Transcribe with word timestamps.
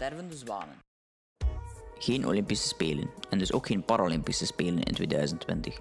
Stervende 0.00 0.36
zwanen. 0.36 0.78
Geen 1.98 2.26
Olympische 2.26 2.68
Spelen 2.68 3.10
en 3.30 3.38
dus 3.38 3.52
ook 3.52 3.66
geen 3.66 3.84
Paralympische 3.84 4.46
Spelen 4.46 4.82
in 4.82 4.94
2020. 4.94 5.78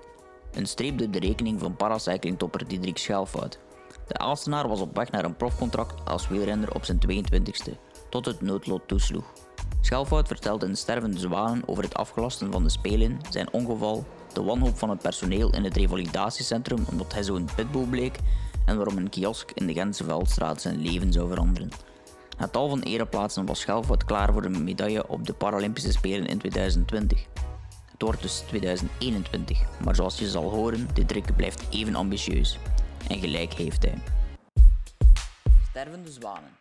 Een 0.51 0.65
streep 0.65 0.97
door 0.97 1.11
de 1.11 1.19
rekening 1.19 1.59
van 1.59 1.75
paracyclingtopper 1.75 2.67
Diederik 2.67 2.97
Schelfout. 2.97 3.59
De 4.07 4.17
Aalstenaar 4.17 4.67
was 4.67 4.81
op 4.81 4.95
weg 4.95 5.11
naar 5.11 5.25
een 5.25 5.35
profcontract 5.35 6.09
als 6.09 6.27
wielrenner 6.27 6.73
op 6.75 6.85
zijn 6.85 6.99
22e, 7.09 7.71
tot 8.09 8.25
het 8.25 8.41
noodlot 8.41 8.87
toesloeg. 8.87 9.33
Schelfout 9.81 10.27
vertelde 10.27 10.65
in 10.65 10.77
Stervende 10.77 11.19
Zwanen 11.19 11.67
over 11.67 11.83
het 11.83 11.93
afgelasten 11.93 12.51
van 12.51 12.63
de 12.63 12.69
Spelen, 12.69 13.19
zijn 13.29 13.53
ongeval, 13.53 14.05
de 14.33 14.43
wanhoop 14.43 14.77
van 14.77 14.89
het 14.89 15.01
personeel 15.01 15.53
in 15.53 15.63
het 15.63 15.77
revalidatiecentrum 15.77 16.85
omdat 16.91 17.13
hij 17.13 17.23
zo'n 17.23 17.49
pitbull 17.55 17.87
bleek 17.87 18.19
en 18.65 18.75
waarom 18.77 18.97
een 18.97 19.09
kiosk 19.09 19.51
in 19.51 19.67
de 19.67 19.73
Gentse 19.73 20.03
Veldstraat 20.03 20.61
zijn 20.61 20.81
leven 20.81 21.13
zou 21.13 21.29
veranderen. 21.29 21.69
Na 22.39 22.47
tal 22.47 22.69
van 22.69 22.81
ereplaatsen 22.81 23.45
was 23.45 23.59
Schelfout 23.59 24.03
klaar 24.03 24.33
voor 24.33 24.43
een 24.43 24.63
medaille 24.63 25.07
op 25.07 25.25
de 25.25 25.33
Paralympische 25.33 25.91
Spelen 25.91 26.27
in 26.27 26.37
2020. 26.37 27.25
Het 27.91 28.01
wordt 28.01 28.21
dus 28.21 28.39
2021, 28.39 29.59
maar 29.83 29.95
zoals 29.95 30.19
je 30.19 30.29
zal 30.29 30.49
horen, 30.49 30.87
Diederik 30.93 31.35
blijft 31.35 31.67
even 31.69 31.95
ambitieus. 31.95 32.57
En 33.07 33.19
gelijk 33.19 33.53
heeft 33.53 33.83
hij. 33.83 33.97
Stervende 35.69 36.11
zwanen. 36.11 36.57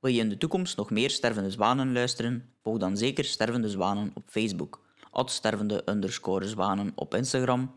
Wil 0.00 0.12
je 0.12 0.20
in 0.20 0.28
de 0.28 0.38
toekomst 0.38 0.76
nog 0.76 0.90
meer 0.90 1.10
Stervende 1.10 1.50
Zwanen 1.50 1.92
luisteren? 1.92 2.54
Volg 2.62 2.78
dan 2.78 2.96
zeker 2.96 3.24
Stervende 3.24 3.68
Zwanen 3.68 4.10
op 4.14 4.22
Facebook, 4.26 4.80
stervende 5.24 5.82
underscore 5.86 6.48
zwanen 6.48 6.92
op 6.94 7.14
Instagram, 7.14 7.72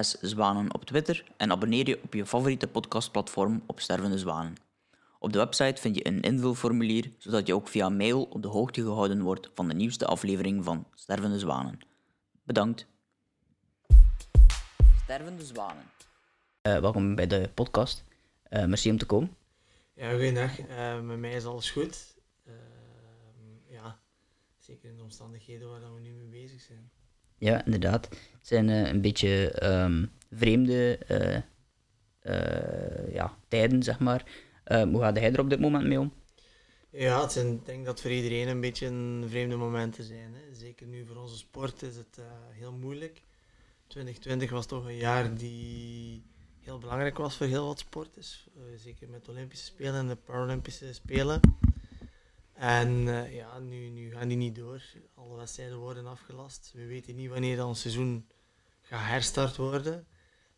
szwanen 0.00 0.74
op 0.74 0.84
Twitter 0.84 1.24
en 1.36 1.50
abonneer 1.50 1.88
je 1.88 2.00
op 2.02 2.14
je 2.14 2.26
favoriete 2.26 2.68
podcastplatform 2.68 3.62
op 3.66 3.80
Stervende 3.80 4.18
Zwanen. 4.18 4.65
Op 5.26 5.32
de 5.32 5.38
website 5.38 5.80
vind 5.80 5.96
je 5.96 6.06
een 6.06 6.20
invulformulier, 6.20 7.10
zodat 7.18 7.46
je 7.46 7.54
ook 7.54 7.68
via 7.68 7.88
mail 7.88 8.22
op 8.22 8.42
de 8.42 8.48
hoogte 8.48 8.82
gehouden 8.82 9.22
wordt 9.22 9.50
van 9.54 9.68
de 9.68 9.74
nieuwste 9.74 10.06
aflevering 10.06 10.64
van 10.64 10.86
Stervende 10.94 11.38
Zwanen. 11.38 11.78
Bedankt. 12.42 12.86
Stervende 15.02 15.44
Zwanen. 15.44 15.84
Eh, 16.62 16.78
welkom 16.78 17.14
bij 17.14 17.26
de 17.26 17.50
podcast. 17.54 18.04
Uh, 18.50 18.64
merci 18.64 18.90
om 18.90 18.98
te 18.98 19.06
komen. 19.06 19.32
Ja, 19.94 20.10
goedendag. 20.10 20.60
Uh, 20.60 21.00
met 21.00 21.18
mij 21.18 21.32
is 21.32 21.44
alles 21.44 21.70
goed. 21.70 22.18
ja, 23.68 23.98
zeker 24.58 24.88
in 24.88 24.96
de 24.96 25.02
omstandigheden 25.02 25.70
waar 25.70 25.94
we 25.94 26.00
nu 26.00 26.12
mee 26.12 26.42
bezig 26.42 26.60
zijn. 26.60 26.90
Ja, 27.38 27.64
inderdaad. 27.64 28.08
Het 28.08 28.46
zijn 28.46 28.68
een 28.68 29.00
beetje 29.00 29.62
um, 29.64 30.12
vreemde 30.30 30.98
ja, 33.12 33.36
tijden, 33.48 33.82
zeg 33.82 33.98
maar. 33.98 34.24
Hoe 34.66 35.00
gaat 35.00 35.16
hij 35.16 35.32
er 35.32 35.40
op 35.40 35.50
dit 35.50 35.60
moment 35.60 35.86
mee 35.86 36.00
om? 36.00 36.12
Ja, 36.90 37.20
het 37.20 37.32
zijn, 37.32 37.52
ik 37.52 37.66
denk 37.66 37.84
dat 37.84 38.00
voor 38.00 38.10
iedereen 38.10 38.48
een 38.48 38.60
beetje 38.60 38.86
een 38.86 39.24
vreemde 39.28 39.56
momenten 39.56 40.04
zijn. 40.04 40.34
Hè. 40.34 40.54
Zeker 40.54 40.86
nu 40.86 41.06
voor 41.06 41.16
onze 41.16 41.36
sport 41.36 41.82
is 41.82 41.96
het 41.96 42.20
heel 42.50 42.72
moeilijk. 42.72 43.22
2020 43.86 44.50
was 44.50 44.66
toch 44.66 44.84
een 44.84 44.96
jaar 44.96 45.34
die 45.34 46.22
heel 46.60 46.78
belangrijk 46.78 47.16
was 47.16 47.36
voor 47.36 47.46
heel 47.46 47.66
wat 47.66 47.78
sporters. 47.78 48.46
Uh, 48.56 48.62
zeker 48.76 49.08
met 49.08 49.24
de 49.24 49.30
Olympische 49.30 49.64
Spelen 49.64 49.94
en 49.94 50.08
de 50.08 50.16
Paralympische 50.16 50.92
Spelen. 50.92 51.40
En 52.52 52.90
uh, 53.06 53.34
ja, 53.34 53.58
nu, 53.58 53.88
nu 53.88 54.10
gaan 54.10 54.28
die 54.28 54.36
niet 54.36 54.54
door. 54.54 54.82
Alle 55.14 55.36
wedstrijden 55.36 55.78
worden 55.78 56.06
afgelast. 56.06 56.72
We 56.74 56.86
weten 56.86 57.14
niet 57.14 57.30
wanneer 57.30 57.64
ons 57.64 57.80
seizoen 57.80 58.26
gaat 58.82 59.06
herstart 59.06 59.56
worden. 59.56 60.06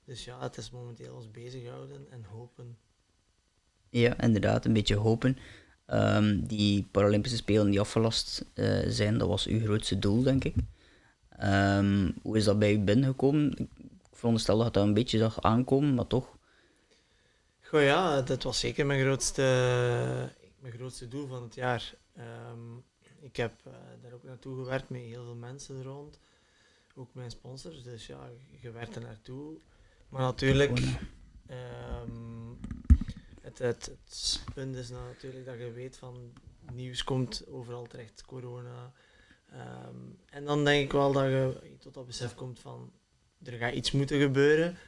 Dus 0.05 0.25
ja, 0.25 0.41
het 0.41 0.57
is 0.57 0.71
momenteel 0.71 1.15
ons 1.15 1.31
bezighouden 1.31 2.11
en 2.11 2.25
hopen. 2.25 2.79
Ja, 3.91 4.21
inderdaad, 4.21 4.65
een 4.65 4.73
beetje 4.73 4.97
hopen. 4.97 5.39
Um, 5.87 6.47
die 6.47 6.89
Paralympische 6.91 7.37
Spelen 7.37 7.71
die 7.71 7.81
afgelast 7.81 8.45
uh, 8.55 8.79
zijn, 8.87 9.19
dat 9.19 9.29
was 9.29 9.47
uw 9.47 9.61
grootste 9.61 9.99
doel, 9.99 10.23
denk 10.23 10.45
ik. 10.45 10.55
Um, 11.43 12.15
hoe 12.23 12.37
is 12.37 12.45
dat 12.45 12.59
bij 12.59 12.73
u 12.73 12.79
binnengekomen? 12.79 13.69
veronderstel 14.19 14.59
dat 14.59 14.75
dat 14.75 14.85
een 14.85 14.95
beetje 14.95 15.19
zag 15.19 15.41
aankomen, 15.41 15.95
maar 15.95 16.07
toch. 16.07 16.39
Goh 17.61 17.83
ja, 17.83 18.23
dat 18.23 18.43
was 18.43 18.59
zeker 18.59 18.87
mijn 18.87 19.01
grootste, 19.01 19.43
mijn 20.59 20.73
grootste 20.73 21.09
doel 21.09 21.27
van 21.27 21.43
het 21.43 21.55
jaar. 21.55 21.95
Ehm, 22.17 22.77
ik 23.21 23.37
heb 23.37 23.53
uh, 23.67 23.73
daar 24.03 24.13
ook 24.13 24.25
naartoe 24.25 24.57
gewerkt 24.57 24.89
met 24.89 25.01
heel 25.01 25.25
veel 25.25 25.35
mensen 25.35 25.83
rond. 25.83 26.21
Ook 26.95 27.15
mijn 27.15 27.31
sponsors, 27.31 27.83
dus 27.83 28.07
ja, 28.07 28.31
je 28.61 28.71
werkt 28.71 28.97
er 28.97 29.03
naartoe. 29.03 29.57
Maar 30.09 30.21
natuurlijk, 30.21 30.79
um, 31.51 32.59
het, 33.57 33.89
het, 33.89 34.43
punt 34.55 34.77
is 34.77 34.89
natuurlijk 34.89 35.47
dat 35.47 35.59
je 35.59 35.73
weet 35.73 35.97
van 35.97 36.33
nieuws 36.73 37.05
komt 37.05 37.47
overal 37.47 37.87
terecht, 37.87 38.25
corona. 38.25 38.93
Um, 39.53 40.19
en 40.27 40.45
dan 40.45 40.65
denk 40.65 40.85
ik 40.85 40.93
wel 40.93 41.13
dat 41.13 41.25
je 41.25 41.77
tot 41.79 41.95
dat 41.95 42.07
besef 42.07 42.35
komt 42.35 42.61
van 42.61 42.93
er 43.43 43.53
gaat 43.53 43.75
iets 43.75 43.93
moeten 43.93 44.21
gebeuren. 44.21 44.79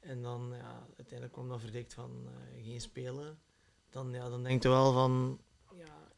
En 0.00 0.22
dan, 0.22 0.52
ja, 0.56 0.86
uiteindelijk 0.86 1.32
kwam 1.32 1.48
dat 1.48 1.60
verdikt 1.60 1.94
van 1.94 2.26
uh, 2.26 2.64
geen 2.64 2.80
spelen. 2.80 3.38
Dan, 3.90 4.12
ja, 4.12 4.28
dan 4.28 4.42
denk 4.42 4.62
je 4.62 4.68
wel 4.68 4.92
van, 4.92 5.40
ja, 5.76 6.12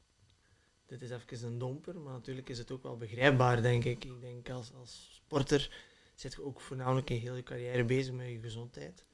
dit 0.86 1.02
is 1.02 1.10
even 1.10 1.46
een 1.46 1.58
domper, 1.58 2.00
maar 2.00 2.12
natuurlijk 2.12 2.48
is 2.48 2.58
het 2.58 2.70
ook 2.70 2.82
wel 2.82 2.96
begrijpbaar, 2.96 3.62
denk 3.62 3.84
ik. 3.84 4.04
Ik 4.04 4.20
denk 4.20 4.50
als, 4.50 4.72
als 4.74 5.10
sporter 5.14 5.70
zit 6.14 6.32
je 6.32 6.44
ook 6.44 6.60
voornamelijk 6.60 7.10
in 7.10 7.16
heel 7.16 7.34
je 7.34 7.42
carrière 7.42 7.84
bezig 7.84 8.12
met 8.14 8.28
je 8.28 8.40
gezondheid. 8.40 9.04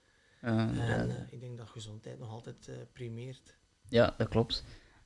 En 0.41 0.75
uh, 1.09 1.17
ik 1.31 1.41
denk 1.41 1.59
dat 1.59 1.69
gezondheid 1.69 2.19
nog 2.19 2.31
altijd 2.31 2.67
uh, 2.69 2.77
primeert. 2.93 3.57
Ja, 3.89 4.15
dat 4.17 4.29
klopt. 4.29 4.65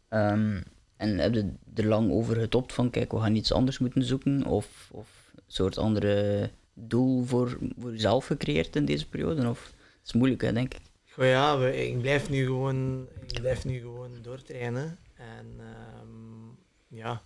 Um, 0.08 0.62
en 0.96 1.18
heb 1.18 1.34
je 1.34 1.52
er 1.74 1.86
lang 1.86 2.10
over 2.10 2.36
getopt 2.36 2.72
van, 2.72 2.90
kijk, 2.90 3.12
we 3.12 3.18
gaan 3.18 3.34
iets 3.34 3.52
anders 3.52 3.78
moeten 3.78 4.02
zoeken? 4.02 4.46
Of, 4.46 4.90
of 4.92 5.32
een 5.34 5.42
soort 5.46 5.78
andere 5.78 6.50
doel 6.74 7.24
voor, 7.24 7.58
voor 7.78 7.90
jezelf 7.90 8.26
gecreëerd 8.26 8.76
in 8.76 8.84
deze 8.84 9.08
periode? 9.08 9.48
Of 9.48 9.66
het 9.66 10.06
is 10.06 10.12
moeilijk, 10.12 10.42
hè, 10.42 10.52
denk 10.52 10.74
ik. 10.74 10.82
Goh, 11.10 11.24
ja, 11.24 11.66
ik 11.66 11.98
blijf 12.00 12.30
nu 12.30 12.44
gewoon, 12.44 13.08
ik 13.26 13.40
blijf 13.40 13.64
nu 13.64 13.78
gewoon 13.78 14.22
doortrainen. 14.22 14.98
En 15.14 15.60
um, 16.00 16.58
ja, 16.88 17.22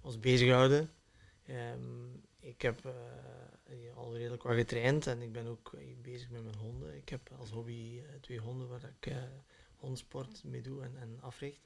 ons 0.00 0.20
bezighouden. 0.20 0.90
Um, 1.48 2.22
ik 2.40 2.62
heb 2.62 2.86
uh, 2.86 2.92
al 3.94 4.16
redelijk 4.16 4.42
wat 4.42 4.54
getraind 4.54 5.06
en 5.06 5.22
ik 5.22 5.32
ben 5.32 5.46
ook 5.46 5.76
bezig 6.02 6.30
met 6.30 6.42
mijn 6.42 6.56
honden. 6.56 6.96
Ik 6.96 7.08
heb 7.08 7.20
als 7.38 7.50
hobby 7.50 7.92
uh, 7.94 8.02
twee 8.20 8.38
honden 8.38 8.68
waar 8.68 8.92
ik 9.00 9.12
hondsport 9.76 10.44
mee 10.44 10.60
doe 10.60 10.82
en, 10.82 10.92
en 11.00 11.18
africht. 11.20 11.60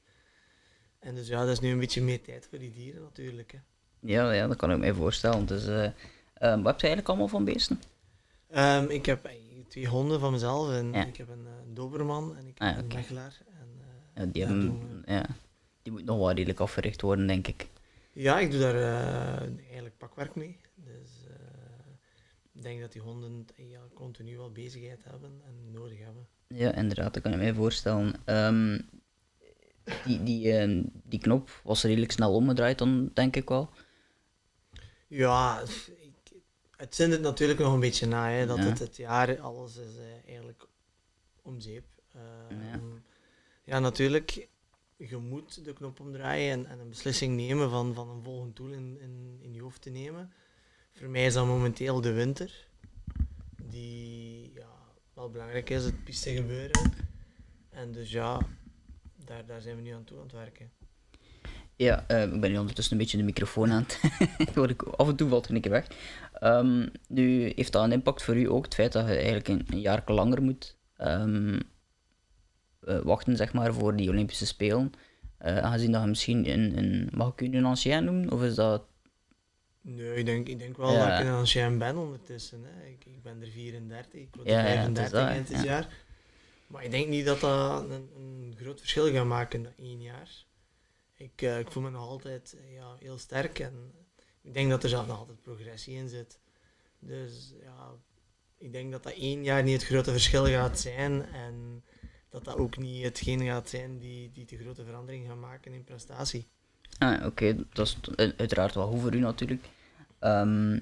En 0.99 1.15
dus 1.15 1.27
ja, 1.27 1.39
dat 1.39 1.49
is 1.49 1.59
nu 1.59 1.71
een 1.71 1.79
beetje 1.79 2.01
meer 2.01 2.21
tijd 2.21 2.47
voor 2.49 2.59
die 2.59 2.71
dieren 2.71 3.01
natuurlijk. 3.01 3.51
Hè. 3.51 3.59
Ja, 3.99 4.31
ja, 4.31 4.47
dat 4.47 4.57
kan 4.57 4.71
ik 4.71 4.77
me 4.77 4.93
voorstellen. 4.93 5.45
Dus 5.45 5.93
Um, 6.43 6.63
wat 6.63 6.71
heb 6.71 6.79
je 6.79 6.87
eigenlijk 6.87 7.07
allemaal 7.07 7.27
van 7.27 7.43
beesten? 7.43 7.81
Um, 8.55 8.89
ik 8.89 9.05
heb 9.05 9.29
twee 9.67 9.87
honden 9.87 10.19
van 10.19 10.31
mezelf 10.31 10.71
en 10.71 10.93
ik 10.93 11.17
heb 11.17 11.29
een, 11.29 11.73
doberman 11.73 12.35
en 12.37 12.47
ik 12.47 12.57
heb 12.57 12.69
ah, 12.69 12.77
een 12.77 12.87
mechelaar. 12.87 13.37
En, 13.59 13.67
uh, 13.77 14.23
ja, 14.23 14.31
die, 14.31 14.45
hebben, 14.45 15.03
ja, 15.05 15.25
die 15.81 15.91
moet 15.91 16.05
nog 16.05 16.17
wel 16.17 16.31
redelijk 16.31 16.59
afgericht 16.59 17.01
worden, 17.01 17.27
denk 17.27 17.47
ik. 17.47 17.67
Ja, 18.13 18.39
ik 18.39 18.51
doe 18.51 18.59
daar 18.59 18.75
eigenlijk 19.57 19.97
pakwerk 19.97 20.35
mee. 20.35 20.59
Ik 22.63 22.69
denk 22.69 22.81
dat 22.81 22.91
die 22.91 23.01
honden 23.01 23.47
ja, 23.55 23.79
continu 23.93 24.37
wel 24.37 24.51
bezigheid 24.51 25.03
hebben 25.03 25.41
en 25.45 25.71
nodig 25.71 25.99
hebben. 25.99 26.27
Ja, 26.47 26.75
inderdaad, 26.75 27.13
dat 27.13 27.23
kan 27.23 27.31
ik 27.31 27.37
mij 27.37 27.53
voorstellen. 27.53 28.15
Um, 28.25 28.89
die, 30.05 30.23
die, 30.23 30.91
die 31.03 31.19
knop 31.19 31.61
was 31.63 31.83
redelijk 31.83 32.11
snel 32.11 32.33
omgedraaid 32.33 32.77
dan, 32.77 33.09
denk 33.13 33.35
ik 33.35 33.49
wel. 33.49 33.69
Ja, 35.07 35.63
het 36.77 36.95
zit 36.95 37.11
het 37.11 37.21
natuurlijk 37.21 37.59
nog 37.59 37.73
een 37.73 37.79
beetje 37.79 38.05
na, 38.05 38.29
hè, 38.29 38.45
dat 38.45 38.57
het 38.57 38.79
het 38.79 38.95
jaar, 38.95 39.39
alles 39.39 39.77
is 39.77 39.95
uh, 39.95 40.27
eigenlijk 40.27 40.67
om 41.41 41.59
zeep. 41.59 41.85
Uh, 42.15 42.21
ja. 42.71 42.79
ja. 43.63 43.79
natuurlijk, 43.79 44.47
je 44.97 45.17
moet 45.17 45.65
de 45.65 45.73
knop 45.73 45.99
omdraaien 45.99 46.51
en, 46.51 46.65
en, 46.65 46.79
een 46.79 46.89
beslissing 46.89 47.35
nemen 47.35 47.69
van, 47.69 47.93
van 47.93 48.09
een 48.09 48.23
volgend 48.23 48.55
doel 48.55 48.71
in, 48.71 48.97
in, 48.99 49.37
in 49.41 49.53
je 49.53 49.61
hoofd 49.61 49.81
te 49.81 49.89
nemen. 49.89 50.33
Voor 50.93 51.09
mij 51.09 51.25
is 51.25 51.33
dat 51.33 51.45
momenteel 51.45 52.01
de 52.01 52.11
winter, 52.11 52.67
die 53.69 54.51
ja, 54.53 54.69
wel 55.13 55.29
belangrijk 55.29 55.69
is, 55.69 55.83
het 55.83 56.03
piste 56.03 56.35
gebeuren. 56.35 56.91
En 57.69 57.91
dus 57.91 58.11
ja, 58.11 58.41
daar, 59.25 59.45
daar 59.45 59.61
zijn 59.61 59.75
we 59.75 59.81
nu 59.81 59.91
aan 59.91 60.03
toe 60.03 60.17
aan 60.17 60.23
het 60.23 60.31
werken. 60.31 60.71
Ja, 61.75 62.05
uh, 62.07 62.33
ik 62.33 62.41
ben 62.41 62.51
nu 62.51 62.57
ondertussen 62.57 62.93
een 62.93 62.99
beetje 62.99 63.17
de 63.17 63.23
microfoon 63.23 63.71
aan 63.71 63.85
het... 63.87 63.99
af 64.97 65.07
en 65.07 65.15
toe 65.15 65.29
valt 65.29 65.47
er 65.47 65.55
een 65.55 65.61
keer 65.61 65.71
weg. 65.71 65.87
Um, 66.41 66.91
nu, 67.07 67.51
heeft 67.55 67.71
dat 67.71 67.83
een 67.83 67.91
impact 67.91 68.23
voor 68.23 68.37
u 68.37 68.49
ook, 68.49 68.63
het 68.63 68.73
feit 68.73 68.91
dat 68.91 69.07
je 69.07 69.15
eigenlijk 69.15 69.47
een, 69.47 69.79
jaar 69.79 70.03
langer 70.05 70.41
moet 70.41 70.77
um, 70.97 71.59
uh, 72.81 72.99
wachten, 72.99 73.37
zeg 73.37 73.53
maar, 73.53 73.73
voor 73.73 73.95
die 73.95 74.09
Olympische 74.09 74.45
Spelen? 74.45 74.91
Uh, 75.45 75.57
aangezien 75.57 75.91
dat 75.91 76.01
je 76.01 76.07
misschien 76.07 76.49
een, 76.49 76.77
een... 76.77 77.09
Mag 77.11 77.31
ik 77.31 77.41
u 77.41 77.57
een 77.57 77.65
ancien 77.65 78.03
noemen, 78.03 78.31
of 78.31 78.43
is 78.43 78.55
dat... 78.55 78.83
Nee, 79.85 80.15
ik 80.15 80.25
denk, 80.25 80.47
ik 80.47 80.59
denk 80.59 80.77
wel 80.77 80.93
ja. 80.93 81.09
dat 81.09 81.19
ik 81.19 81.25
een 81.25 81.33
ancien 81.33 81.77
ben 81.77 81.97
ondertussen. 81.97 82.63
Hè. 82.63 82.85
Ik, 82.85 83.05
ik 83.05 83.23
ben 83.23 83.41
er 83.41 83.47
34, 83.47 84.19
ik 84.19 84.35
word 84.35 84.47
ja, 84.47 84.61
35 84.63 85.19
ja, 85.19 85.27
eind 85.27 85.47
dit 85.47 85.63
jaar. 85.63 86.01
Maar 86.67 86.83
ik 86.83 86.91
denk 86.91 87.07
niet 87.07 87.25
dat 87.25 87.39
dat 87.39 87.89
een, 87.89 88.09
een 88.15 88.55
groot 88.59 88.79
verschil 88.79 89.11
gaat 89.11 89.25
maken 89.25 89.65
in 89.65 89.85
één 89.85 90.01
jaar 90.01 90.45
ik, 91.23 91.41
eh, 91.41 91.59
ik 91.59 91.71
voel 91.71 91.83
me 91.83 91.89
nog 91.89 92.07
altijd 92.07 92.57
ja, 92.73 92.95
heel 92.99 93.17
sterk 93.17 93.59
en 93.59 93.93
ik 94.41 94.53
denk 94.53 94.69
dat 94.69 94.83
er 94.83 94.89
zelf 94.89 95.07
nog 95.07 95.17
altijd 95.17 95.41
progressie 95.41 95.95
in 95.95 96.09
zit. 96.09 96.39
Dus 96.99 97.53
ja, 97.61 97.91
ik 98.57 98.71
denk 98.71 98.91
dat 98.91 99.03
dat 99.03 99.13
één 99.13 99.43
jaar 99.43 99.63
niet 99.63 99.73
het 99.81 99.89
grote 99.89 100.11
verschil 100.11 100.45
gaat 100.45 100.79
zijn 100.79 101.25
en 101.25 101.83
dat 102.29 102.43
dat 102.43 102.57
ook 102.57 102.77
niet 102.77 103.03
hetgeen 103.03 103.41
gaat 103.41 103.69
zijn 103.69 103.99
die, 103.99 104.31
die 104.31 104.45
de 104.45 104.57
grote 104.57 104.85
verandering 104.85 105.27
gaat 105.27 105.39
maken 105.39 105.73
in 105.73 105.83
prestatie. 105.83 106.47
Ah, 106.97 107.25
Oké, 107.25 107.65
dat 107.73 107.87
is 107.87 107.97
uiteraard 108.37 108.75
wel 108.75 108.87
goed 108.87 109.01
voor 109.01 109.13
u 109.15 109.19
natuurlijk. 109.19 109.65
Ehm, 110.19 110.79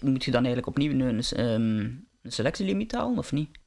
moet 0.00 0.24
je 0.24 0.30
dan 0.30 0.44
eigenlijk 0.44 0.66
opnieuw 0.66 0.90
een, 0.92 1.20
ehm, 1.22 1.80
een 2.22 2.32
selectielimiet 2.32 2.92
halen 2.92 3.18
of 3.18 3.32
niet? 3.32 3.58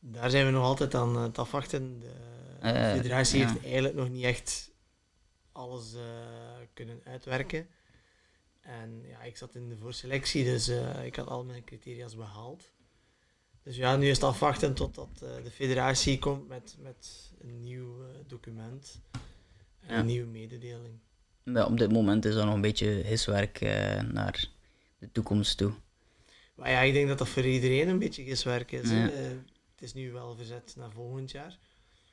Daar 0.00 0.30
zijn 0.30 0.46
we 0.46 0.52
nog 0.52 0.64
altijd 0.64 0.94
aan 0.94 1.16
het 1.16 1.38
afwachten. 1.38 2.00
De 2.00 2.10
Eh, 2.60 2.92
federatie 2.92 3.38
ja. 3.40 3.48
heeft 3.48 3.64
eigenlijk 3.64 3.94
nog 3.94 4.08
niet 4.08 4.24
echt 4.24 4.70
alles 5.52 5.94
eh, 5.94 6.00
kunnen 6.74 7.00
uitwerken. 7.04 7.66
En 8.60 9.02
ja, 9.08 9.22
ik 9.22 9.36
zat 9.36 9.54
in 9.54 9.68
de 9.68 9.76
voorselectie, 9.76 10.44
dus 10.44 10.68
eh, 10.68 11.04
ik 11.04 11.16
had 11.16 11.26
al 11.26 11.44
mijn 11.44 11.64
criteria's 11.64 12.16
behaald. 12.16 12.70
Dus 13.62 13.76
ja, 13.76 13.96
nu 13.96 14.08
is 14.08 14.16
het 14.16 14.24
afwachten 14.24 14.74
totdat 14.74 15.08
eh, 15.22 15.44
de 15.44 15.50
federatie 15.50 16.18
komt 16.18 16.48
met, 16.48 16.76
met 16.78 17.32
een 17.40 17.60
nieuw 17.60 18.02
eh, 18.02 18.08
document 18.26 19.00
en 19.12 19.20
Ja. 19.88 19.98
een 19.98 20.06
nieuwe 20.06 20.26
mededeling. 20.26 20.98
Ja, 21.42 21.64
op 21.66 21.78
dit 21.78 21.92
moment 21.92 22.24
is 22.24 22.34
dat 22.34 22.44
nog 22.44 22.54
een 22.54 22.60
beetje 22.60 22.86
hiswerk 22.86 23.60
eh, 23.60 24.02
naar 24.02 24.48
de 24.98 25.12
toekomst 25.12 25.56
toe. 25.56 25.72
Maar 26.54 26.70
ja, 26.70 26.80
ik 26.80 26.92
denk 26.92 27.08
dat 27.08 27.18
dat 27.18 27.28
voor 27.28 27.44
iedereen 27.44 27.88
een 27.88 27.98
beetje 27.98 28.24
giswerk 28.24 28.72
is. 28.72 28.90
Ja. 28.90 29.10
Eh, 29.10 29.24
het 29.70 29.82
is 29.82 29.94
nu 29.94 30.12
wel 30.12 30.36
verzet 30.36 30.74
naar 30.76 30.90
volgend 30.90 31.30
jaar. 31.30 31.58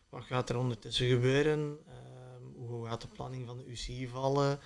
Wat 0.10 0.24
gaat 0.24 0.50
er 0.50 0.58
ondertussen 0.58 1.08
gebeuren? 1.08 1.78
Ehm, 1.88 2.68
hoe 2.68 2.88
gaat 2.88 3.02
de 3.02 3.08
planning 3.08 3.46
van 3.46 3.58
de 3.58 3.66
UCI 3.66 4.08
vallen? 4.08 4.60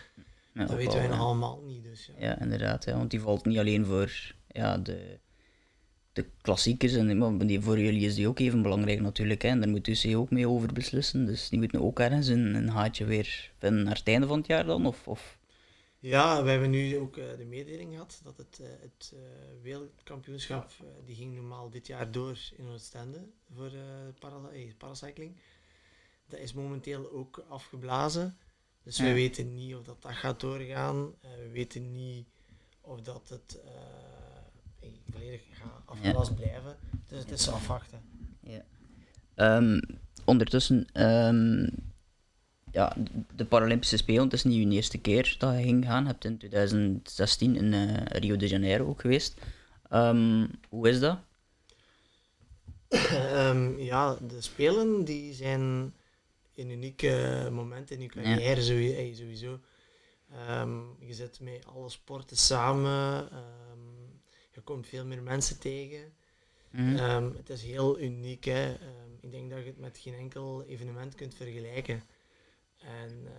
Ja, 0.53 0.65
dat 0.65 0.75
weten 0.75 0.97
wij 0.97 1.07
nog 1.07 1.19
allemaal 1.19 1.61
niet. 1.61 1.83
Dus 1.83 2.05
ja. 2.05 2.13
Ja, 2.27 2.39
inderdaad. 2.39 2.83
Ja, 2.85 2.97
want 2.97 3.11
die 3.11 3.21
valt 3.21 3.45
niet 3.45 3.57
alleen 3.57 3.85
voor 3.85 4.35
ja, 4.47 4.77
de, 4.77 5.19
de 6.17 6.25
klassiekers, 6.41 6.93
en, 6.93 7.47
die, 7.47 7.61
voor 7.61 7.79
jullie 7.79 8.05
is 8.05 8.15
die 8.15 8.27
ook 8.27 8.39
even 8.39 8.61
belangrijk 8.61 9.01
natuurlijk. 9.01 9.41
Hè. 9.41 9.49
En 9.49 9.59
daar 9.59 9.69
moet 9.69 9.87
UC 9.87 10.15
ook 10.15 10.29
mee 10.29 10.49
over 10.49 10.73
beslissen. 10.73 11.25
Dus 11.25 11.49
die 11.49 11.59
moeten 11.59 11.81
ook 11.81 11.99
ergens 11.99 12.27
een, 12.27 12.55
een 12.55 12.69
haatje 12.69 13.05
weer 13.05 13.51
vinden 13.57 13.83
naar 13.83 13.95
het 13.95 14.07
einde 14.07 14.27
van 14.27 14.37
het 14.37 14.47
jaar 14.47 14.65
dan? 14.65 14.85
Of, 14.85 15.07
of... 15.07 15.37
Ja, 15.99 16.43
we 16.43 16.49
hebben 16.49 16.69
nu 16.69 16.97
ook 16.97 17.17
eh, 17.17 17.37
de 17.37 17.45
mededeling 17.45 17.91
gehad 17.91 18.19
dat 18.23 18.37
het, 18.37 18.59
eh, 18.59 18.67
het 18.79 19.13
eh, 19.13 19.19
wereldkampioenschap, 19.61 20.71
die 21.05 21.15
ging 21.15 21.35
normaal 21.35 21.69
dit 21.69 21.87
jaar 21.87 22.11
door 22.11 22.37
in 22.55 22.67
Oostende 22.67 23.19
voor 23.53 23.71
para, 24.19 24.49
eh, 24.53 24.71
paracycling. 24.77 25.35
Dat 26.27 26.39
is 26.39 26.53
momenteel 26.53 27.11
ook 27.11 27.45
afgeblazen. 27.47 28.37
Dus 28.83 28.99
we 28.99 29.13
weten 29.13 29.53
niet 29.53 29.75
of 29.75 29.83
dat, 29.83 30.01
dat 30.01 30.11
gaat 30.11 30.39
doorgaan. 30.39 31.13
We 31.21 31.49
weten 31.51 31.91
niet 31.91 32.27
of 32.81 33.01
dat 33.01 33.29
het 33.29 33.59
volledig 35.11 35.41
gaat 35.51 35.81
afgelast 35.85 36.35
blijven. 36.35 36.75
Dus 37.07 37.19
het 37.19 37.31
is 37.31 37.49
afwachten. 37.49 38.01
Ja. 38.41 38.65
Ehm, 39.35 39.79
ondertussen, 40.25 40.87
ehm, 40.93 41.67
ja, 42.71 42.95
de 43.35 43.45
Paralympische 43.45 43.97
Spelen, 43.97 44.23
het 44.23 44.33
is 44.33 44.43
niet 44.43 44.65
uw 44.65 44.71
eerste 44.71 44.97
keer 44.97 45.35
dat 45.37 45.57
je 45.57 45.63
ging 45.63 45.85
gaan. 45.85 46.03
Je 46.03 46.09
hebt 46.09 46.25
in 46.25 46.37
2016 46.37 47.55
in 47.55 47.73
eh, 47.73 48.19
Rio 48.19 48.35
de 48.35 48.47
Janeiro 48.47 48.87
ook 48.87 49.01
geweest. 49.01 49.41
Ehm, 49.89 50.47
hoe 50.69 50.89
is 50.89 50.99
dat? 50.99 51.17
Ja, 53.77 54.17
de 54.27 54.41
Spelen 54.41 55.05
die 55.05 55.33
zijn 55.33 55.93
een 56.55 56.69
uniek 56.69 57.01
eh, 57.01 57.49
moment 57.49 57.91
in 57.91 58.01
je 58.01 58.07
carrière 58.07 58.61
sowieso. 58.61 59.13
sowieso. 59.15 59.59
Je 60.99 61.13
zit 61.13 61.39
met 61.39 61.65
alle 61.65 61.89
sporten 61.89 62.37
samen. 62.37 63.29
je 63.75 63.76
komt 64.67 64.87
veel 64.87 65.05
meer 65.05 65.23
mensen 65.23 65.59
tegen. 65.59 66.13
Mhm. 66.71 66.95
Ehm, 66.95 67.33
het 67.35 67.49
is 67.49 67.63
heel 67.63 67.99
uniek. 67.99 68.43
Hè. 68.43 68.73
Ehm, 68.73 69.11
ik 69.19 69.31
denk 69.31 69.49
dat 69.49 69.59
je 69.59 69.65
het 69.65 69.77
met 69.77 69.97
geen 69.97 70.13
enkel 70.13 70.63
evenement 70.63 71.15
kunt 71.15 71.35
vergelijken. 71.35 72.03
En 72.77 73.21
eh, 73.25 73.33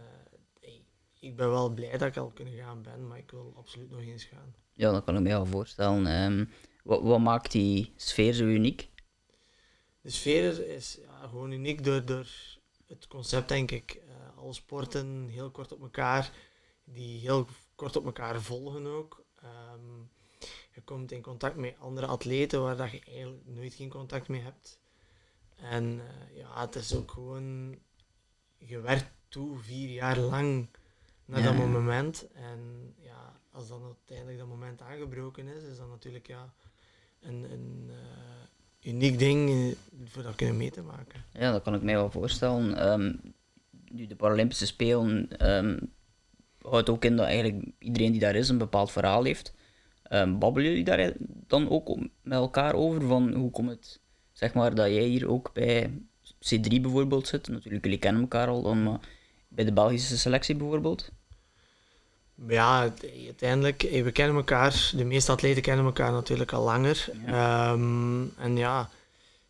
hey, 0.61 0.85
ik 1.21 1.37
ben 1.37 1.51
wel 1.51 1.69
blij 1.71 1.99
dat 1.99 2.09
ik 2.09 2.17
al 2.17 2.31
kunnen 2.31 2.55
gaan 2.55 2.83
ben, 2.83 3.07
maar 3.07 3.19
ik 3.19 3.31
wil 3.31 3.53
absoluut 3.57 3.91
nog 3.91 4.01
eens 4.01 4.25
gaan. 4.25 4.55
Ja, 4.73 4.93
dat 4.93 5.05
kan 5.05 5.17
ik 5.17 5.23
me 5.23 5.29
wel 5.29 5.47
voorstellen. 5.47 6.07
Ehm, 6.07 6.45
wat, 6.85 7.03
wat 7.03 7.21
maakt 7.21 7.53
die 7.53 7.93
sfeer 7.97 8.33
zo 8.33 8.45
uniek? 8.45 8.91
De 10.01 10.11
sfeer 10.11 10.69
is 10.69 10.99
ja, 11.01 11.27
gewoon 11.29 11.51
uniek 11.51 11.85
door, 11.85 12.05
door 12.05 12.27
het 12.87 13.07
concept, 13.07 13.49
denk 13.49 13.71
ik. 13.71 13.91
Eh, 14.09 14.39
alle 14.39 14.53
sporten 14.53 15.29
heel 15.29 15.51
kort 15.51 15.73
op 15.73 15.83
elkaar, 15.83 16.33
die 16.85 17.21
heel 17.21 17.47
kort 17.75 17.97
op 17.97 18.05
elkaar 18.05 18.43
volgen 18.43 18.87
ook. 18.87 19.25
Ehm, 19.43 20.03
je 20.79 20.85
komt 20.85 21.13
in 21.13 21.23
contact 21.23 21.57
met 21.57 21.75
andere 21.79 22.07
atleten 22.07 22.63
waar 22.63 22.77
dat 22.77 22.91
je 22.91 23.01
eigenlijk 23.07 23.43
nooit 23.47 23.75
geen 23.75 23.89
contact 23.89 24.29
mee 24.29 24.41
hebt. 24.41 24.79
En 25.57 26.01
eh, 26.01 26.37
ja, 26.37 26.61
het 26.61 26.75
is 26.75 26.95
ook 26.95 27.11
gewoon, 27.11 27.79
je 28.59 28.81
werkt 28.81 29.11
toe 29.29 29.59
vier 29.59 29.89
jaar 29.89 30.19
lang 30.19 30.69
naar 31.25 31.41
Ja, 31.41 31.47
dat 31.47 31.67
moment. 31.69 32.27
En 32.33 32.95
ja, 33.01 33.41
als 33.51 33.69
dan 33.69 33.83
uiteindelijk 33.85 34.39
dat 34.39 34.47
moment 34.47 34.83
aangebroken 34.83 35.47
is, 35.47 35.63
is 35.63 35.77
dat 35.77 35.89
natuurlijk 35.89 36.27
ja, 36.27 36.53
een, 37.21 37.53
een 37.53 37.91
eh, 37.91 38.91
uniek 38.91 39.19
ding 39.19 39.51
eh, 39.51 39.77
voor 40.05 40.23
dat 40.23 40.35
kunnen 40.35 40.57
mee 40.57 40.71
te 40.71 40.83
maken. 40.83 41.25
Ja, 41.33 41.53
dat 41.53 41.63
kan 41.63 41.75
ik 41.75 41.83
mij 41.83 41.95
wel 41.95 42.11
voorstellen. 42.11 42.77
Ehm, 42.77 43.15
nu, 43.89 44.07
de 44.07 44.17
Paralympische 44.17 44.67
Spelen 44.67 45.39
ehm, 45.39 45.79
houdt 46.63 46.89
ook 46.89 47.05
in 47.05 47.17
dat 47.17 47.27
eigenlijk 47.27 47.71
iedereen 47.79 48.13
die 48.13 48.21
daar 48.21 48.35
is 48.35 48.49
een 48.49 48.59
bepaald 48.59 48.91
verhaal 48.91 49.25
heeft. 49.25 49.57
Ehm 50.09 50.39
babbelen 50.39 50.69
jullie 50.69 50.85
daar 50.85 51.13
dan 51.47 51.71
ook 51.71 51.97
met 52.23 52.39
elkaar 52.39 52.75
over? 52.75 53.03
Van 53.03 53.35
hoe 53.35 53.51
komt 53.51 53.71
het, 53.71 54.01
zeg 54.33 54.55
maar, 54.55 54.75
dat 54.75 54.87
jij 54.87 55.03
hier 55.03 55.29
ook 55.29 55.51
bij 55.53 55.91
C3 56.23 56.81
bijvoorbeeld 56.81 57.27
zit? 57.27 57.49
Natuurlijk, 57.49 57.85
jullie 57.85 57.99
kennen 57.99 58.23
elkaar 58.23 58.49
al, 58.49 58.63
dan, 58.63 58.83
maar 58.83 59.01
bij 59.49 59.65
de 59.65 59.73
Belgische 59.73 60.19
selectie 60.19 60.55
bijvoorbeeld? 60.55 61.11
Ja, 62.47 62.93
uiteindelijk, 63.27 63.83
eh, 63.83 64.03
we 64.03 64.13
kennen 64.13 64.37
elkaar, 64.37 64.91
de 64.97 65.05
meeste 65.05 65.33
atleten 65.33 65.63
kennen 65.63 65.85
elkaar 65.85 66.13
natuurlijk 66.13 66.53
al 66.53 66.65
langer. 66.65 67.09
Ehm, 67.27 68.23
en 68.39 68.57
ja, 68.57 68.91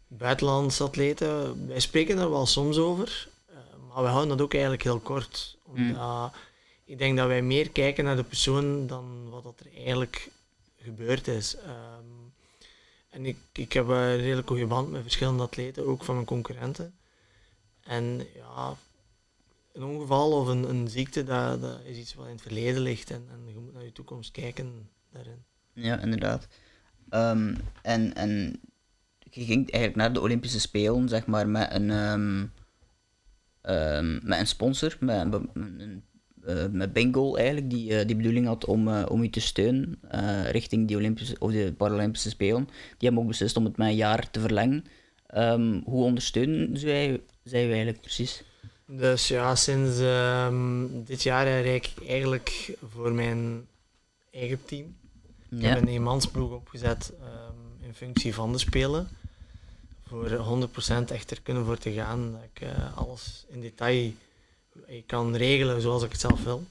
buitenlandse 0.06 0.82
atleten, 0.82 1.66
wij 1.66 1.81
spreken 1.81 2.19
er 2.19 2.31
wel 2.31 2.46
soms 2.46 2.78
over, 2.78 3.28
eh, 3.46 3.56
maar 3.88 4.02
we 4.02 4.08
houden 4.08 4.28
dat 4.37 4.40
ook 4.40 4.52
eigenlijk 4.52 4.82
heel 4.82 5.00
kort. 5.00 5.56
Omdat 5.66 6.32
ik 6.85 6.99
denk 6.99 7.16
dat 7.16 7.26
wij 7.26 7.42
meer 7.42 7.71
kijken 7.71 8.04
naar 8.04 8.16
de 8.16 8.25
persoon 8.25 8.87
dan 8.87 9.30
wat 9.30 9.42
dat 9.42 9.61
er 9.61 9.85
eigenlijk 9.85 10.30
gebeurd 10.82 11.28
is. 11.28 11.56
Ehm, 11.56 12.04
en 13.11 13.26
ik, 13.26 13.37
ik 13.52 13.73
heb 13.73 13.88
een 13.88 14.16
redelijk 14.16 14.49
goede 14.49 14.66
band 14.66 14.90
met 14.90 15.02
verschillende 15.02 15.42
atleten, 15.42 15.87
ook 15.87 16.04
van 16.04 16.14
mijn 16.14 16.26
concurrenten. 16.26 16.94
En 17.80 18.26
ja, 18.35 18.76
een 19.73 19.85
ongeval 19.85 20.32
of 20.32 20.47
een, 20.47 20.68
een 20.68 20.88
ziekte, 20.88 21.25
dat, 21.25 21.61
dat 21.61 21.80
is 21.85 21.97
iets 21.97 22.14
wat 22.14 22.26
in 22.26 22.32
het 22.32 22.42
verleden 22.42 22.82
ligt. 22.82 23.11
En, 23.11 23.26
en 23.30 23.54
je 23.54 23.61
moet 23.61 23.75
naar 23.75 23.85
je 23.85 23.92
toekomst 23.92 24.30
kijken 24.30 24.88
daarin. 25.12 25.44
Ja, 25.73 26.00
inderdaad. 26.00 26.49
Ehm, 27.08 27.54
en, 27.82 28.14
en 28.14 28.61
je 29.18 29.44
ging 29.44 29.70
eigenlijk 29.70 29.97
naar 29.97 30.12
de 30.12 30.20
Olympische 30.20 30.61
Spelen, 30.61 31.08
zeg 31.08 31.26
maar, 31.26 31.49
met 31.49 31.73
een, 31.73 31.90
ehm, 31.90 32.40
met 34.28 34.38
een 34.38 34.47
sponsor, 34.47 34.97
met, 35.00 35.32
een, 35.52 36.04
met 36.71 36.93
Bingo 36.93 37.35
eigenlijk, 37.35 37.71
die 37.71 37.99
eh, 37.99 38.07
die 38.07 38.17
bedoeling 38.17 38.47
had 38.47 38.64
om, 38.64 38.88
eh, 38.88 39.05
om 39.09 39.23
u 39.23 39.31
te 39.31 39.40
steunen 39.40 39.99
eh, 40.11 40.50
richting 40.50 40.88
die 40.88 40.97
Olympische, 40.97 41.37
of 41.38 41.52
de 41.52 41.75
Paralympische 41.76 42.28
Spelen. 42.31 42.64
Die 42.64 42.75
hebben 43.09 43.21
ook 43.23 43.28
beslist 43.28 43.57
om 43.57 43.64
het 43.64 43.76
met 43.76 43.88
een 43.88 43.97
jaar 43.97 44.31
te 44.31 44.40
verlengen. 44.40 44.85
Ehm, 45.26 45.81
hoe 45.85 46.05
ondersteunen 46.05 46.78
zij, 46.78 47.21
zij 47.45 47.64
u 47.67 47.69
eigenlijk 47.69 48.00
precies? 48.00 48.43
Dus 48.87 49.28
ja, 49.28 49.55
sinds 49.55 49.99
ehm, 50.00 50.85
dit 51.05 51.23
jaar 51.23 51.45
rijd 51.45 51.67
ik 51.85 52.09
eigenlijk 52.09 52.76
voor 52.93 53.12
mijn 53.12 53.67
eigen 54.31 54.64
team. 54.64 54.97
Ik 55.50 55.61
Ja. 55.62 55.69
heb 55.69 55.83
een 55.83 55.88
eenmansploeg 55.88 56.52
opgezet 56.52 57.12
ehm, 57.21 57.87
in 57.87 57.95
functie 57.95 58.35
van 58.35 58.52
de 58.52 58.59
Spelen. 58.59 59.09
Voor 60.07 60.31
100% 60.31 61.11
echt 61.11 61.31
er 61.31 61.40
kunnen 61.43 61.64
voor 61.64 61.78
te 61.78 61.93
gaan. 61.93 62.33
Dat 62.33 62.40
ik 62.55 62.61
eh, 62.62 62.97
alles 62.99 63.45
in 63.49 63.61
detail 63.61 64.11
eh, 64.87 65.02
kan 65.06 65.37
regelen 65.37 65.80
zoals 65.80 66.02
ik 66.02 66.11
het 66.11 66.20
zelf 66.20 66.44
wil. 66.44 66.64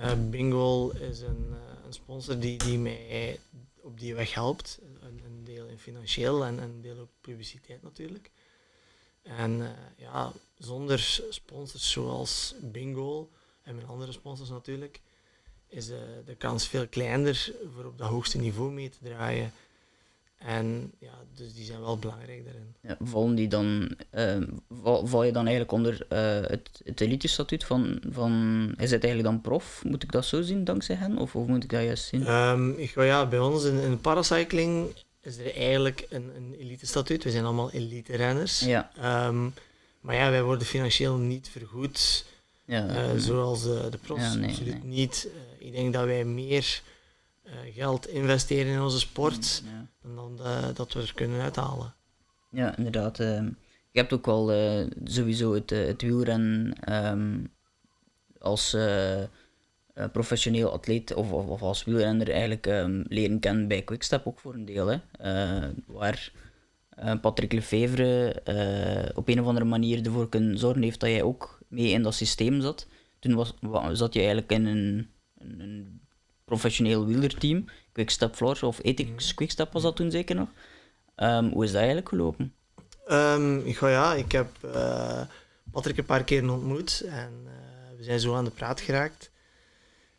Eh, 0.00 0.12
Bingo 0.30 0.90
is 0.90 1.20
een, 1.20 1.46
eh, 1.50 1.84
een 1.86 1.92
sponsor 1.92 2.38
die, 2.38 2.58
die 2.58 2.78
mij 2.78 3.38
op 3.80 4.00
die 4.00 4.14
weg 4.14 4.34
helpt. 4.34 4.78
Een, 5.00 5.20
een 5.24 5.44
deel 5.44 5.66
in 5.66 5.78
financieel 5.78 6.44
en 6.44 6.58
een 6.58 6.80
deel 6.80 6.98
ook 6.98 7.10
publiciteit 7.20 7.82
natuurlijk. 7.82 8.30
En 9.22 9.62
eh, 9.62 9.70
ja, 9.96 10.32
zonder 10.58 11.20
sponsors 11.30 11.90
zoals 11.90 12.54
Bingo 12.60 13.30
en 13.62 13.74
mijn 13.74 13.86
andere 13.86 14.12
sponsors 14.12 14.48
natuurlijk, 14.48 15.00
is 15.68 15.86
de 15.86 16.34
kans 16.38 16.68
veel 16.68 16.88
kleiner 16.88 17.52
voor 17.74 17.84
op 17.84 17.98
dat 17.98 18.08
hoogste 18.08 18.38
niveau 18.38 18.72
mee 18.72 18.88
te 18.88 18.98
draaien. 19.02 19.52
En 20.46 20.92
ja, 20.98 21.12
dus 21.34 21.54
die 21.54 21.64
zijn 21.64 21.80
wel 21.80 21.98
belangrijk 21.98 22.44
daarin. 22.44 22.74
Ja, 22.80 22.96
vallen 23.00 23.34
die 23.34 23.48
dan, 23.48 23.96
ehm, 24.10 24.46
val, 24.82 25.06
val 25.06 25.24
je 25.24 25.32
dan 25.32 25.46
eigenlijk 25.46 25.72
onder 25.72 26.06
eh, 26.08 26.50
het, 26.50 26.80
het 26.84 27.00
elite-statuut 27.00 27.64
van, 27.64 28.02
van... 28.10 28.32
Is 28.76 28.90
het 28.90 29.04
eigenlijk 29.04 29.32
dan 29.32 29.40
prof? 29.40 29.82
Moet 29.84 30.02
ik 30.02 30.12
dat 30.12 30.24
zo 30.24 30.42
zien, 30.42 30.64
dankzij 30.64 30.96
hen? 30.96 31.18
Of 31.18 31.32
hoe 31.32 31.46
moet 31.46 31.64
ik 31.64 31.70
dat 31.70 31.82
juist 31.82 32.04
zien? 32.04 32.26
Ehm, 32.26 32.70
ik, 32.70 32.94
ja, 32.94 33.26
bij 33.26 33.38
ons 33.38 33.64
in, 33.64 33.80
in 33.80 34.00
paracycling 34.00 34.96
is 35.22 35.38
er 35.38 35.54
eigenlijk 35.54 36.06
een, 36.10 36.30
een 36.36 36.54
elite-statuut. 36.58 37.24
We 37.24 37.30
zijn 37.30 37.44
allemaal 37.44 37.70
elite-renners. 37.70 38.60
Ja. 38.60 38.90
Ehm, 38.96 39.48
maar 40.00 40.14
ja, 40.14 40.30
wij 40.30 40.42
worden 40.42 40.66
financieel 40.66 41.16
niet 41.16 41.48
vergoed 41.48 42.24
ja, 42.64 42.88
eh, 42.88 43.10
zoals 43.16 43.62
de, 43.62 43.86
de 43.90 43.98
profs. 43.98 44.22
Ja, 44.22 44.34
nee, 44.34 44.50
Absoluut 44.50 44.84
nee. 44.84 44.98
niet. 44.98 45.28
Eh, 45.58 45.66
ik 45.66 45.72
denk 45.72 45.92
dat 45.92 46.04
wij 46.04 46.24
meer 46.24 46.82
geld 47.72 48.08
investeren 48.08 48.72
in 48.72 48.80
onze 48.80 48.98
sport 48.98 49.62
ja. 49.64 49.86
dan 50.02 50.14
dan, 50.36 50.46
eh, 50.46 50.68
dat 50.74 50.92
we 50.92 51.00
er 51.00 51.12
kunnen 51.14 51.40
uithalen. 51.40 51.94
Ja, 52.50 52.76
inderdaad. 52.76 53.20
ehm, 53.20 53.44
je 53.90 53.98
hebt 54.00 54.12
ook 54.12 54.26
wel 54.26 54.52
eh, 54.52 54.86
sowieso 55.04 55.54
het, 55.54 55.72
eh, 55.72 55.86
het 55.86 56.02
wielrennen 56.02 56.74
ehm, 56.80 57.44
als 58.38 58.74
eh, 58.74 59.22
eh, 59.22 59.28
professioneel 60.12 60.72
atleet 60.72 61.14
of, 61.14 61.32
of, 61.32 61.46
of 61.46 61.62
als 61.62 61.84
wielrenner 61.84 62.30
eigenlijk 62.30 62.66
ehm, 62.66 63.02
leren 63.08 63.38
kennen 63.40 63.68
bij 63.68 63.82
Quickstep 63.82 64.26
ook 64.26 64.40
voor 64.40 64.54
een 64.54 64.64
deel. 64.64 64.86
Hè? 64.86 64.96
Eh, 65.12 65.68
waar 65.86 66.32
eh, 66.90 67.20
Patrick 67.20 67.52
Lefevre 67.52 68.32
eh, 68.32 69.08
op 69.16 69.28
een 69.28 69.40
of 69.40 69.46
andere 69.46 69.64
manier 69.66 70.04
ervoor 70.06 70.28
kunnen 70.28 70.58
zorgen 70.58 70.82
heeft 70.82 71.00
dat 71.00 71.10
jij 71.10 71.22
ook 71.22 71.58
mee 71.68 71.90
in 71.90 72.02
dat 72.02 72.14
systeem 72.14 72.60
zat. 72.60 72.86
Toen 73.18 73.34
was, 73.34 73.54
wa- 73.60 73.94
zat 73.94 74.12
je 74.12 74.18
eigenlijk 74.18 74.52
in 74.52 74.66
een, 74.66 75.10
een, 75.38 75.60
een 75.60 76.00
professioneel 76.50 77.06
wielerteam, 77.06 77.64
Quickstep 77.92 78.34
Floors 78.34 78.62
of 78.62 78.78
Ethics 78.82 79.34
Quickstep 79.34 79.72
was 79.72 79.82
dat 79.82 79.96
toen 79.96 80.10
zeker 80.10 80.36
nog. 80.36 80.48
Ehm, 81.14 81.48
hoe 81.50 81.64
is 81.64 81.70
dat 81.70 81.78
eigenlijk 81.78 82.08
gelopen? 82.08 82.54
Ehm, 83.06 83.58
ik, 83.58 83.80
ja, 83.80 84.14
ik 84.14 84.32
heb 84.32 84.48
eh, 84.64 85.20
Patrick 85.70 85.98
een 85.98 86.04
paar 86.04 86.24
keer 86.24 86.50
ontmoet 86.50 87.00
en 87.00 87.32
eh, 87.46 87.96
we 87.96 88.04
zijn 88.04 88.20
zo 88.20 88.34
aan 88.34 88.44
de 88.44 88.50
praat 88.50 88.80
geraakt. 88.80 89.30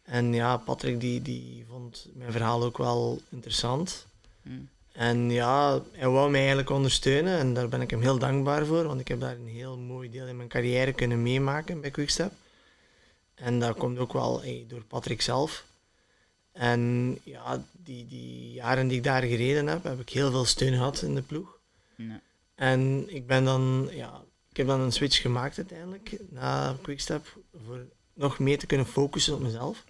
En 0.04 0.34
ja, 0.34 0.58
Patrick 0.58 1.00
die, 1.00 1.22
die 1.22 1.66
vond 1.70 2.08
mijn 2.14 2.32
verhaal 2.32 2.64
ook 2.64 2.78
wel 2.78 3.22
interessant. 3.30 4.06
Hmm. 4.42 4.70
En 4.92 5.32
ja, 5.32 5.82
hij 5.92 6.10
wou 6.10 6.30
mij 6.30 6.40
eigenlijk 6.40 6.70
ondersteunen 6.70 7.38
en 7.40 7.54
daar 7.54 7.70
ben 7.70 7.82
ik 7.82 7.90
hem 7.90 8.02
heel 8.02 8.18
dankbaar 8.18 8.66
voor, 8.66 8.84
want 8.84 9.00
ik 9.00 9.08
heb 9.08 9.20
daar 9.20 9.36
een 9.36 9.48
heel 9.48 9.78
mooi 9.78 10.10
deel 10.10 10.28
in 10.28 10.38
mijn 10.38 10.50
carrière 10.50 10.94
kunnen 10.94 11.22
meemaken 11.22 11.82
bij 11.82 11.92
Quickstep. 11.92 12.32
En 13.36 13.60
dat 13.60 13.78
komt 13.78 14.00
ook 14.00 14.14
wel 14.14 14.42
hey, 14.42 14.66
door 14.68 14.84
Patrick 14.84 15.22
zelf. 15.22 15.70
En 16.52 17.18
ja, 17.24 17.64
die, 17.72 18.08
die 18.08 18.52
jaren 18.52 18.88
die 18.88 18.98
ik 18.98 19.04
daar 19.04 19.22
gereden 19.22 19.68
heb, 19.68 19.84
heb 19.84 20.00
ik 20.00 20.10
heel 20.10 20.32
veel 20.32 20.46
steun 20.46 20.74
gehad 20.74 21.02
in 21.02 21.16
de 21.16 21.22
ploeg. 21.22 21.60
Ja. 21.96 22.22
En 22.56 23.06
ik 23.16 23.28
ben 23.28 23.44
dan, 23.44 23.90
ja, 23.92 24.24
ik 24.50 24.58
heb 24.58 24.68
dan 24.68 24.80
een 24.80 24.92
switch 24.92 25.22
gemaakt 25.22 25.58
uiteindelijk 25.58 26.18
na 26.30 26.78
Quickstep 26.82 27.38
voor 27.66 27.86
nog 28.14 28.40
meer 28.40 28.60
te 28.60 28.66
kunnen 28.66 28.86
focussen 28.86 29.34
op 29.34 29.40
mezelf. 29.40 29.84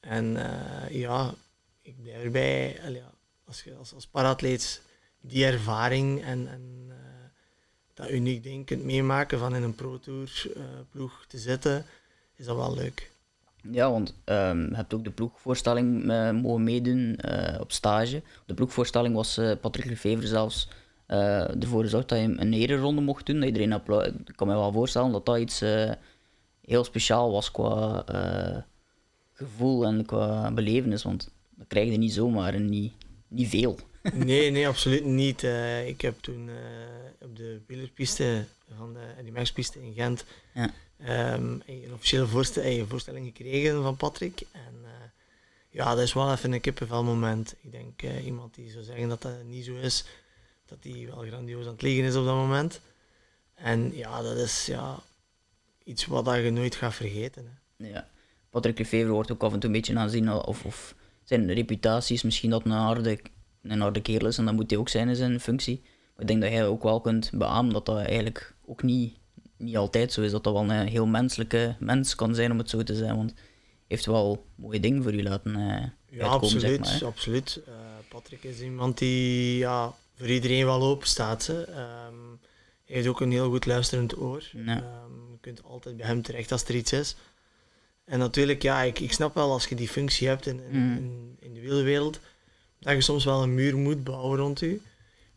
En 0.00 0.36
eh, 0.36 1.00
ja, 1.00 1.34
ik 1.82 2.02
blijf 2.02 2.22
erbij, 2.22 2.80
ja, 2.88 3.12
als 3.44 3.62
je 3.62 3.74
als, 3.74 3.94
als 3.94 4.06
paratleet 4.06 4.82
die 5.20 5.44
ervaring 5.44 6.24
en, 6.24 6.48
en 6.48 6.86
eh, 6.88 6.96
dat 7.94 8.10
uniek 8.10 8.42
ding 8.42 8.66
kunt 8.66 8.84
meemaken 8.84 9.38
van 9.38 9.54
in 9.54 9.62
een 9.62 9.74
Pro 9.74 9.98
Tour 9.98 10.52
eh, 10.56 10.62
ploeg 10.90 11.24
te 11.28 11.38
zitten, 11.38 11.86
is 12.34 12.44
dat 12.44 12.56
wel 12.56 12.74
leuk. 12.74 13.10
Ja, 13.72 13.90
want 13.90 14.14
ehm, 14.24 14.60
je 14.68 14.74
hebt 14.76 14.94
ook 14.94 15.04
de 15.04 15.10
ploegvoorstelling 15.10 16.10
eh, 16.10 16.30
mogen 16.30 16.64
meedoen 16.64 17.16
eh, 17.16 17.60
op 17.60 17.72
stage. 17.72 18.22
De 18.46 18.54
ploegvoorstelling 18.54 19.14
was 19.14 19.38
eh, 19.38 19.52
Patrick 19.60 19.84
Lefevre 19.84 20.26
zelfs 20.26 20.68
ervoor 21.60 21.82
gezorgd 21.82 22.08
dat 22.08 22.18
je 22.18 22.24
een 22.24 22.52
ereronde 22.52 23.00
mocht 23.00 23.26
doen. 23.26 23.36
Dat 23.36 23.44
iedereen 23.46 23.72
appla- 23.72 24.04
Ik 24.04 24.32
kan 24.36 24.46
me 24.46 24.52
wel 24.54 24.72
voorstellen 24.72 25.12
dat 25.12 25.26
dat 25.26 25.38
iets 25.38 25.60
heel 26.60 26.84
speciaal 26.84 27.30
was 27.32 27.50
qua 27.50 28.04
gevoel 29.32 29.84
en 29.84 30.06
qua 30.06 30.50
belevenis. 30.52 31.02
Want 31.02 31.30
dat 31.56 31.66
krijg 31.66 31.90
je 31.90 31.96
niet 31.98 32.12
zomaar 32.12 32.54
en 32.54 32.68
niet, 32.68 32.92
niet 33.28 33.48
veel. 33.48 33.78
Nee, 34.14 34.50
nee, 34.50 34.68
absoluut 34.68 35.04
niet. 35.04 35.42
Ik 35.86 36.00
heb 36.00 36.18
toen 36.20 36.50
op 37.20 37.36
de 37.36 37.60
wielerpiste 37.66 38.44
van 38.76 38.92
de 38.92 39.50
piste 39.54 39.82
in 39.82 39.92
Gent 39.92 40.24
Ja. 40.54 40.70
Ehm, 41.04 41.58
een 41.66 41.90
officiële 41.94 42.26
voorste- 42.26 42.60
eh, 42.60 42.84
voorstelling 42.88 43.26
gekregen 43.26 43.82
van 43.82 43.96
Patrick. 43.96 44.40
En 44.52 44.74
eh, 44.84 44.90
ja, 45.70 45.94
dat 45.94 46.04
is 46.04 46.12
wel 46.12 46.32
even 46.32 46.52
een 46.52 46.60
kippenvel 46.60 47.04
moment. 47.04 47.54
Ik 47.60 47.72
denk 47.72 48.02
eh, 48.02 48.24
iemand 48.24 48.54
die 48.54 48.70
zou 48.70 48.84
zeggen 48.84 49.08
dat 49.08 49.22
dat 49.22 49.44
niet 49.44 49.64
zo 49.64 49.74
is, 49.74 50.04
dat 50.66 50.82
die 50.82 51.06
wel 51.06 51.24
grandioos 51.26 51.64
aan 51.64 51.72
het 51.72 51.82
liggen 51.82 52.04
is 52.04 52.16
op 52.16 52.24
dat 52.24 52.34
moment. 52.34 52.80
En 53.54 53.96
ja, 53.96 54.22
dat 54.22 54.36
is 54.36 54.66
ja, 54.66 55.02
iets 55.84 56.06
wat 56.06 56.34
je 56.34 56.50
nooit 56.50 56.74
gaat 56.74 56.94
vergeten. 56.94 57.60
Hè. 57.76 57.86
Ja. 57.88 58.08
Patrick 58.50 58.78
Lefevre 58.78 59.10
wordt 59.12 59.32
ook 59.32 59.42
af 59.42 59.52
en 59.52 59.58
toe 59.58 59.70
een 59.70 59.76
beetje 59.76 59.98
aanzien 59.98 60.32
of, 60.32 60.64
of 60.64 60.94
zijn 61.24 61.52
reputatie 61.52 62.14
is 62.14 62.22
misschien 62.22 62.50
dat 62.50 62.64
een 62.64 62.70
harde, 62.70 63.20
een 63.62 63.80
harde 63.80 64.02
kerel 64.02 64.28
is 64.28 64.38
en 64.38 64.44
dat 64.44 64.54
moet 64.54 64.70
hij 64.70 64.78
ook 64.78 64.88
zijn 64.88 65.08
in 65.08 65.16
zijn 65.16 65.40
functie. 65.40 65.80
Maar 65.84 66.20
ik 66.22 66.26
denk 66.26 66.40
dat 66.40 66.50
hij 66.50 66.66
ook 66.66 66.82
wel 66.82 67.00
kunt 67.00 67.30
beamen 67.34 67.72
dat 67.72 67.86
dat 67.86 67.98
eigenlijk 67.98 68.54
ook 68.66 68.82
niet, 68.82 69.18
niet 69.60 69.76
altijd 69.76 70.12
zo 70.12 70.20
is. 70.22 70.30
Dat 70.30 70.44
dat 70.44 70.52
wel 70.52 70.70
een 70.70 70.86
heel 70.86 71.06
menselijke 71.06 71.76
mens 71.78 72.14
kan 72.14 72.34
zijn 72.34 72.50
om 72.50 72.58
het 72.58 72.70
zo 72.70 72.82
te 72.82 72.94
zijn. 72.94 73.16
Want 73.16 73.34
heeft 73.86 74.06
wel 74.06 74.44
mooie 74.54 74.80
dingen 74.80 75.02
voor 75.02 75.14
u 75.14 75.22
laten 75.22 75.54
eh 75.56 75.60
Ja, 75.62 76.22
uitkomen, 76.22 76.30
absoluut. 76.32 76.86
zeg 76.86 77.00
maar. 77.00 77.08
absoluut. 77.10 77.60
Eh, 77.66 77.72
Patrick 78.08 78.42
is 78.44 78.60
iemand 78.60 78.98
die 78.98 79.56
ja, 79.58 79.94
voor 80.16 80.28
iedereen 80.28 80.64
wel 80.64 80.82
open 80.82 81.08
staat. 81.08 81.46
Hè. 81.46 81.62
Ehm, 81.62 82.14
hij 82.84 82.96
heeft 82.96 83.06
ook 83.08 83.20
een 83.20 83.30
heel 83.30 83.50
goed 83.50 83.66
luisterend 83.66 84.18
oor. 84.18 84.42
Ja. 84.52 84.76
Ehm, 84.76 85.30
je 85.32 85.38
kunt 85.40 85.64
altijd 85.64 85.96
bij 85.96 86.06
hem 86.06 86.22
terecht 86.22 86.52
als 86.52 86.64
er 86.64 86.74
iets 86.74 86.92
is. 86.92 87.16
En 88.04 88.18
natuurlijk, 88.18 88.62
ja, 88.62 88.82
ik, 88.82 88.98
ik 89.00 89.12
snap 89.12 89.34
wel 89.34 89.52
als 89.52 89.66
je 89.66 89.74
die 89.74 89.88
functie 89.88 90.28
hebt 90.28 90.46
in, 90.46 90.60
in, 90.70 90.78
Mm. 90.78 90.96
in, 90.96 91.36
in 91.40 91.54
de 91.54 91.60
wielerwereld, 91.60 92.20
dat 92.80 92.92
je 92.94 93.00
soms 93.00 93.24
wel 93.24 93.42
een 93.42 93.54
muur 93.54 93.76
moet 93.76 94.04
bouwen 94.04 94.38
rond 94.38 94.60
u. 94.60 94.82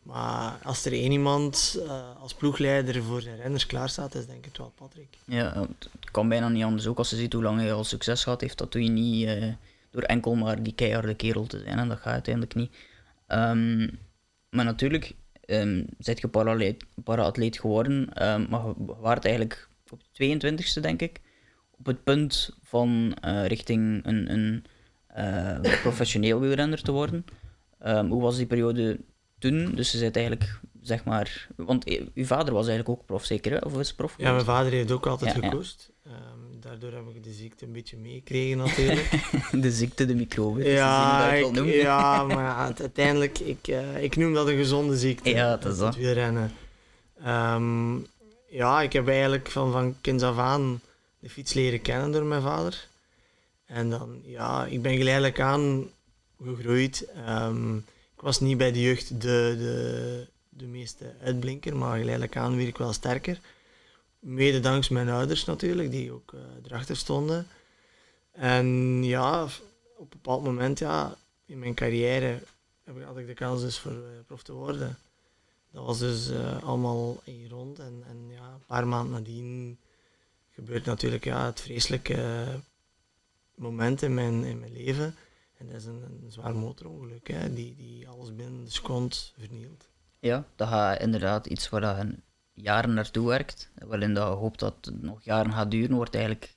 Maar 0.04 0.60
als 0.64 0.86
er 0.86 0.92
één 0.92 1.12
iemand 1.12 1.80
eh, 1.84 2.22
als 2.22 2.34
ploegleider 2.34 3.04
voor 3.04 3.22
zijn 3.22 3.38
renners 3.38 3.66
klaar 3.66 3.90
staat, 3.90 4.16
is 4.16 4.26
denk 4.26 4.38
ik 4.38 4.46
het 4.46 4.58
wel 4.58 4.74
Patrick. 4.76 5.18
Ja, 5.26 5.68
het 6.00 6.12
kan 6.12 6.30
bijna 6.30 6.50
niet 6.50 6.64
anders. 6.64 6.88
Ook 6.88 6.98
als 6.98 7.10
je 7.10 7.16
ziet 7.16 7.34
hoe 7.34 7.44
lang 7.44 7.60
hij 7.60 7.74
al 7.74 7.84
succes 7.84 8.24
gehad 8.24 8.42
heeft, 8.42 8.58
dat 8.58 8.72
doe 8.72 8.84
je 8.84 8.90
niet 8.90 9.28
eh, 9.28 9.54
door 9.92 10.02
enkel 10.02 10.36
maar 10.36 10.64
die 10.64 10.74
keiharde 10.74 11.16
kerel 11.16 11.46
te 11.46 11.60
zijn. 11.60 11.78
En 11.78 11.88
dat 11.88 11.98
gaat 11.98 12.14
uiteindelijk 12.14 12.56
niet. 12.56 12.76
Ehm, 13.28 13.90
maar 14.50 14.66
natuurlijk, 14.66 15.16
um, 15.46 15.86
zit 16.00 16.22
je 16.22 16.28
para-atleet 17.04 17.60
geworden, 17.60 18.14
ehm, 18.14 18.46
maar 18.50 18.66
je 18.66 18.74
waart 19.00 19.26
eigenlijk 19.26 19.68
op 19.90 20.00
de 20.00 20.10
22e, 20.12 20.80
denk 20.80 21.02
ik, 21.02 21.22
op 21.72 21.86
het 21.86 22.04
punt 22.04 22.50
van 22.64 23.18
eh, 23.22 23.46
richting 23.46 24.06
een, 24.06 24.34
een 24.34 24.66
professioneel 25.82 26.40
wielrenner 26.40 26.82
te 26.82 26.92
worden. 26.92 27.26
Ehm, 27.80 28.08
hoe 28.08 28.22
was 28.22 28.38
die 28.38 28.46
periode 28.46 29.00
toen? 29.50 29.72
Dus 29.76 29.92
je 29.92 29.98
zit 29.98 30.16
eigenlijk, 30.16 30.60
zeg 30.82 31.04
maar, 31.04 31.48
want 31.56 31.84
eh, 31.86 32.02
uw 32.14 32.26
vader 32.26 32.54
was 32.54 32.68
eigenlijk 32.68 33.00
ook 33.00 33.06
prof, 33.06 33.26
zeker? 33.26 33.52
Hè? 33.52 33.58
Of 33.58 33.80
is 33.80 33.94
prof? 33.94 34.16
Ja, 34.18 34.32
mijn 34.32 34.46
vader 34.46 34.72
heeft 34.72 34.92
ook 34.92 35.06
altijd 35.06 35.36
Ja, 35.36 35.42
ja. 35.42 35.50
gekoest. 35.50 35.92
Ehm, 36.06 36.60
daardoor 36.60 36.92
heb 36.92 37.16
ik 37.16 37.24
de 37.24 37.32
ziekte 37.32 37.66
een 37.66 37.72
beetje 37.72 37.98
meegekregen 37.98 38.58
natuurlijk. 38.58 39.10
De 39.52 39.72
ziekte, 39.72 40.06
de 40.06 40.16
microbe. 40.16 40.64
dus 40.64 40.74
Ja, 40.74 41.40
dat 41.40 41.58
ik, 41.58 41.74
ja, 41.74 42.24
maar 42.34 42.56
uiteindelijk, 42.56 43.40
ik, 43.40 43.68
eh, 43.68 44.04
ik 44.04 44.16
noem 44.16 44.34
dat 44.34 44.48
een 44.48 44.58
gezonde 44.58 44.98
ziekte. 44.98 45.30
Ja, 45.30 45.58
dat 45.58 45.74
is 45.74 45.80
dat. 45.80 45.96
Wielrennen. 45.96 46.52
Ehm, 47.24 47.96
ja, 48.50 48.82
ik 48.82 48.94
heb 48.94 49.08
eigenlijk 49.08 49.50
van, 49.50 49.72
van 49.72 49.96
kinds 50.02 50.24
af 50.24 50.38
aan 50.38 50.82
de 51.20 51.30
fiets 51.30 51.54
leren 51.54 51.82
kennen 51.82 52.12
door 52.12 52.24
mijn 52.24 52.42
vader. 52.42 52.88
En 53.66 53.90
dan, 53.90 54.22
ja, 54.26 54.66
ik 54.66 54.82
ben 54.82 54.98
geleidelijk 54.98 55.40
aan 55.40 55.88
gegroeid. 56.44 57.06
Ehm, 57.26 57.76
was 58.24 58.40
niet 58.40 58.58
bij 58.58 58.72
de 58.72 58.82
jeugd 58.82 59.10
de, 59.10 59.56
de, 59.58 60.28
de 60.50 60.66
meeste 60.66 61.16
uitblinker, 61.22 61.76
maar 61.76 61.98
geleidelijk 61.98 62.38
aan 62.38 62.56
werd 62.56 62.68
ik 62.68 62.78
wel 62.78 62.94
sterker. 62.94 63.40
Mede 64.20 64.60
dankzij 64.60 64.96
mijn 64.96 65.10
ouders 65.10 65.46
natuurlijk, 65.46 65.92
die 65.92 66.12
ook 66.12 66.34
eh, 66.34 66.40
erachter 66.66 66.96
stonden. 66.96 67.48
En 68.32 68.68
ja, 69.04 69.44
op 69.44 69.50
een 69.98 70.08
bepaald 70.10 70.44
moment 70.44 70.80
ja, 70.80 71.18
in 71.46 71.60
mijn 71.60 71.74
carrière 71.74 72.44
had 73.06 73.18
ik 73.18 73.28
de 73.28 73.34
kans 73.34 73.62
dus 73.62 73.80
voor 73.80 73.92
eh, 73.92 74.26
prof 74.26 74.44
te 74.44 74.54
worden. 74.54 74.98
Dat 75.72 75.86
was 75.86 76.00
dus 76.00 76.30
eh, 76.30 76.64
allemaal 76.64 77.22
in 77.24 77.50
rond. 77.50 77.80
En, 77.80 78.04
en 78.08 78.30
ja, 78.30 78.54
een 78.54 78.66
paar 78.66 78.88
maanden 78.88 79.14
nadien 79.14 79.80
gebeurt 80.50 80.86
natuurlijk 80.86 81.24
ja, 81.24 81.46
het 81.46 81.62
vreselijke 81.62 82.46
moment 83.56 84.02
in 84.02 84.14
mijn, 84.14 84.44
in 84.44 84.60
mijn 84.60 84.74
leven. 84.74 85.16
En 85.64 85.72
dat 85.72 85.82
is 85.82 85.86
een, 85.86 86.04
een 86.24 86.32
zwaar 86.32 86.56
motorongeluk, 86.56 87.28
hè, 87.28 87.54
die, 87.54 87.76
die 87.76 88.08
alles 88.08 88.36
binnen 88.36 88.64
de 88.64 88.72
seconde 88.72 89.16
vernielt. 89.38 89.90
Ja, 90.20 90.46
dat 90.56 90.68
gaat 90.68 91.02
inderdaad 91.02 91.46
iets 91.46 91.70
waar 91.70 92.06
je 92.06 92.16
jaren 92.54 92.94
naartoe 92.94 93.28
werkt. 93.28 93.72
Waarin 93.76 94.14
dat 94.14 94.28
je 94.28 94.34
hoopt 94.34 94.60
dat 94.60 94.76
het 94.82 95.02
nog 95.02 95.24
jaren 95.24 95.54
gaat 95.54 95.72
duren, 95.72 95.96
wordt 95.96 96.16
eigenlijk 96.16 96.56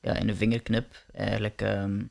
ja, 0.00 0.12
in 0.14 0.28
een 0.28 0.36
vingerknip 0.36 1.04
eigenlijk 1.12 1.62
ehm, 1.62 2.02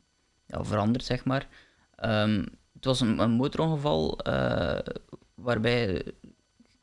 ja, 0.45 0.63
veranderd, 0.63 1.05
zeg 1.05 1.25
maar. 1.25 1.47
Ehm, 1.95 2.45
het 2.73 2.85
was 2.85 3.01
een, 3.01 3.19
een 3.19 3.31
motorongeval 3.31 4.19
eh, 4.19 4.79
waarbij 5.33 5.87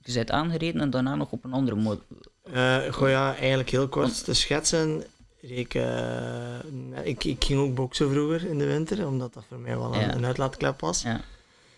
je 0.00 0.12
bent 0.12 0.30
aangereden 0.30 0.80
en 0.80 0.90
daarna 0.90 1.14
nog 1.14 1.32
op 1.32 1.44
een 1.44 1.52
andere 1.52 1.76
motor. 1.76 2.04
Eh 2.42 2.92
goh, 2.92 3.08
ja, 3.08 3.36
eigenlijk 3.36 3.70
heel 3.70 3.88
kort 3.88 4.24
te 4.24 4.34
schetsen. 4.34 5.04
Ik, 5.40 5.74
eh, 5.74 6.58
ik, 7.04 7.24
ik 7.24 7.44
ging 7.44 7.60
ook 7.60 7.74
boksen 7.74 8.10
vroeger 8.10 8.44
in 8.48 8.58
de 8.58 8.66
winter, 8.66 9.06
omdat 9.06 9.34
dat 9.34 9.44
voor 9.48 9.58
mij 9.58 9.76
wel 9.78 9.94
een, 9.94 10.00
Ja. 10.00 10.14
een 10.14 10.24
uitlaatklep 10.24 10.80
was. 10.80 11.02
Ja. 11.02 11.20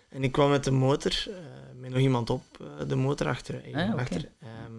En 0.08 0.24
ik 0.24 0.32
kwam 0.32 0.50
met 0.50 0.64
de 0.64 0.70
motor, 0.70 1.12
eh, 1.28 1.34
met 1.80 1.90
nog 1.90 1.98
iemand 2.00 2.30
op 2.30 2.42
eh, 2.60 2.88
de 2.88 2.96
motor 2.96 3.26
achter. 3.26 3.62
Ah, 3.74 3.94
achter. 3.94 4.28
Ehm, 4.40 4.72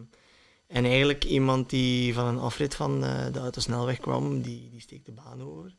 en 0.68 0.86
eigenlijk 0.86 1.24
iemand 1.24 1.70
die 1.70 2.13
van 2.13 2.25
een 2.25 2.40
afrit 2.40 2.75
van 2.75 3.02
de 3.02 3.40
autosnelweg 3.40 4.00
kwam, 4.00 4.42
die, 4.42 4.70
die 4.72 4.82
steekt 4.82 5.06
de 5.06 5.12
baan 5.12 5.42
over, 5.44 5.75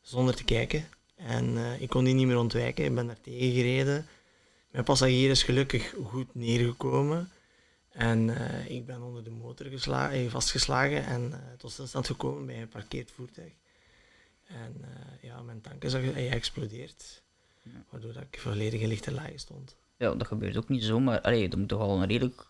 zonder 0.00 0.34
te 0.34 0.44
kijken. 0.44 0.88
En 1.16 1.56
ik 1.78 1.88
kon 1.88 2.04
die 2.04 2.14
niet 2.14 2.26
meer 2.26 2.38
ontwijken, 2.38 2.84
ik 2.84 2.94
ben 2.94 3.06
daar 3.06 3.20
tegen 3.20 3.52
gereden. 3.52 4.06
Mijn 4.70 4.84
passagier 4.84 5.30
is 5.30 5.42
gelukkig 5.42 5.94
goed 6.04 6.34
neergekomen. 6.34 7.30
En 7.92 8.36
eh, 8.36 8.70
ik 8.70 8.86
ben 8.86 9.02
onder 9.02 9.24
de 9.24 9.30
motor 9.30 9.66
gesla- 9.66 10.10
eh, 10.12 10.28
vastgeslagen 10.30 11.04
en 11.06 11.32
eh, 11.32 11.38
tot 11.58 11.70
stilstand 11.72 12.06
gekomen 12.06 12.46
bij 12.46 12.60
een 12.60 12.68
parkeerd 12.68 13.10
voertuig. 13.10 13.52
En 14.46 14.84
ja, 15.20 15.42
mijn 15.42 15.60
tank 15.60 15.84
is 15.84 15.92
ge- 15.92 16.12
geëxplodeerd, 16.14 17.22
Ja. 17.62 17.70
waardoor 17.90 18.12
dat 18.12 18.22
ik 18.30 18.40
volledig 18.40 18.80
in 18.80 18.88
lichte 18.88 19.12
laaien 19.12 19.38
stond. 19.38 19.76
Ja, 19.96 20.14
dat 20.14 20.26
gebeurt 20.26 20.56
ook 20.56 20.68
niet 20.68 20.84
zomaar. 20.84 21.20
Allee, 21.20 21.48
dat 21.48 21.58
moet 21.58 21.68
toch 21.68 21.80
al 21.80 22.00
een 22.02 22.06
redelijk 22.08 22.46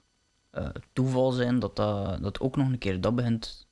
toeval 0.92 1.30
zijn 1.32 1.58
dat, 1.58 1.76
dat, 1.76 2.22
dat 2.22 2.40
ook 2.40 2.56
nog 2.56 2.66
een 2.68 2.78
keer 2.78 3.00
dat 3.00 3.14
begint. 3.14 3.66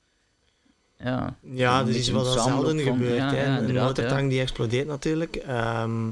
Ja, 0.98 1.36
Ja, 1.42 1.78
dat 1.84 1.94
is 1.94 2.08
wat 2.10 2.24
dat 2.24 2.42
zelden 2.44 2.78
gebeurt. 2.78 3.16
ja, 3.16 3.32
ja, 3.34 3.58
een 3.58 3.74
motortank 3.74 4.30
die 4.30 4.40
explodeert 4.40 4.86
natuurlijk. 4.86 5.36
Ehm, 5.36 6.08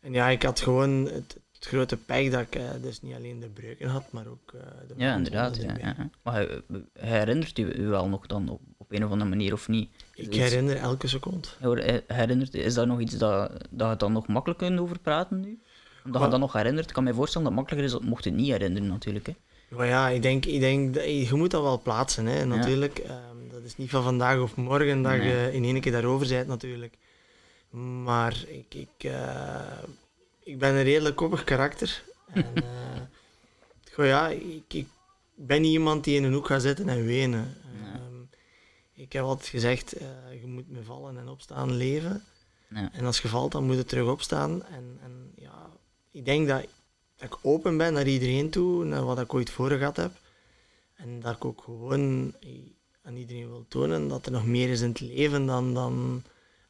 en 0.00 0.12
ja, 0.12 0.28
ik 0.28 0.42
had 0.42 0.60
gewoon 0.60 0.90
het, 0.90 1.36
het 1.62 1.70
grote 1.70 1.96
pech 1.96 2.30
dat 2.30 2.40
ik 2.40 2.54
eh, 2.54 2.64
dus 2.82 3.02
niet 3.02 3.14
alleen 3.14 3.40
de 3.40 3.48
breuken 3.48 3.88
had, 3.88 4.12
maar 4.12 4.26
ook 4.26 4.52
eh, 4.54 4.60
de 4.88 4.94
ja 4.96 5.16
inderdaad. 5.16 5.56
Ja. 5.56 6.10
Maar 6.22 6.46
herinnert 6.92 7.58
u, 7.58 7.72
u 7.72 7.86
wel 7.86 8.08
nog 8.08 8.26
dan 8.26 8.48
op, 8.48 8.60
op 8.76 8.92
een 8.92 9.04
of 9.04 9.10
andere 9.10 9.30
manier 9.30 9.52
of 9.52 9.68
niet? 9.68 9.90
Ik 10.14 10.34
herinner 10.34 10.76
elke 10.76 11.06
seconde. 11.06 11.48
Herinnert, 12.06 12.54
is 12.54 12.74
dat 12.74 12.86
nog 12.86 13.00
iets 13.00 13.18
dat, 13.18 13.52
dat 13.70 13.90
je 13.90 13.96
dan 13.96 14.12
nog 14.12 14.26
makkelijk 14.26 14.60
kunt 14.60 14.80
over 14.80 14.98
praten 14.98 15.40
nu? 15.40 15.60
Omdat 16.04 16.22
je 16.22 16.28
dat 16.28 16.40
nog 16.40 16.52
herinnert, 16.52 16.88
ik 16.88 16.94
kan 16.94 17.04
mij 17.04 17.12
voorstellen 17.12 17.46
dat 17.48 17.56
het 17.56 17.60
makkelijker 17.62 17.96
is, 17.96 18.00
dat 18.02 18.10
mocht 18.10 18.24
je 18.24 18.30
het 18.30 18.38
niet 18.38 18.50
herinneren 18.50 18.88
natuurlijk. 18.88 19.26
Hè. 19.26 19.34
Maar 19.68 19.86
ja, 19.86 20.08
ik 20.08 20.22
denk, 20.22 20.44
ik 20.44 20.60
denk 20.60 20.94
dat, 20.94 21.04
je 21.04 21.34
moet 21.34 21.50
dat 21.50 21.62
wel 21.62 21.80
plaatsen, 21.80 22.26
hè, 22.26 22.44
natuurlijk. 22.44 22.98
Ehm, 22.98 23.48
dat 23.52 23.62
is 23.64 23.76
niet 23.76 23.90
van 23.90 24.02
vandaag 24.02 24.38
of 24.40 24.56
morgen 24.56 25.02
dat 25.02 25.12
Nee. 25.12 25.28
je 25.28 25.50
in 25.52 25.64
één 25.64 25.80
keer 25.80 25.92
daarover 25.92 26.28
bent, 26.28 26.46
natuurlijk. 26.46 26.98
Maar 28.02 28.44
ik, 28.48 28.74
ik, 28.74 29.04
eh, 29.10 29.60
ik 30.44 30.58
ben 30.58 30.74
een 30.74 30.82
redelijk 30.82 31.16
koppig 31.16 31.44
karakter. 31.44 32.04
En, 32.26 32.54
eh, 32.54 33.00
goh, 33.92 34.06
ja, 34.06 34.28
ik, 34.28 34.74
ik 34.74 34.86
ben 35.34 35.60
niet 35.60 35.72
iemand 35.72 36.04
die 36.04 36.16
in 36.16 36.24
een 36.24 36.32
hoek 36.32 36.46
gaat 36.46 36.62
zitten 36.62 36.88
en 36.88 37.04
wenen. 37.04 37.56
Nee. 37.80 37.92
Ehm, 37.92 38.22
ik 38.92 39.12
heb 39.12 39.24
altijd 39.24 39.48
gezegd, 39.48 39.92
eh, 39.92 40.40
je 40.40 40.46
moet 40.46 40.70
met 40.70 40.84
vallen 40.84 41.18
en 41.18 41.28
opstaan 41.28 41.72
leven. 41.72 42.24
Ja. 42.68 42.92
En 42.92 43.04
als 43.04 43.20
je 43.20 43.28
valt, 43.28 43.52
dan 43.52 43.64
moet 43.64 43.76
je 43.76 43.84
terug 43.84 44.08
opstaan. 44.08 44.64
En, 44.64 44.98
en 45.02 45.32
ja, 45.36 45.70
ik 46.10 46.24
denk 46.24 46.48
dat, 46.48 46.66
dat 47.16 47.28
ik 47.28 47.38
open 47.42 47.76
ben 47.76 47.92
naar 47.92 48.06
iedereen 48.06 48.50
toe, 48.50 48.84
naar 48.84 49.04
wat 49.04 49.20
ik 49.20 49.34
ooit 49.34 49.50
voor 49.50 49.70
gehad 49.70 49.96
heb. 49.96 50.12
En 50.94 51.20
dat 51.20 51.34
ik 51.34 51.44
ook 51.44 51.62
gewoon 51.62 52.34
eh, 52.40 52.48
aan 53.02 53.16
iedereen 53.16 53.48
wil 53.48 53.64
tonen 53.68 54.08
dat 54.08 54.26
er 54.26 54.32
nog 54.32 54.46
meer 54.46 54.68
is 54.68 54.80
in 54.80 54.88
het 54.88 55.00
leven 55.00 55.46
dan, 55.46 55.74
dan 55.74 56.22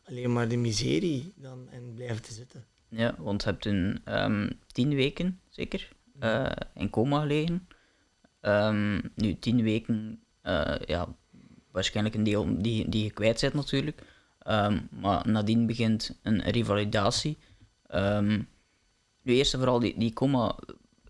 alleen 0.04 0.32
maar 0.32 0.48
de 0.48 0.56
miserie 0.56 1.32
dan, 1.36 1.68
en 1.70 1.94
blijven 1.94 2.22
te 2.22 2.32
zitten. 2.32 2.66
Ja, 2.94 3.14
want 3.18 3.42
je 3.42 3.48
hebt 3.48 3.66
in 3.66 4.00
ehm, 4.04 4.50
tien 4.66 4.94
weken, 4.94 5.40
zeker, 5.48 5.88
eh, 6.18 6.50
in 6.74 6.90
coma 6.90 7.20
gelegen. 7.20 7.68
Ehm, 8.40 9.00
nu, 9.14 9.38
tien 9.38 9.62
weken, 9.62 10.22
eh, 10.42 10.74
ja, 10.86 11.08
waarschijnlijk 11.70 12.14
een 12.14 12.24
deel 12.24 12.62
die, 12.62 12.88
die 12.88 13.04
je 13.04 13.10
kwijt 13.10 13.40
bent 13.40 13.54
natuurlijk. 13.54 14.02
Ehm, 14.38 14.78
maar 14.90 15.28
nadien 15.28 15.66
begint 15.66 16.18
een 16.22 16.42
revalidatie. 16.42 17.38
Ehm, 17.86 18.42
nu, 19.22 19.34
eerst 19.34 19.52
en 19.52 19.58
vooral, 19.58 19.78
die, 19.80 19.98
die 19.98 20.12
coma, 20.12 20.58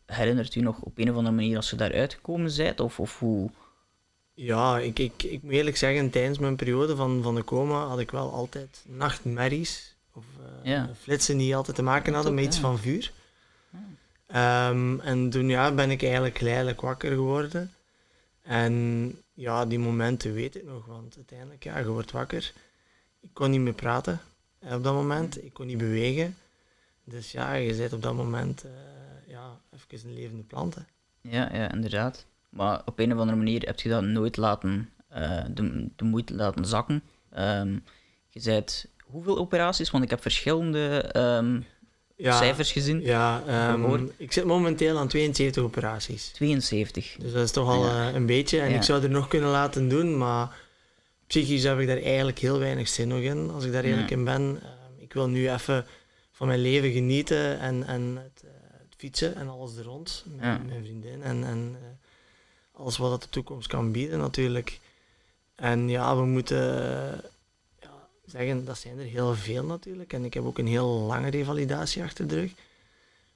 herinnert 0.07 0.55
u 0.55 0.61
nog 0.61 0.81
op 0.81 0.99
een 0.99 1.11
of 1.11 1.17
andere 1.17 1.35
manier 1.35 1.57
als 1.57 1.71
je 1.71 1.77
daaruit 1.77 2.15
gekomen 2.15 2.57
bent? 2.57 2.81
Of, 2.81 3.01
of 3.01 3.19
hoe... 3.19 3.51
Ja, 4.35 4.79
ik, 4.79 4.99
ik, 4.99 5.23
ik 5.23 5.43
moet 5.43 5.53
eerlijk 5.53 5.77
zeggen, 5.77 6.11
tijdens 6.11 6.39
mijn 6.39 6.57
periode 6.57 6.97
van, 6.97 7.23
van 7.23 7.35
de 7.35 7.45
coma 7.45 7.87
had 7.87 7.99
ik 7.99 8.11
wel 8.11 8.33
altijd 8.33 8.85
nachtmerries. 8.89 9.92
Eh, 10.63 10.71
Ja. 10.71 10.89
flitsen 11.01 11.37
die 11.39 11.57
altijd 11.57 11.77
te 11.77 11.83
maken 11.83 12.15
hadden 12.15 12.35
met 12.35 12.45
iets 12.45 12.59
van 12.59 12.79
vuur. 12.79 13.13
Ehm, 14.27 15.01
en 15.01 15.31
toen 15.31 15.49
ja, 15.49 15.73
ben 15.73 15.91
ik 15.91 16.03
eigenlijk 16.03 16.39
geleidelijk 16.39 16.81
wakker 16.81 17.11
geworden. 17.13 17.73
En 18.43 19.15
ja, 19.35 19.67
die 19.67 19.79
momenten 19.79 20.33
weet 20.33 20.57
ik 20.57 20.65
nog, 20.65 20.87
want 20.87 21.17
uiteindelijk, 21.17 21.65
ja, 21.65 21.79
je 21.79 21.87
wordt 21.89 22.11
wakker. 22.11 22.53
Ik 23.21 23.29
kon 23.33 23.51
niet 23.51 23.61
meer 23.61 23.73
praten 23.73 24.21
eh, 24.59 24.75
op 24.75 24.85
dat 24.85 24.95
moment, 24.95 25.45
ik 25.45 25.53
kon 25.53 25.67
niet 25.67 25.79
bewegen. 25.79 26.37
Dus 27.05 27.33
ja, 27.33 27.53
je 27.55 27.75
bent 27.77 27.93
op 27.93 28.03
dat 28.03 28.15
moment 28.15 28.65
eh, 28.65 28.71
ja, 29.27 29.61
even 29.71 30.09
een 30.09 30.15
levende 30.15 30.43
plant. 30.43 30.75
hè. 30.75 30.81
Ja, 31.21 31.55
ja, 31.55 31.73
inderdaad. 31.73 32.27
Maar 32.49 32.83
op 32.85 32.99
een 32.99 33.13
of 33.13 33.19
andere 33.19 33.37
manier 33.39 33.63
heb 33.67 33.81
je 33.81 33.89
dat 33.89 34.03
nooit 34.03 34.37
laten, 34.37 34.91
de, 35.55 35.89
de 35.97 36.05
moeite 36.05 36.35
laten 36.35 36.65
zakken. 36.67 37.03
Ehm, 37.31 37.79
je 38.29 38.41
zei 38.41 38.65
hoeveel 39.13 39.39
operaties? 39.39 39.91
Want 39.91 40.05
ik 40.05 40.11
heb 40.11 40.23
verschillende 40.23 40.99
ehm, 41.13 41.61
Ja, 42.17 42.37
cijfers 42.37 42.73
gezien. 42.73 43.01
Ja, 43.01 43.43
ehm, 43.47 44.07
ik 44.17 44.33
zit 44.33 44.45
momenteel 44.45 44.99
aan 44.99 45.09
72 45.09 45.63
operaties. 45.63 46.29
72. 46.29 47.17
Dus 47.19 47.33
dat 47.33 47.43
is 47.43 47.51
toch 47.51 47.69
al 47.69 47.85
Ja. 47.85 48.09
eh, 48.09 48.15
een 48.15 48.27
beetje. 48.27 48.61
En 48.61 48.71
Ja. 48.71 48.77
ik 48.77 48.83
zou 48.83 49.03
er 49.03 49.11
nog 49.11 49.29
kunnen 49.29 49.51
laten 49.51 49.89
doen, 49.89 50.19
maar 50.19 50.57
psychisch 51.27 51.63
heb 51.63 51.79
ik 51.79 51.87
daar 51.87 52.03
eigenlijk 52.03 52.39
heel 52.39 52.59
weinig 52.59 52.89
zin 52.89 53.09
nog 53.09 53.21
in, 53.21 53.51
als 53.51 53.65
ik 53.65 53.73
daar 53.73 53.85
eerlijk 53.85 54.11
in 54.11 54.25
ben. 54.25 54.59
Ehm, 54.63 55.03
ik 55.03 55.13
wil 55.13 55.29
nu 55.29 55.51
even 55.51 55.87
van 56.33 56.47
mijn 56.47 56.61
leven 56.61 56.93
genieten 56.93 57.59
en, 57.61 57.87
en 57.87 58.17
het, 58.17 58.43
eh, 58.45 58.51
het 58.79 58.95
fietsen 58.97 59.35
en 59.35 59.49
alles 59.49 59.77
er 59.77 59.85
rond. 59.85 60.25
Met 60.29 60.67
mijn 60.67 60.83
vriendin 60.85 61.23
en, 61.23 61.45
en 61.45 61.77
eh, 61.81 62.81
alles 62.81 62.97
wat 62.97 63.11
dat 63.11 63.23
de 63.23 63.29
toekomst 63.29 63.69
kan 63.69 63.93
bieden 63.93 64.19
natuurlijk. 64.19 64.81
En 65.55 65.89
ja, 65.89 66.17
we 66.17 66.25
moeten 66.25 67.21
zeggen, 68.33 68.65
dat 68.65 68.79
zijn 68.79 68.99
er 68.99 69.05
heel 69.05 69.35
veel 69.35 69.65
natuurlijk. 69.65 70.13
En 70.13 70.25
ik 70.25 70.35
heb 70.35 70.45
ook 70.45 70.59
een 70.59 70.67
heel 70.67 70.89
lange 70.89 71.31
revalidatie 71.31 72.03
achter 72.03 72.27
de 72.29 72.35
rug. 72.35 72.51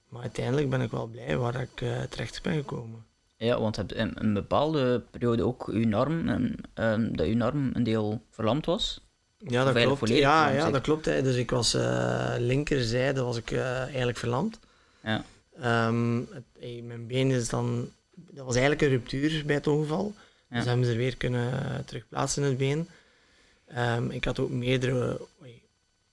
Maar 0.09 0.23
uiteindelijk 0.23 0.71
ben 0.71 0.81
ik 0.81 0.91
wel 0.91 1.07
blij 1.07 1.37
waar 1.37 1.61
ik 1.61 1.81
eh, 1.81 2.03
terecht 2.03 2.43
ben 2.43 2.55
gekomen. 2.55 3.05
Ja, 3.37 3.61
want 3.61 3.77
je 3.77 3.81
hebt 3.81 3.95
in 3.95 4.13
een 4.15 4.35
bepaalde 4.35 5.03
periode 5.11 5.43
ook 5.43 5.69
uw 5.69 5.97
arm, 5.97 6.29
ehm, 6.75 7.13
dat 7.13 7.27
uw 7.27 7.43
arm 7.43 7.71
een 7.73 7.83
deel 7.83 8.23
verlamd 8.31 8.67
was. 8.67 9.01
Ja, 9.39 9.65
dat 9.65 9.83
klopt. 9.83 10.09
Ja, 10.09 10.43
verlamd, 10.43 10.65
ja, 10.65 10.71
dat 10.71 10.83
klopt. 10.83 11.05
Hè. 11.05 11.23
Dus 11.23 11.37
ik 11.37 11.51
was 11.51 11.75
eh, 11.75 12.35
linkerzijde 12.39 13.23
was 13.23 13.37
ik 13.37 13.51
eh, 13.51 13.81
eigenlijk 13.81 14.19
verlamd. 14.19 14.59
Ja. 15.03 15.25
Ehm, 15.61 16.19
het, 16.19 16.45
eh, 16.61 16.83
mijn 16.83 17.07
been 17.07 17.31
is 17.31 17.49
dan... 17.49 17.89
Dat 18.15 18.45
was 18.45 18.55
eigenlijk 18.55 18.83
een 18.83 18.89
ruptuur 18.89 19.43
bij 19.47 19.55
het 19.55 19.67
ongeval. 19.67 20.15
Ja. 20.51 20.57
Dus 20.57 20.65
hebben 20.67 20.85
ze 20.85 20.91
er 20.91 20.97
weer 20.97 21.17
kunnen 21.17 21.53
terugplaatsen 21.87 22.43
in 22.43 22.49
het 22.49 22.59
been. 22.59 22.89
Ehm, 23.67 24.11
ik 24.11 24.25
had 24.25 24.39
ook 24.39 24.51
meerdere 24.51 25.27
oei, 25.41 25.63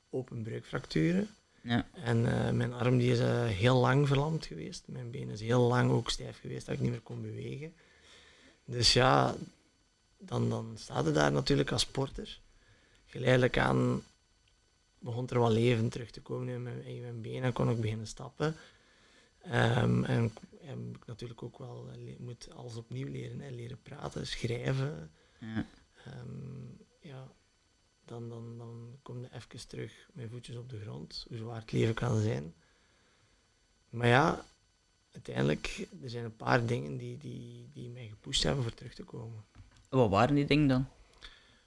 open 0.10 0.44
breukfracturen. 0.44 1.28
Ja. 1.62 1.88
En 1.94 2.46
eh, 2.46 2.52
mijn 2.52 2.74
arm 2.74 2.98
die 2.98 3.12
is 3.12 3.20
eh, 3.20 3.46
heel 3.46 3.76
lang 3.80 4.08
verlamd 4.08 4.46
geweest. 4.46 4.84
Mijn 4.88 5.12
been 5.12 5.30
is 5.30 5.40
heel 5.42 5.62
lang 5.62 5.92
ook 5.92 6.10
stijf 6.10 6.40
geweest 6.40 6.66
dat 6.66 6.76
ik 6.76 6.82
niet 6.82 6.92
meer 6.92 7.02
kon 7.02 7.22
bewegen. 7.22 7.74
Dus 8.66 8.94
ja, 8.94 9.36
dan, 10.18 10.50
dan 10.50 10.74
staat 10.78 11.06
het 11.06 11.16
daar 11.16 11.32
natuurlijk 11.32 11.72
als 11.72 11.82
sporter. 11.82 12.40
Geleidelijk 13.06 13.58
aan 13.58 14.04
begon 15.00 15.30
er 15.30 15.40
wat 15.40 15.52
leven 15.52 15.90
terug 15.90 16.12
te 16.12 16.22
komen 16.22 16.48
in 16.54 16.64
mijn, 16.64 16.84
in 16.86 17.02
mijn 17.02 17.22
benen 17.22 17.44
en 17.44 17.54
kon 17.54 17.70
ik 17.70 17.82
beginnen 17.82 18.08
stappen. 18.08 18.56
Ehm, 19.42 20.04
en 20.04 20.24
ik- 20.24 20.60
en 20.68 20.90
ik 20.96 21.06
natuurlijk 21.06 21.44
ook 21.44 21.58
wel 21.58 21.90
eh, 21.94 22.16
moet 22.20 22.48
alles 22.56 22.76
opnieuw 22.76 23.08
leren. 23.08 23.40
Hè. 23.40 23.50
Leren 23.50 23.82
praten, 23.82 24.28
schrijven. 24.28 25.12
Ja. 25.40 25.66
Ehm, 26.06 26.66
ja, 27.00 27.32
dan, 28.06 28.30
dan, 28.30 28.58
dan 28.58 28.98
kom 29.02 29.22
je 29.22 29.28
even 29.34 29.68
terug 29.68 30.10
met 30.14 30.30
voetjes 30.32 30.56
op 30.56 30.70
de 30.70 30.80
grond, 30.80 31.26
hoe 31.28 31.38
zwaar 31.38 31.60
het 31.60 31.72
leven 31.72 31.94
kan 31.94 32.22
zijn. 32.22 32.54
Maar 33.90 34.08
ja, 34.08 34.46
uiteindelijk, 35.12 35.88
er 36.04 36.10
zijn 36.10 36.26
een 36.26 36.36
paar 36.36 36.66
dingen 36.66 36.98
die, 36.98 37.18
die, 37.18 37.70
die 37.74 37.90
mij 37.90 38.08
gepusht 38.08 38.44
hebben 38.44 38.64
voor 38.64 38.74
terug 38.74 38.94
te 38.94 39.04
komen. 39.04 39.44
Wat 39.90 40.10
waren 40.10 40.36
die 40.36 40.46
dingen 40.46 40.68
dan? 40.68 40.88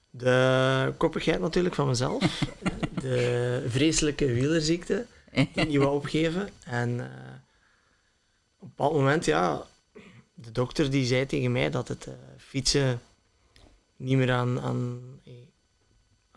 De 0.09 0.93
koppigheid 0.97 1.39
natuurlijk 1.39 1.75
van 1.75 1.87
mezelf, 1.87 2.43
de 3.01 3.65
vreselijke 3.67 4.33
wielerziekte, 4.33 5.05
die 5.31 5.65
niet 5.65 5.77
wou 5.77 5.95
opgeven. 5.95 6.49
En 6.65 6.99
eh, 6.99 7.33
op 8.55 8.61
een 8.61 8.67
bepaald 8.67 8.93
moment, 8.93 9.25
ja, 9.25 9.65
de 10.33 10.51
dokter 10.51 10.91
die 10.91 11.05
zei 11.05 11.25
tegen 11.25 11.51
mij 11.51 11.69
dat 11.69 11.87
het 11.87 12.07
eh, 12.07 12.13
fietsen 12.37 13.01
niet 13.95 14.17
meer 14.17 14.31
aan, 14.31 14.59
aan, 14.59 15.01
eh, 15.23 15.33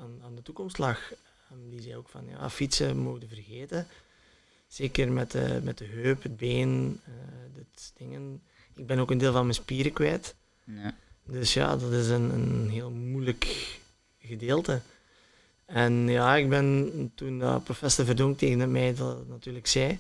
aan, 0.00 0.20
aan 0.24 0.34
de 0.34 0.42
toekomst 0.42 0.78
lag. 0.78 1.12
En 1.50 1.70
die 1.70 1.80
zei 1.80 1.96
ook 1.96 2.08
van, 2.08 2.26
ja, 2.28 2.50
fietsen 2.50 2.96
mogen 2.96 3.28
vergeten. 3.28 3.86
Zeker 4.68 5.12
met 5.12 5.30
de, 5.30 5.60
met 5.62 5.78
de 5.78 5.84
heup, 5.84 6.22
het 6.22 6.36
been, 6.36 7.00
uh, 7.08 7.14
dit 7.54 7.92
dingen. 7.96 8.42
Ik 8.74 8.86
ben 8.86 8.98
ook 8.98 9.10
een 9.10 9.18
deel 9.18 9.32
van 9.32 9.42
mijn 9.42 9.54
spieren 9.54 9.92
kwijt. 9.92 10.34
Ja. 10.64 10.94
Dus 11.24 11.54
ja, 11.54 11.76
dat 11.76 11.92
is 11.92 12.08
een, 12.08 12.30
een 12.30 12.68
heel 12.70 12.90
moeilijk 12.90 13.78
gedeelte. 14.18 14.80
En 15.64 16.08
ja, 16.08 16.36
ik 16.36 16.48
ben 16.48 17.12
toen 17.14 17.38
uh, 17.40 17.56
professor 17.64 18.04
Verdonk 18.04 18.38
tegen 18.38 18.70
mij 18.70 18.94
dat 18.94 19.28
natuurlijk 19.28 19.66
zei, 19.66 19.98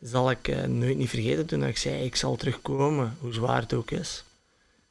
zal 0.00 0.30
ik 0.30 0.48
uh, 0.48 0.62
nooit 0.62 0.96
niet 0.96 1.08
vergeten 1.08 1.46
toen 1.46 1.64
ik 1.64 1.76
zei, 1.76 2.04
ik 2.04 2.16
zal 2.16 2.36
terugkomen, 2.36 3.16
hoe 3.20 3.32
zwaar 3.32 3.60
het 3.60 3.74
ook 3.74 3.90
is. 3.90 4.24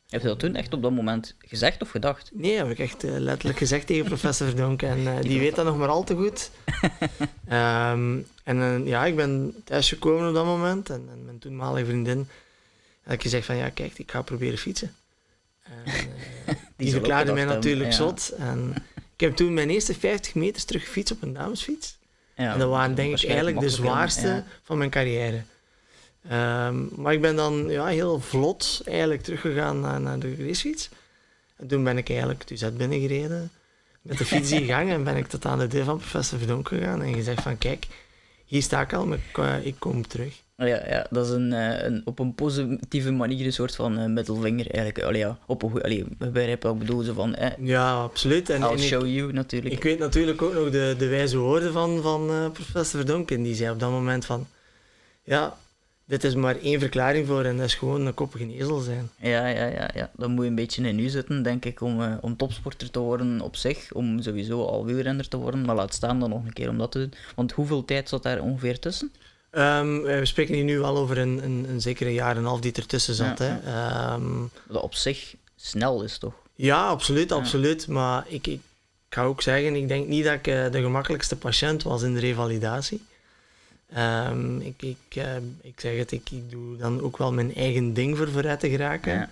Heb 0.10 0.22
je 0.22 0.28
dat 0.28 0.40
toen 0.40 0.56
echt 0.56 0.74
op 0.74 0.82
dat 0.82 0.92
moment 0.92 1.36
gezegd 1.40 1.82
of 1.82 1.90
gedacht? 1.90 2.30
Nee, 2.34 2.58
heb 2.58 2.70
ik 2.70 2.80
echt 2.80 3.04
uh, 3.04 3.18
letterlijk 3.18 3.58
gezegd 3.58 3.88
tegen 3.88 4.06
professor 4.14 4.48
Verdonk. 4.48 4.82
En 4.82 5.00
uh, 5.00 5.22
die 5.22 5.40
weet 5.40 5.56
dat 5.56 5.66
nog 5.66 5.78
maar 5.78 5.88
al 5.88 6.04
te 6.04 6.16
goed. 6.16 6.52
um, 7.52 8.28
en 8.44 8.58
uh, 8.58 8.88
ja, 8.88 9.06
ik 9.06 9.16
ben 9.16 9.56
thuisgekomen 9.64 10.28
op 10.28 10.34
dat 10.34 10.46
moment. 10.46 10.90
En, 10.90 11.08
en 11.12 11.26
mijn 11.26 11.40
toenmalige 11.40 11.86
vriendin 11.86 12.28
had 13.04 13.14
ik 13.14 13.22
gezegd 13.22 13.46
van, 13.46 13.56
ja, 13.56 13.70
kijk, 13.70 14.00
ik 14.00 14.12
ga 14.12 14.22
proberen 14.22 14.58
fietsen. 14.58 14.96
En, 15.64 15.74
die, 16.46 16.56
die 16.76 16.92
verklaarde 16.92 17.34
mij 17.34 17.46
natuurlijk 17.46 17.90
ja. 17.90 17.96
zot. 17.96 18.30
En 18.38 18.74
ik 19.14 19.20
heb 19.20 19.36
toen 19.36 19.54
mijn 19.54 19.70
eerste 19.70 19.94
50 19.94 20.36
meters 20.36 20.64
terug 20.64 20.84
gefietst 20.84 21.14
op 21.14 21.22
een 21.22 21.34
damesfiets. 21.34 21.98
Ja, 22.36 22.54
en 22.54 22.60
dat 22.60 22.70
waren 22.70 22.96
denk 22.96 23.18
ik 23.18 23.28
eigenlijk 23.28 23.60
de 23.60 23.70
zwaarste 23.70 24.28
ja. 24.28 24.46
van 24.64 24.78
mijn 24.78 24.90
carrière. 24.90 25.44
Um, 26.24 26.90
maar 26.96 27.14
ik 27.14 27.22
ben 27.22 27.36
dan 27.36 27.70
ja, 27.70 27.86
heel 27.86 28.20
vlot 28.20 28.82
eigenlijk 28.86 29.22
teruggegaan 29.22 29.80
naar, 29.80 30.02
naar 30.02 30.20
de 30.20 30.36
racefiets. 30.36 30.90
En 31.56 31.68
toen 31.68 31.84
ben 31.84 31.98
ik 31.98 32.10
eigenlijk 32.10 32.48
dus 32.48 32.64
uit 32.64 32.78
binnengereden 32.78 33.52
met 34.02 34.18
de 34.18 34.26
fiets 34.26 34.52
in 34.52 34.66
gang 34.66 34.90
en 34.90 35.04
ben 35.04 35.16
ik 35.16 35.28
tot 35.28 35.46
aan 35.46 35.60
de 35.60 35.68
deur 35.68 35.84
van 35.84 35.98
professor 35.98 36.38
Verdonk 36.38 36.68
gegaan 36.68 37.02
en 37.02 37.14
gezegd 37.14 37.42
van 37.42 37.58
kijk, 37.58 37.88
hier 38.46 38.62
sta 38.62 38.82
ik 38.82 38.94
al, 38.94 39.06
maar 39.06 39.18
ik, 39.18 39.38
uh, 39.38 39.66
ik 39.66 39.76
kom 39.80 40.08
terug. 40.08 40.42
Oh 40.58 40.68
ja, 40.68 40.90
ja, 40.90 41.08
dat 41.10 41.26
is 41.26 41.32
een, 41.32 41.52
uh, 41.52 41.84
een, 41.84 42.02
op 42.06 42.20
een 42.20 42.36
positieve 42.36 43.12
manier 43.12 43.46
een 43.46 43.54
soort 43.54 43.76
van 43.76 44.00
uh, 44.00 44.06
middelvinger 44.06 44.72
eigenlijk. 44.72 45.06
Allee, 45.06 45.20
ja, 45.20 45.38
op 45.46 45.64
een 45.64 46.16
begrijp 46.18 46.64
wat 46.64 46.74
ik 46.74 46.80
bedoel, 46.80 47.02
zo 47.02 47.14
van... 47.14 47.36
Eh, 47.36 47.52
ja, 47.60 47.94
absoluut. 47.94 48.50
En, 48.50 48.62
I'll 48.62 48.72
en 48.72 48.80
show 48.80 49.06
ik, 49.06 49.14
you, 49.14 49.34
natuurlijk. 49.34 49.76
Ik 49.76 49.84
weet 49.84 50.00
natuurlijk 50.00 50.42
ook 50.42 50.54
nog 50.54 50.70
de, 50.70 50.96
de 50.98 51.08
wijze 51.08 51.38
woorden 51.38 51.74
van, 51.74 52.02
van 52.02 52.52
professor 52.52 53.00
Verdonk. 53.00 53.32
En 53.32 53.44
die 53.44 53.56
zei 53.56 53.72
op 53.72 53.80
dat 53.80 53.90
moment 53.90 54.26
van... 54.26 54.48
Ja, 55.24 55.58
dit 56.08 56.24
is 56.24 56.36
maar 56.36 56.58
één 56.60 56.80
verklaring 56.80 57.28
voor 57.28 57.44
en 57.44 57.58
dat 57.58 57.66
is 57.66 57.76
gewoon 57.76 58.06
een 58.06 58.14
koppige 58.14 58.54
ezel 58.54 58.80
zijn. 58.80 59.10
Ja, 59.16 59.48
ja, 59.48 59.66
ja, 59.66 59.90
ja. 59.94 60.10
Dan 60.16 60.32
moet 60.32 60.44
je 60.44 60.50
een 60.50 60.56
beetje 60.56 60.88
in 60.88 61.00
u 61.00 61.10
zitten, 61.10 61.44
denk 61.44 61.66
ik, 61.66 61.82
om, 61.82 62.02
uh, 62.02 62.14
om 62.22 62.38
topsporter 62.38 62.92
te 62.92 63.00
worden 63.00 63.42
op 63.42 63.56
zich. 63.56 63.92
Om 63.94 64.22
sowieso 64.22 64.66
al 64.66 64.86
wielrenner 64.86 65.28
te 65.28 65.38
worden, 65.38 65.66
maar 65.66 65.76
laat 65.76 65.94
staan 65.94 66.20
dan 66.20 66.30
nog 66.30 66.46
een 66.46 66.54
keer 66.54 66.70
om 66.70 66.78
dat 66.78 66.92
te 66.92 67.00
doen. 67.00 67.14
Want 67.36 67.52
hoeveel 67.52 67.86
tijd 67.86 68.10
zat 68.10 68.24
daar 68.24 68.42
ongeveer 68.42 68.80
tussen? 68.80 69.12
Um, 69.52 70.02
we 70.02 70.26
spreken 70.26 70.56
hier 70.56 70.64
nu 70.64 70.80
wel 70.80 70.98
over 70.98 71.18
een, 71.18 71.44
een, 71.44 71.66
een 71.70 71.82
zekere 71.82 72.14
jaar 72.14 72.32
en 72.32 72.38
een 72.38 72.46
half 72.46 72.60
die 72.60 72.74
ertussen 72.74 73.14
zat. 73.14 73.40
Ja, 73.40 73.46
hè. 73.46 73.72
Ja. 73.72 74.14
Um, 74.14 74.50
dat 74.68 74.82
op 74.82 74.94
zich 74.94 75.36
snel 75.56 76.04
is, 76.04 76.18
toch? 76.18 76.34
Ja, 76.56 76.88
absoluut, 76.88 77.32
absoluut. 77.32 77.88
Maar 77.88 78.26
ik, 78.28 78.48
ik 78.48 78.62
ga 79.10 79.24
ook 79.24 79.42
zeggen, 79.42 79.76
ik 79.76 79.88
denk 79.88 80.08
niet 80.08 80.24
dat 80.24 80.34
ik 80.34 80.48
uh, 80.48 80.72
de 80.72 80.82
gemakkelijkste 80.82 81.36
patiënt 81.36 81.84
was 81.84 82.02
in 82.02 82.14
de 82.14 82.20
revalidatie. 82.20 83.06
Um, 83.96 84.62
ik, 84.62 84.82
ik, 84.82 85.16
uh, 85.18 85.36
ik 85.62 85.80
zeg 85.80 85.98
het, 85.98 86.12
ik, 86.12 86.30
ik, 86.32 86.52
doe 86.52 86.78
dan 86.78 87.02
ook 87.02 87.18
wel 87.18 87.34
mijn 87.34 87.56
eigen 87.56 87.94
ding 87.94 88.18
voor 88.18 88.32
vooruit 88.32 88.60
te 88.60 88.70
geraken. 88.70 89.30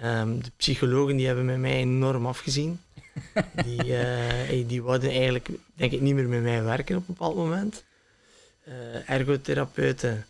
Ja. 0.00 0.20
Um, 0.20 0.42
de 0.42 0.50
psychologen 0.56 1.16
die 1.16 1.26
hebben 1.26 1.44
met 1.44 1.58
mij 1.58 1.76
enorm 1.76 2.26
afgezien. 2.26 2.80
die, 3.64 3.86
uh, 3.86 4.68
die 4.68 4.82
wouden 4.82 5.10
eigenlijk, 5.10 5.48
denk 5.74 5.92
ik, 5.92 6.00
niet 6.00 6.14
meer 6.14 6.28
met 6.28 6.42
mij 6.42 6.62
werken 6.62 6.96
op 6.96 7.08
een 7.08 7.14
bepaald 7.14 7.36
moment. 7.36 7.84
Uh, 8.68 9.10
ergotherapeuten, 9.10 10.26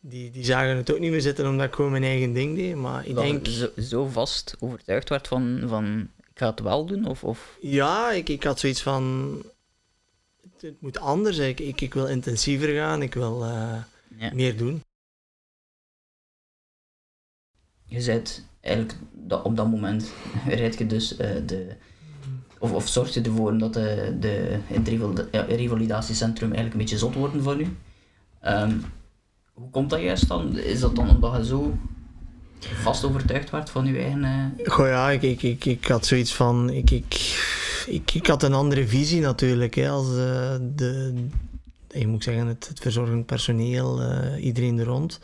die, 0.00 0.30
die 0.30 0.44
zagen 0.44 0.76
het 0.76 0.92
ook 0.92 0.98
niet 0.98 1.10
meer 1.10 1.20
zitten 1.20 1.48
omdat 1.48 1.66
ik 1.66 1.74
gewoon 1.74 1.90
mijn 1.90 2.04
eigen 2.04 2.32
ding 2.32 2.56
deed. 2.56 2.74
Maar 2.74 3.06
ik 3.06 3.14
dat 3.14 3.24
denk... 3.24 3.46
Zo, 3.46 3.68
zo, 3.80 4.06
vast 4.06 4.56
overtuigd 4.58 5.08
werd 5.08 5.28
van, 5.28 5.62
van 5.66 6.08
ik 6.30 6.38
ga 6.38 6.50
het 6.50 6.60
wel 6.60 6.86
doen? 6.86 7.06
Of, 7.06 7.24
of? 7.24 7.56
Ja, 7.60 8.10
ik, 8.10 8.28
ik 8.28 8.44
had 8.44 8.58
zoiets 8.58 8.82
van 8.82 9.34
het 10.62 10.80
moet 10.80 10.98
anders. 10.98 11.38
Ik, 11.38 11.60
ik, 11.60 11.80
ik 11.80 11.94
wil 11.94 12.06
intensiever 12.06 12.68
gaan, 12.68 13.02
ik 13.02 13.14
wil 13.14 13.44
uh, 13.44 13.82
ja. 14.18 14.30
meer 14.34 14.56
doen. 14.56 14.82
Je 17.84 18.00
zit 18.00 18.44
eigenlijk 18.60 18.98
dat, 19.12 19.42
op 19.42 19.56
dat 19.56 19.70
moment, 19.70 20.12
rijd 20.46 20.78
je 20.78 20.86
dus 20.86 21.12
uh, 21.12 21.18
de. 21.46 21.74
Of, 22.58 22.72
of 22.72 22.88
zorg 22.88 23.14
je 23.14 23.20
ervoor 23.20 23.58
dat 23.58 23.74
de, 23.74 24.16
de, 24.20 24.58
het 24.66 24.88
revalidatiecentrum 25.48 26.48
eigenlijk 26.52 26.72
een 26.72 26.80
beetje 26.80 26.98
zot 26.98 27.14
worden 27.14 27.42
van 27.42 27.60
u. 27.60 27.76
Um, 28.44 28.84
hoe 29.52 29.70
komt 29.70 29.90
dat 29.90 30.00
juist 30.00 30.28
dan? 30.28 30.58
Is 30.58 30.80
dat 30.80 30.96
dan 30.96 31.10
omdat 31.10 31.36
je 31.36 31.44
zo 31.44 31.78
vast 32.60 33.04
overtuigd 33.04 33.50
werd 33.50 33.70
van 33.70 33.86
je 33.86 33.98
eigen... 33.98 34.52
Uh... 34.58 34.68
Goh 34.68 34.86
ja, 34.86 35.10
ik, 35.10 35.22
ik, 35.22 35.42
ik, 35.42 35.64
ik 35.64 35.84
had 35.84 36.06
zoiets 36.06 36.34
van... 36.34 36.70
Ik, 36.70 36.90
ik, 36.90 37.14
ik, 37.90 38.14
ik 38.14 38.26
had 38.26 38.42
een 38.42 38.54
andere 38.54 38.86
visie 38.86 39.20
natuurlijk, 39.20 39.74
hè, 39.74 39.88
als 39.88 40.06
uh, 40.06 40.14
de, 40.74 41.14
je 41.88 42.06
moet 42.06 42.24
zeggen, 42.24 42.46
het, 42.46 42.68
het 42.68 42.80
verzorgend 42.80 43.26
personeel, 43.26 44.02
uh, 44.02 44.44
iedereen 44.44 44.78
er 44.78 44.86
rond. 44.86 45.20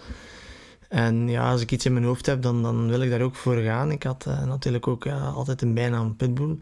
En 0.88 1.29
ja, 1.29 1.50
als 1.50 1.61
ik 1.61 1.72
iets 1.72 1.87
in 1.87 1.92
mijn 1.92 2.05
hoofd 2.05 2.26
heb, 2.26 2.42
dan, 2.42 2.62
dan 2.62 2.88
wil 2.88 3.00
ik 3.00 3.11
daar 3.11 3.20
ook 3.20 3.35
voor 3.35 3.57
gaan. 3.57 3.90
Ik 3.90 4.02
had 4.02 4.24
uh, 4.29 4.44
natuurlijk 4.44 4.87
ook 4.87 5.07
altijd 5.07 5.62
een 5.62 5.74
bijnaam 5.74 6.16
Pitbull. 6.16 6.59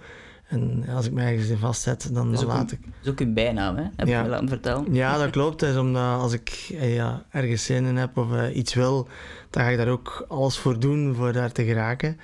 En 0.49 0.85
als 0.88 1.07
ik 1.07 1.12
mij 1.12 1.33
ergens 1.33 1.49
in 1.49 1.59
vastzet, 1.59 2.09
dan, 2.12 2.33
dan 2.33 2.47
laat 2.47 2.73
ik... 2.73 2.81
Dat 2.83 2.93
is 3.03 3.11
ook 3.11 3.21
een 3.21 3.35
bijnaam, 3.35 3.77
hè? 3.77 3.83
Heb 3.97 4.07
ja. 4.07 4.19
je 4.19 4.25
me 4.25 4.31
laten 4.31 4.49
vertellen? 4.49 4.95
Ja, 4.95 5.19
dat 5.19 5.31
klopt. 5.31 5.62
is 5.62 5.77
omdat 5.77 6.21
als 6.21 6.33
ik 6.33 6.49
ja, 6.81 7.25
ergens 7.31 7.64
zin 7.64 7.85
in 7.85 7.97
heb 7.97 8.17
of 8.17 8.51
iets 8.53 8.75
wil, 8.75 9.09
dan 9.51 9.62
ga 9.62 9.69
ik 9.69 9.77
daar 9.77 9.88
ook 9.88 10.25
alles 10.29 10.59
voor 10.59 10.79
doen 10.79 11.14
voor 11.14 11.33
daar 11.33 11.53
te 11.53 11.64
geraken. 11.64 12.19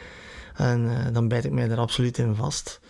En 0.54 0.90
dan 1.12 1.28
bijt 1.28 1.44
ik 1.44 1.52
mij 1.52 1.68
daar 1.68 1.78
absoluut 1.78 2.18
in 2.18 2.34
vast. 2.34 2.80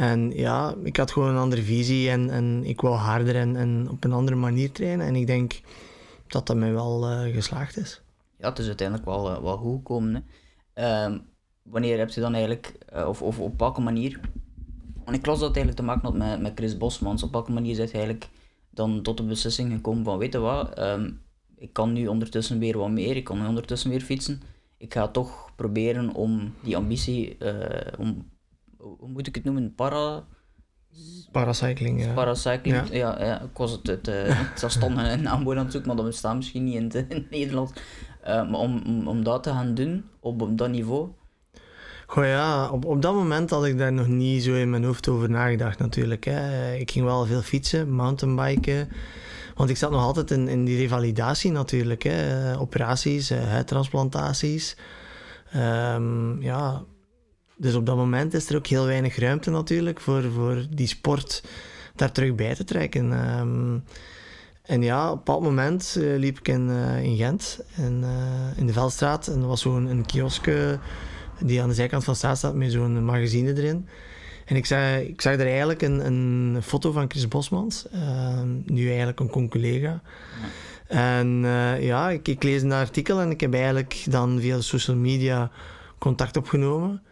En 0.00 0.30
ja, 0.30 0.74
ik 0.82 0.96
had 0.96 1.10
gewoon 1.10 1.28
een 1.28 1.36
andere 1.36 1.62
visie 1.62 2.10
en, 2.10 2.30
en 2.30 2.64
ik 2.64 2.80
wou 2.80 2.94
harder 2.94 3.36
en, 3.36 3.56
en 3.56 3.88
op 3.90 4.04
een 4.04 4.12
andere 4.12 4.36
manier 4.36 4.72
trainen. 4.72 5.06
En 5.06 5.16
ik 5.16 5.26
denk 5.26 5.60
dat 6.26 6.46
dat 6.46 6.56
mij 6.56 6.72
wel 6.72 7.10
uh, 7.10 7.34
geslaagd 7.34 7.76
is. 7.76 8.02
Ja, 8.38 8.48
het 8.48 8.58
is 8.58 8.66
uiteindelijk 8.66 9.08
wel, 9.08 9.30
uh, 9.30 9.42
wel 9.42 9.56
goed 9.56 9.76
gekomen. 9.76 10.24
Um, 10.74 11.22
wanneer 11.62 11.98
heb 11.98 12.10
je 12.10 12.20
dan 12.20 12.32
eigenlijk, 12.32 12.78
uh, 12.94 13.08
of, 13.08 13.22
of 13.22 13.38
op 13.38 13.58
welke 13.58 13.80
manier... 13.80 14.20
Want 15.04 15.16
ik 15.16 15.26
las 15.26 15.38
dat 15.38 15.56
eigenlijk 15.56 15.76
te 15.76 15.82
maken 15.82 16.02
had 16.02 16.16
met, 16.16 16.40
met 16.40 16.52
Chris 16.54 16.76
Bosmans. 16.76 17.22
Op 17.22 17.32
welke 17.32 17.52
manier 17.52 17.70
is 17.70 17.76
hij 17.76 17.92
eigenlijk 17.92 18.28
dan 18.70 19.02
tot 19.02 19.16
de 19.16 19.24
beslissing 19.24 19.72
gekomen 19.72 20.04
van, 20.04 20.18
weet 20.18 20.32
je 20.32 20.38
wat, 20.38 20.78
um, 20.78 21.20
ik 21.56 21.72
kan 21.72 21.92
nu 21.92 22.06
ondertussen 22.06 22.58
weer 22.58 22.78
wat 22.78 22.90
meer, 22.90 23.16
ik 23.16 23.24
kan 23.24 23.40
nu 23.40 23.46
ondertussen 23.46 23.90
weer 23.90 24.00
fietsen. 24.00 24.40
Ik 24.76 24.94
ga 24.94 25.08
toch 25.08 25.50
proberen 25.56 26.14
om 26.14 26.54
die 26.62 26.76
ambitie, 26.76 27.36
om 27.98 28.28
hoe 28.80 29.08
moet 29.08 29.26
ik 29.26 29.34
het 29.34 29.44
noemen? 29.44 29.74
Para... 29.74 30.24
Paracycling, 31.32 32.04
ja. 32.04 32.12
Paracycling, 32.12 32.76
ja. 32.76 32.84
ja, 32.90 33.24
ja 33.24 33.40
ik 33.40 33.56
was 33.56 33.70
het, 33.70 33.86
het, 33.86 34.08
uh, 34.08 34.14
het 34.26 34.64
stond 34.72 34.98
een 34.98 35.22
naamwoord 35.22 35.56
aan 35.56 35.62
het 35.62 35.72
zoeken, 35.72 35.88
maar 35.88 35.96
dat 36.02 36.10
bestaat 36.10 36.36
misschien 36.36 36.64
niet 36.64 36.74
in 36.74 36.84
het, 36.84 36.94
in 36.94 37.16
het 37.16 37.30
Nederlands. 37.30 37.72
Uh, 38.22 38.26
maar 38.26 38.60
om, 38.60 38.82
om, 38.86 39.08
om 39.08 39.24
dat 39.24 39.42
te 39.42 39.50
gaan 39.50 39.74
doen, 39.74 40.04
op, 40.20 40.42
op 40.42 40.58
dat 40.58 40.68
niveau... 40.68 41.08
Goh 42.06 42.24
ja, 42.24 42.70
op, 42.70 42.84
op 42.84 43.02
dat 43.02 43.14
moment 43.14 43.50
had 43.50 43.64
ik 43.64 43.78
daar 43.78 43.92
nog 43.92 44.06
niet 44.06 44.42
zo 44.42 44.54
in 44.54 44.70
mijn 44.70 44.84
hoofd 44.84 45.08
over 45.08 45.30
nagedacht 45.30 45.78
natuurlijk. 45.78 46.24
Hè. 46.24 46.72
Ik 46.74 46.90
ging 46.90 47.04
wel 47.04 47.26
veel 47.26 47.42
fietsen, 47.42 47.90
mountainbiken. 47.90 48.88
Want 49.54 49.70
ik 49.70 49.76
zat 49.76 49.90
nog 49.90 50.02
altijd 50.02 50.30
in, 50.30 50.48
in 50.48 50.64
die 50.64 50.76
revalidatie 50.76 51.52
natuurlijk. 51.52 52.02
Hè. 52.02 52.58
Operaties, 52.58 53.30
huidtransplantaties. 53.30 54.76
Um, 55.56 56.42
ja, 56.42 56.84
dus 57.60 57.74
op 57.74 57.86
dat 57.86 57.96
moment 57.96 58.34
is 58.34 58.48
er 58.48 58.56
ook 58.56 58.66
heel 58.66 58.86
weinig 58.86 59.16
ruimte 59.16 59.50
natuurlijk 59.50 60.00
voor, 60.00 60.22
voor 60.22 60.66
die 60.70 60.86
sport 60.86 61.42
daar 61.94 62.12
terug 62.12 62.34
bij 62.34 62.54
te 62.54 62.64
trekken. 62.64 63.38
Um, 63.38 63.84
en 64.62 64.82
ja, 64.82 65.06
op 65.06 65.12
een 65.12 65.24
bepaald 65.24 65.42
moment 65.42 65.96
uh, 65.98 66.18
liep 66.18 66.38
ik 66.38 66.48
in, 66.48 66.68
uh, 66.68 67.02
in 67.02 67.16
Gent, 67.16 67.60
in, 67.76 68.00
uh, 68.02 68.58
in 68.58 68.66
de 68.66 68.72
Veldstraat. 68.72 69.28
En 69.28 69.40
er 69.40 69.46
was 69.46 69.60
zo'n 69.60 70.04
kiosk 70.06 70.50
die 71.40 71.62
aan 71.62 71.68
de 71.68 71.74
zijkant 71.74 72.04
van 72.04 72.12
de 72.12 72.18
straat 72.18 72.38
staat 72.38 72.54
met 72.54 72.72
zo'n 72.72 73.04
magazine 73.04 73.56
erin. 73.56 73.88
En 74.44 74.56
ik 74.56 74.66
zag, 74.66 75.00
ik 75.00 75.20
zag 75.20 75.36
daar 75.36 75.46
eigenlijk 75.46 75.82
een, 75.82 76.06
een 76.06 76.62
foto 76.62 76.92
van 76.92 77.10
Chris 77.10 77.28
Bosmans, 77.28 77.88
ehm, 77.88 78.48
nu 78.64 78.88
eigenlijk 78.88 79.20
een 79.20 79.30
con-collega. 79.30 80.02
En 80.86 81.40
ja, 81.80 82.10
ik, 82.10 82.28
ik 82.28 82.42
lees 82.42 82.62
een 82.62 82.72
artikel 82.72 83.20
en 83.20 83.30
ik 83.30 83.40
heb 83.40 83.54
eigenlijk 83.54 84.04
dan 84.10 84.40
via 84.40 84.60
social 84.60 84.96
media 84.96 85.50
contact 85.98 86.36
opgenomen. 86.36 87.02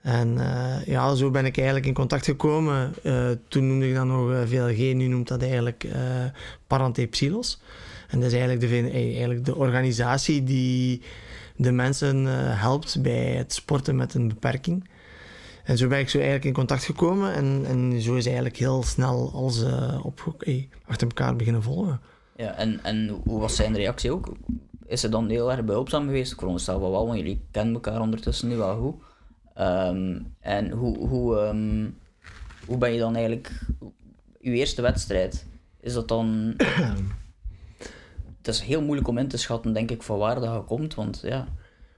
En 0.00 0.28
uh, 0.28 0.84
ja, 0.86 1.14
zo 1.14 1.30
ben 1.30 1.44
ik 1.44 1.56
eigenlijk 1.56 1.86
in 1.86 1.94
contact 1.94 2.24
gekomen. 2.24 2.94
Uh, 3.02 3.30
toen 3.48 3.66
noemde 3.66 3.88
ik 3.88 3.94
dat 3.94 4.04
nog 4.04 4.30
uh, 4.30 4.40
VLG, 4.46 4.94
nu 4.94 5.06
noemt 5.06 5.28
dat 5.28 5.42
eigenlijk 5.42 5.84
uh, 5.84 5.92
Parante. 6.66 7.08
En 8.08 8.20
dat 8.20 8.32
is 8.32 8.38
eigenlijk 8.38 8.60
de, 8.60 8.90
eigenlijk 8.90 9.44
de 9.44 9.56
organisatie 9.56 10.44
die 10.44 11.02
de 11.56 11.72
mensen 11.72 12.24
helpt 12.56 13.02
bij 13.02 13.34
het 13.34 13.52
sporten 13.52 13.96
met 13.96 14.14
een 14.14 14.28
beperking. 14.28 14.88
En 15.64 15.78
zo 15.78 15.88
ben 15.88 15.98
ik 15.98 16.08
zo 16.08 16.16
eigenlijk 16.16 16.46
in 16.46 16.52
contact 16.52 16.84
gekomen 16.84 17.34
en, 17.34 17.64
en 17.66 18.00
zo 18.02 18.14
is 18.14 18.24
eigenlijk 18.26 18.56
heel 18.56 18.82
snel 18.82 19.30
alles 19.34 19.64
op, 20.02 20.36
achter 20.86 21.06
elkaar 21.06 21.36
beginnen 21.36 21.62
volgen. 21.62 22.00
Ja, 22.36 22.54
en, 22.54 22.80
en 22.82 23.20
hoe 23.24 23.40
was 23.40 23.56
zijn 23.56 23.76
reactie 23.76 24.12
ook? 24.12 24.32
Is 24.86 25.00
ze 25.00 25.08
dan 25.08 25.28
heel 25.28 25.52
erg 25.52 25.64
behulpzaam 25.64 26.04
geweest? 26.04 26.32
Ik 26.32 26.38
veronderstel 26.38 26.80
wel, 26.80 27.06
want 27.06 27.18
jullie 27.18 27.40
kennen 27.50 27.74
elkaar 27.74 28.00
ondertussen 28.00 28.48
nu 28.48 28.56
wel 28.56 28.76
goed. 28.76 28.94
Ehm, 29.60 30.18
en 30.40 30.70
hoe, 30.70 30.98
hoe, 31.08 31.38
ehm, 31.38 31.88
hoe 32.66 32.78
ben 32.78 32.92
je 32.92 32.98
dan 32.98 33.14
eigenlijk... 33.14 33.60
Je 34.40 34.50
eerste 34.50 34.82
wedstrijd, 34.82 35.46
is 35.80 35.92
dat 35.92 36.08
dan... 36.08 36.54
het 38.38 38.48
is 38.48 38.60
heel 38.60 38.82
moeilijk 38.82 39.08
om 39.08 39.18
in 39.18 39.28
te 39.28 39.36
schatten, 39.36 39.72
denk 39.72 39.90
ik, 39.90 40.02
van 40.02 40.18
waar 40.18 40.40
dat 40.40 40.64
komt, 40.64 40.94
want 40.94 41.20
ja... 41.24 41.48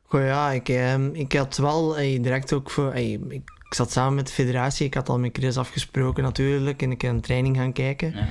Goh 0.02 0.20
ja, 0.20 0.50
ik, 0.50 0.68
ehm, 0.68 1.10
ik 1.12 1.32
had 1.32 1.56
wel 1.56 1.98
eh, 1.98 2.22
direct 2.22 2.52
ook 2.52 2.70
voor... 2.70 2.92
eh, 2.92 3.12
ik, 3.12 3.32
ik 3.68 3.74
zat 3.74 3.90
samen 3.90 4.14
met 4.14 4.26
de 4.26 4.32
federatie, 4.32 4.86
ik 4.86 4.94
had 4.94 5.08
al 5.08 5.18
met 5.18 5.36
Chris 5.36 5.56
afgesproken 5.56 6.22
natuurlijk 6.22 6.82
en 6.82 6.90
ik 6.90 7.02
een 7.02 7.20
training 7.20 7.56
gaan 7.56 7.72
kijken. 7.72 8.12
ja. 8.14 8.28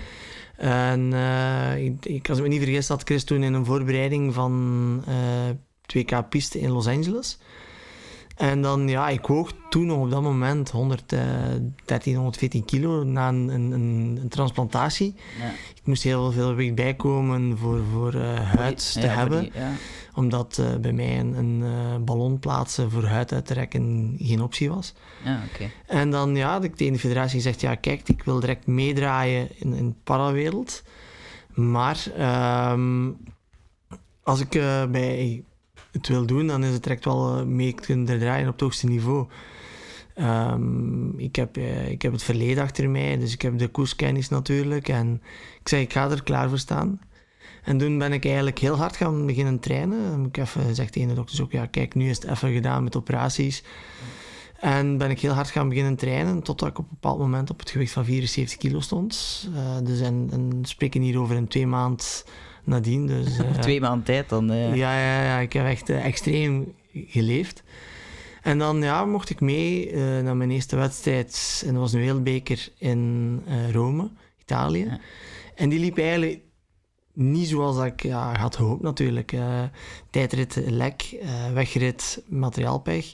En 0.58 1.14
eh, 1.14 1.84
ik, 1.84 2.06
ik, 2.06 2.30
als 2.30 2.38
ik 2.38 2.44
me 2.44 2.50
niet 2.50 2.64
vergis, 2.64 2.88
had 2.88 3.04
Chris 3.04 3.24
toen 3.24 3.44
in 3.44 3.54
een 3.54 3.66
voorbereiding 3.66 4.34
van 4.34 5.04
eh 5.08 5.50
2K 5.98 6.30
piste 6.30 6.60
in 6.60 6.70
Los 6.70 6.88
Angeles. 6.88 7.40
En 8.42 8.62
dan, 8.62 8.88
ja, 8.88 9.10
ik 9.10 9.26
woog 9.28 9.54
toen 9.70 9.86
nog 9.86 9.98
op 10.04 10.12
dat 10.12 10.22
moment 10.22 10.70
113, 10.72 12.16
114 12.16 12.66
kilo 12.66 13.04
na 13.04 13.28
een, 13.30 13.50
een, 13.50 13.72
een, 13.72 14.28
transplantatie. 14.30 15.16
ja. 15.40 15.46
Ik 15.76 15.82
moest 15.88 16.04
heel 16.04 16.32
veel 16.32 16.48
gewicht 16.48 16.76
bijkomen 16.76 17.58
voor, 17.58 17.80
voor 17.92 18.14
eh, 18.14 18.40
huid 18.56 18.94
te 18.94 19.00
Ja, 19.02 19.08
hebben. 19.08 19.42
die- 19.42 19.52
ja. 19.54 19.72
Omdat 20.16 20.58
eh, 20.58 20.76
bij 20.76 20.92
mij 20.94 21.20
een, 21.20 21.34
een 21.34 21.62
eh, 21.64 21.98
ballon 22.04 22.40
plaatsen 22.40 22.92
voor 22.92 23.06
huid 23.06 23.32
uit 23.34 23.46
te 23.46 23.54
rekken 23.54 24.16
geen 24.20 24.42
optie 24.42 24.70
was. 24.70 24.94
En 25.88 26.10
dan 26.12 26.36
ja, 26.36 26.52
had 26.52 26.64
ik 26.64 26.76
tegen 26.76 26.94
de 26.94 27.00
federatie 27.00 27.36
gezegd, 27.36 27.62
ja 27.62 27.76
kijk, 27.76 28.10
ik 28.10 28.24
wil 28.24 28.40
direct 28.40 28.68
meedraaien 28.68 29.48
in, 29.60 29.74
in 29.74 29.88
de 29.88 29.96
parawereld. 30.04 30.84
Maar 31.54 32.04
ehm, 32.18 33.10
als 34.24 34.40
ik 34.40 34.56
eh, 34.56 34.86
bij 34.86 35.44
het 35.92 36.08
wil 36.08 36.26
doen, 36.26 36.48
dan 36.48 36.64
is 36.64 36.74
het 36.74 36.84
direct 36.84 37.06
wel 37.06 37.38
eh, 37.38 37.44
mee 37.44 37.74
kunnen 37.74 38.20
draaien 38.20 38.48
op 38.48 38.54
het 38.54 38.62
hoogste 38.62 38.88
niveau. 38.88 39.28
Ehm, 40.16 41.20
ik, 41.20 41.36
heb, 41.36 41.58
eh, 41.58 41.90
ik 41.90 42.02
heb 42.02 42.12
het 42.12 42.24
verleden 42.24 42.64
achter 42.64 42.90
mij, 42.90 43.18
dus 43.18 43.34
ik 43.34 43.42
heb 43.42 43.58
de 43.58 43.68
koerskennis 43.68 44.30
natuurlijk. 44.30 44.88
En 44.88 45.22
ik 45.60 45.68
zei, 45.68 45.82
ik 45.82 45.94
ga 45.94 46.10
er 46.10 46.24
klaar 46.24 46.50
voor 46.50 46.60
staan. 46.60 47.00
En 47.64 47.78
toen 47.78 47.98
ben 47.98 48.14
ik 48.14 48.26
eigenlijk 48.26 48.60
heel 48.60 48.76
hard 48.76 48.96
gaan 48.96 49.26
beginnen 49.26 49.60
trainen. 49.60 50.26
Ik 50.26 50.38
even 50.38 50.76
tegen 50.76 51.08
de 51.08 51.14
dokters 51.14 51.42
ook, 51.42 51.52
ja 51.52 51.66
kijk, 51.66 51.96
nu 51.96 52.10
is 52.10 52.16
het 52.16 52.32
even 52.32 52.54
gedaan 52.54 52.84
met 52.84 52.96
operaties. 52.96 53.64
En 54.60 54.98
ben 54.98 55.10
ik 55.10 55.20
heel 55.20 55.34
hard 55.34 55.50
gaan 55.50 55.70
beginnen 55.70 55.96
trainen, 55.96 56.42
totdat 56.44 56.70
ik 56.70 56.78
op 56.78 56.84
een 56.84 56.98
bepaald 57.00 57.20
moment 57.20 57.50
op 57.50 57.60
het 57.60 57.70
gewicht 57.70 57.92
van 57.92 58.06
74 58.06 58.58
kilo 58.58 58.80
stond. 58.80 59.48
Eh, 59.56 59.78
dus 59.84 60.00
en, 60.00 60.60
spreken 60.62 61.02
hier 61.02 61.20
over 61.20 61.36
een 61.36 61.48
twee 61.48 61.68
maand 61.68 62.26
nadien. 62.64 63.08
Dus, 63.08 63.38
eh, 63.40 63.52
Twee 63.52 63.82
maanden 63.82 64.04
tijd 64.04 64.30
dan. 64.30 64.52
eh, 64.52 64.76
ja, 64.76 65.00
ja, 65.00 65.24
ja, 65.24 65.40
ik 65.40 65.54
heb 65.54 65.66
echt 65.66 65.90
eh, 65.90 66.06
extreem 66.06 66.74
geleefd. 66.94 67.64
En 68.42 68.58
dan 68.58 68.82
ja, 68.82 69.06
mocht 69.06 69.30
ik 69.30 69.40
mee 69.40 69.96
naar 69.96 70.38
mijn 70.38 70.52
eerste 70.52 70.76
wedstrijd. 70.76 71.64
En 71.66 71.74
dat 71.74 71.82
was 71.82 71.94
een 71.94 72.00
wereldbeker 72.00 72.70
in 72.78 73.42
Rome, 73.72 74.10
Italië. 74.40 74.86
Ja. 74.86 75.00
En 75.56 75.70
die 75.70 75.80
liep 75.80 75.98
eigenlijk 75.98 76.40
niet 77.14 77.48
zoals 77.48 77.86
ik 77.86 78.04
ja, 78.04 78.38
had 78.38 78.56
gehoopt 78.56 78.82
natuurlijk. 78.82 79.36
Tijdrit 80.10 80.62
lek, 80.66 81.18
wegrit, 81.54 82.24
materiaalpech. 82.28 83.14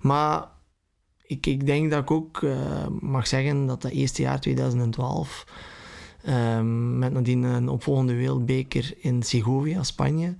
Maar 0.00 0.48
ik, 1.22 1.46
ik 1.46 1.66
denk 1.66 1.90
dat 1.90 2.02
ik 2.02 2.10
ook 2.10 2.42
mag 3.00 3.26
zeggen 3.26 3.66
dat 3.66 3.82
dat 3.82 3.90
eerste 3.90 4.22
jaar, 4.22 4.40
2012... 4.40 5.44
ehm, 6.24 6.98
met 6.98 7.12
nadien 7.12 7.42
een 7.42 7.68
opvolgende 7.68 8.14
wereldbeker 8.14 8.94
in 8.98 9.22
Segovia, 9.22 9.82
Spanje... 9.82 10.36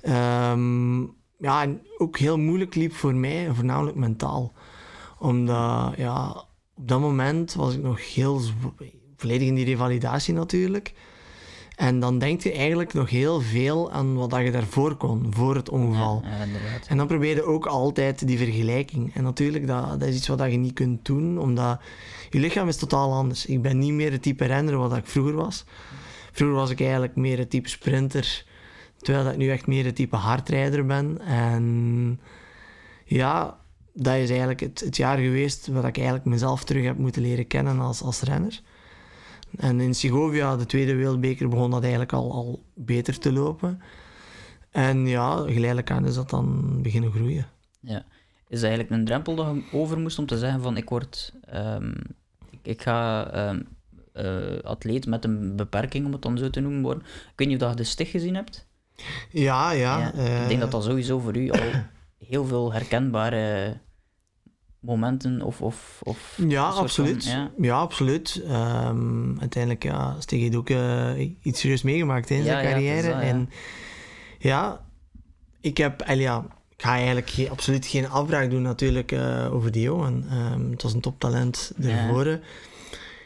Ehm, 0.00 1.00
ja, 1.38 1.62
en 1.62 1.86
ook 1.98 2.18
heel 2.18 2.38
moeilijk 2.38 2.74
liep 2.74 2.92
voor 2.92 3.14
mij, 3.14 3.50
voornamelijk 3.54 3.96
mentaal. 3.96 4.52
Omdat, 5.18 5.96
ja, 5.96 6.30
op 6.74 6.88
dat 6.88 7.00
moment 7.00 7.54
was 7.54 7.74
ik 7.74 7.82
nog 7.82 8.14
heel 8.14 8.40
volledig 9.16 9.48
in 9.48 9.54
die 9.54 9.64
revalidatie 9.64 10.34
natuurlijk. 10.34 10.94
En 11.82 12.00
dan 12.00 12.18
denk 12.18 12.40
je 12.40 12.52
eigenlijk 12.52 12.92
nog 12.92 13.10
heel 13.10 13.40
veel 13.40 13.92
aan 13.92 14.14
wat 14.14 14.30
dat 14.30 14.42
je 14.42 14.50
daarvoor 14.50 14.96
kon, 14.96 15.26
voor 15.30 15.54
het 15.54 15.68
ongeval. 15.68 16.20
Ja, 16.24 16.36
ja, 16.36 16.44
inderdaad. 16.44 16.86
En 16.86 16.96
dan 16.96 17.06
probeer 17.06 17.34
je 17.34 17.44
ook 17.44 17.66
altijd 17.66 18.26
die 18.26 18.38
vergelijking. 18.38 19.14
En 19.14 19.22
natuurlijk, 19.22 19.66
dat, 19.66 20.00
dat 20.00 20.08
is 20.08 20.16
iets 20.16 20.28
wat 20.28 20.50
je 20.50 20.56
niet 20.56 20.72
kunt 20.72 21.04
doen, 21.04 21.38
omdat 21.38 21.80
je 22.30 22.38
lichaam 22.38 22.68
is 22.68 22.76
totaal 22.76 23.12
anders. 23.12 23.46
Ik 23.46 23.62
ben 23.62 23.78
niet 23.78 23.92
meer 23.92 24.12
het 24.12 24.22
type 24.22 24.44
renner 24.44 24.76
wat 24.76 24.96
ik 24.96 25.06
vroeger 25.06 25.34
was. 25.34 25.64
Vroeger 26.32 26.56
was 26.56 26.70
ik 26.70 26.80
eigenlijk 26.80 27.16
meer 27.16 27.38
het 27.38 27.50
type 27.50 27.68
sprinter, 27.68 28.44
terwijl 28.98 29.24
dat 29.24 29.32
ik 29.32 29.38
nu 29.38 29.50
echt 29.50 29.66
meer 29.66 29.84
het 29.84 29.96
type 29.96 30.16
hardrijder 30.16 30.86
ben. 30.86 31.20
En 31.20 32.20
ja, 33.04 33.58
dat 33.92 34.14
is 34.14 34.28
eigenlijk 34.28 34.60
het, 34.60 34.80
het 34.80 34.96
jaar 34.96 35.18
geweest 35.18 35.66
waar 35.66 35.86
ik 35.86 35.96
eigenlijk 35.96 36.26
mezelf 36.26 36.64
terug 36.64 36.84
heb 36.84 36.98
moeten 36.98 37.22
leren 37.22 37.46
kennen 37.46 37.80
als, 37.80 38.02
als 38.02 38.20
renner. 38.20 38.60
En 39.56 39.80
in 39.80 39.94
Segovia, 39.94 40.56
de 40.56 40.66
tweede 40.66 40.94
wereldbeker, 40.94 41.48
begon 41.48 41.70
dat 41.70 41.82
eigenlijk 41.82 42.12
al, 42.12 42.32
al 42.32 42.64
beter 42.74 43.18
te 43.18 43.32
lopen. 43.32 43.80
En 44.70 45.06
ja, 45.06 45.36
geleidelijk 45.36 45.90
aan 45.90 46.06
is 46.06 46.14
dat 46.14 46.30
dan 46.30 46.78
beginnen 46.82 47.12
groeien. 47.12 47.46
Ja. 47.80 48.04
Is 48.48 48.60
dat 48.60 48.70
eigenlijk 48.70 48.90
een 48.90 49.04
drempel 49.04 49.34
dat 49.34 49.46
je 49.54 49.78
over 49.78 49.98
moest 49.98 50.18
om 50.18 50.26
te 50.26 50.38
zeggen 50.38 50.62
van 50.62 50.76
ik 50.76 50.88
word... 50.88 51.32
ehm, 51.44 51.90
ik, 52.50 52.58
ik 52.62 52.82
ga 52.82 53.30
ehm, 53.30 53.60
eh, 54.12 54.62
atleet 54.62 55.06
met 55.06 55.24
een 55.24 55.56
beperking, 55.56 56.06
om 56.06 56.12
het 56.12 56.22
dan 56.22 56.38
zo 56.38 56.50
te 56.50 56.60
noemen 56.60 56.82
worden. 56.82 57.02
Ik 57.02 57.32
weet 57.36 57.48
niet 57.48 57.62
of 57.62 57.70
je 57.70 57.76
de 57.76 57.84
sticht 57.84 58.10
gezien 58.10 58.34
hebt. 58.34 58.66
Ja, 59.30 59.70
ja. 59.70 59.98
Ja, 59.98 60.12
eh, 60.12 60.42
ik 60.42 60.48
denk 60.48 60.60
dat 60.60 60.70
dat 60.70 60.84
sowieso 60.84 61.18
voor 61.18 61.36
u 61.36 61.50
al 61.50 61.70
heel 62.26 62.44
veel 62.44 62.72
herkenbare 62.72 63.76
momenten 64.82 65.42
of... 65.42 65.60
of, 65.60 66.00
of 66.02 66.38
Ja, 66.48 66.68
absoluut. 66.68 67.24
van- 67.24 67.32
ja. 67.38 67.50
ja. 67.58 67.78
absoluut. 67.78 68.42
Ehm, 68.46 69.38
uiteindelijk, 69.40 69.82
ja, 69.82 70.16
Stig 70.20 70.40
heeft 70.40 70.56
ook 70.56 70.70
eh, 70.70 71.10
iets 71.42 71.60
serieus 71.60 71.82
meegemaakt 71.82 72.30
in 72.30 72.36
Ja, 72.36 72.44
zijn 72.44 72.64
ja, 72.64 72.70
carrière. 72.70 73.02
dat, 73.02 73.12
ja. 73.12 73.20
En 73.20 73.50
ja, 74.38 74.84
ik 75.60 75.76
heb, 75.76 76.04
ja, 76.14 76.46
ik 76.76 76.82
ga 76.82 76.94
eigenlijk 76.94 77.30
geen- 77.30 77.50
absoluut 77.50 77.86
geen 77.86 78.08
afbraak 78.08 78.50
doen 78.50 78.62
natuurlijk 78.62 79.12
eh, 79.12 79.54
over 79.54 79.72
die 79.72 79.82
jongen. 79.82 80.24
Ehm, 80.30 80.70
het 80.70 80.82
was 80.82 80.92
een 80.94 81.00
toptalent 81.00 81.72
ervoor. 81.82 82.38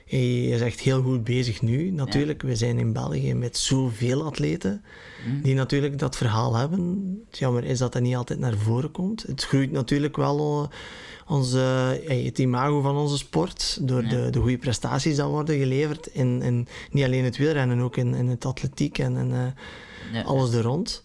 Hij 0.06 0.44
is 0.44 0.60
echt 0.60 0.80
heel 0.80 1.02
goed 1.02 1.24
bezig 1.24 1.62
nu, 1.62 1.90
natuurlijk. 1.90 2.42
We 2.42 2.56
zijn 2.56 2.78
in 2.78 2.92
België 2.92 3.34
met 3.34 3.56
zoveel 3.56 4.24
atleten 4.24 4.84
Mhm. 5.28 5.42
die 5.42 5.54
natuurlijk 5.54 5.98
dat 5.98 6.16
verhaal 6.16 6.54
hebben. 6.56 6.80
Het 7.30 7.38
jammer 7.38 7.64
is 7.64 7.78
dat 7.78 7.92
dat 7.92 8.02
niet 8.02 8.16
altijd 8.16 8.38
naar 8.38 8.56
voren 8.56 8.90
komt. 8.90 9.22
Het 9.22 9.44
groeit 9.44 9.72
natuurlijk 9.72 10.16
wel 10.16 10.62
eh, 10.62 10.76
onze, 11.28 11.60
eh, 12.08 12.24
het 12.24 12.38
imago 12.38 12.80
van 12.80 12.96
onze 12.96 13.16
sport 13.16 13.78
door 13.82 14.02
Ja. 14.02 14.08
de, 14.08 14.30
de 14.30 14.40
goede 14.40 14.58
prestaties 14.58 15.14
die 15.16 15.24
worden 15.24 15.58
geleverd. 15.58 16.06
In, 16.06 16.42
in, 16.42 16.68
niet 16.90 17.04
alleen 17.04 17.24
het 17.24 17.36
wielrennen, 17.36 17.80
ook 17.80 17.96
in, 17.96 18.14
in 18.14 18.28
het 18.28 18.44
atletiek 18.44 18.98
en, 18.98 19.16
eh, 19.32 19.46
Ja, 20.12 20.22
alles 20.22 20.52
er 20.54 20.62
rond. 20.62 21.04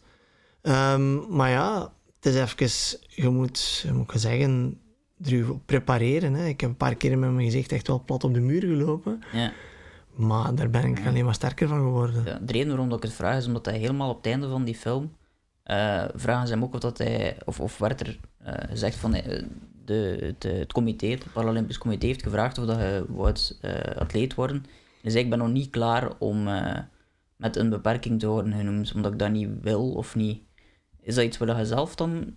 Ehm, 0.61 1.35
maar 1.35 1.49
ja, 1.49 1.93
het 2.15 2.25
is 2.25 2.35
even, 2.35 2.99
je 3.07 3.29
moet, 3.29 3.83
je 3.85 3.91
moet 3.93 4.11
zeggen, 4.15 4.79
er 5.25 5.51
op 5.51 5.61
prepareren. 5.65 6.33
Hè. 6.33 6.45
Ik 6.47 6.61
heb 6.61 6.69
een 6.69 6.75
paar 6.77 6.95
keer 6.95 7.17
met 7.17 7.31
mijn 7.31 7.45
gezicht 7.45 7.71
echt 7.71 7.87
wel 7.87 8.03
plat 8.05 8.23
op 8.23 8.33
de 8.33 8.39
muur 8.39 8.61
gelopen. 8.61 9.23
ja. 9.31 9.51
Maar 10.15 10.55
daar 10.55 10.69
ben 10.69 10.83
ik 10.85 11.05
alleen 11.07 11.25
maar 11.25 11.33
sterker 11.33 11.67
van 11.67 11.77
geworden. 11.77 12.23
Ja, 12.25 12.39
de 12.41 12.51
reden 12.51 12.67
waarom 12.67 12.89
dat 12.89 12.97
ik 12.97 13.03
het 13.03 13.13
vraag 13.13 13.37
is 13.37 13.47
omdat 13.47 13.65
hij 13.65 13.77
helemaal 13.77 14.09
op 14.09 14.17
het 14.17 14.25
einde 14.25 14.49
van 14.49 14.63
die 14.63 14.75
film 14.75 15.11
eh, 15.63 16.03
vragen 16.15 16.47
ze 16.47 16.53
hem 16.53 16.63
ook 16.63 16.73
of 16.73 16.79
dat 16.79 16.97
hij 16.97 17.37
of, 17.45 17.59
of 17.59 17.77
werd 17.77 17.99
er 18.01 18.19
eh, 18.37 18.53
gezegd 18.69 18.95
van 18.95 19.13
de, 19.85 20.17
het, 20.21 20.45
eh, 20.45 20.57
het 20.59 20.71
comité, 20.71 21.07
het 21.07 21.25
Paralympisch 21.33 21.77
Comité 21.77 22.05
heeft 22.05 22.23
gevraagd 22.23 22.57
of 22.57 22.65
dat 22.65 22.77
hij 22.77 23.03
wou 23.07 23.33
eh, 23.61 23.95
atleet 23.95 24.33
worden. 24.35 24.65
Zei 25.03 25.23
ik 25.23 25.29
ben 25.29 25.39
nog 25.39 25.49
niet 25.49 25.69
klaar 25.69 26.11
om 26.19 26.47
eh, 26.47 26.79
met 27.35 27.55
een 27.55 27.69
beperking 27.69 28.19
te 28.19 28.27
worden 28.27 28.53
genoemd, 28.53 28.93
omdat 28.95 29.11
ik 29.11 29.19
dat 29.19 29.31
niet 29.31 29.49
wil 29.61 29.91
of 29.91 30.15
niet. 30.15 30.41
Is 31.01 31.15
dat 31.15 31.23
iets 31.25 31.37
waar 31.37 31.57
je 31.57 31.65
zelf 31.65 31.95
dan 31.95 32.33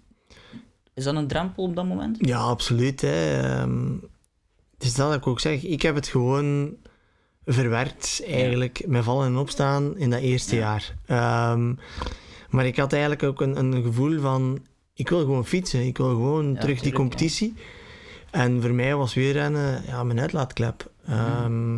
is 0.95 1.05
dat 1.05 1.15
een 1.15 1.27
drempel 1.27 1.65
op 1.65 1.77
dat 1.77 1.87
moment? 1.87 2.17
Ja, 2.21 2.39
absoluut. 2.39 3.01
Hè. 3.01 3.41
Ehm, 3.43 3.93
het 4.75 4.83
is 4.83 4.95
dat 4.95 5.15
ik 5.15 5.27
ook 5.27 5.41
zeg. 5.41 5.63
Ik 5.63 5.83
heb 5.83 5.95
het 5.95 6.07
gewoon 6.07 6.77
verwerkt, 7.45 8.23
eigenlijk, 8.27 8.87
met 8.87 9.05
vallen 9.05 9.27
en 9.27 9.37
opstaan 9.37 9.97
in 9.97 10.11
dat 10.11 10.21
eerste 10.21 10.55
Ja. 10.57 10.61
jaar. 10.61 10.95
Ehm, 11.07 11.75
maar 12.51 12.67
ik 12.67 12.77
had 12.77 12.93
eigenlijk 12.93 13.23
ook 13.23 13.41
een, 13.41 13.57
een 13.57 13.83
gevoel 13.83 14.21
van, 14.21 14.59
ik 14.95 15.09
wil 15.09 15.19
gewoon 15.21 15.47
fietsen. 15.47 15.87
Ik 15.87 15.97
wil 15.97 16.09
gewoon 16.09 16.57
terug 16.57 16.81
die 16.81 16.93
competitie. 16.93 17.55
En 18.31 18.61
voor 18.63 18.73
mij 18.73 18.95
was 18.97 19.15
wielrennen 19.15 19.83
ja, 19.87 20.05
mijn 20.05 20.21
uitlaatklep. 20.21 20.91
Ehm, 21.07 21.77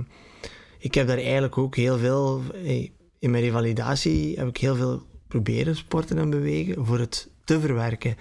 ik 0.78 0.94
heb 0.94 1.06
daar 1.06 1.16
eigenlijk 1.18 1.58
ook 1.58 1.76
heel 1.76 1.98
veel... 1.98 2.42
eh, 2.54 2.88
In 3.18 3.30
mijn 3.30 3.42
revalidatie 3.42 4.38
heb 4.38 4.48
ik 4.48 4.56
heel 4.56 4.76
veel 4.76 5.02
proberen 5.28 5.76
sporten 5.76 6.18
en 6.18 6.30
bewegen 6.30 6.86
voor 6.86 6.98
het 6.98 7.28
te 7.44 7.60
verwerken. 7.60 8.16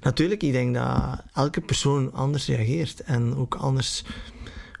Natuurlijk, 0.00 0.42
ik 0.42 0.52
denk 0.52 0.74
dat 0.74 1.22
elke 1.34 1.60
persoon 1.60 2.12
anders 2.12 2.46
reageert 2.46 3.00
en 3.00 3.34
ook 3.36 3.54
anders 3.54 4.04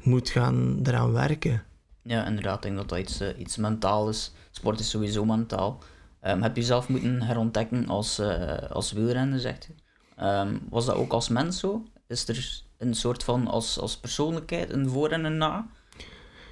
moet 0.02 0.28
gaan 0.30 0.80
eraan 0.82 1.12
werken. 1.12 1.62
Ja, 2.02 2.26
inderdaad. 2.26 2.56
Ik 2.56 2.62
denk 2.62 2.76
dat 2.76 2.88
dat 2.88 2.98
iets, 2.98 3.20
uh, 3.20 3.28
iets 3.38 3.56
mentaal 3.56 4.08
is. 4.08 4.32
Sport 4.50 4.80
is 4.80 4.90
sowieso 4.90 5.24
mentaal. 5.24 5.82
Um, 6.26 6.42
heb 6.42 6.56
je 6.56 6.62
zelf 6.62 6.88
moeten 6.88 7.22
herontdekken 7.22 7.86
als, 7.86 8.20
uh, 8.20 8.56
als 8.70 8.92
wielrenner, 8.92 9.40
zegt 9.40 9.68
u? 9.70 9.74
Um, 10.24 10.60
was 10.70 10.86
dat 10.86 10.94
ook 10.94 11.12
als 11.12 11.28
mens 11.28 11.58
zo? 11.58 11.82
Is 12.08 12.28
er 12.28 12.62
een 12.78 12.94
soort 12.94 13.24
van 13.24 13.46
als, 13.46 13.80
als 13.80 13.96
persoonlijkheid 13.96 14.72
een 14.72 14.88
voor 14.88 15.08
en 15.08 15.24
een 15.24 15.36
na? 15.36 15.66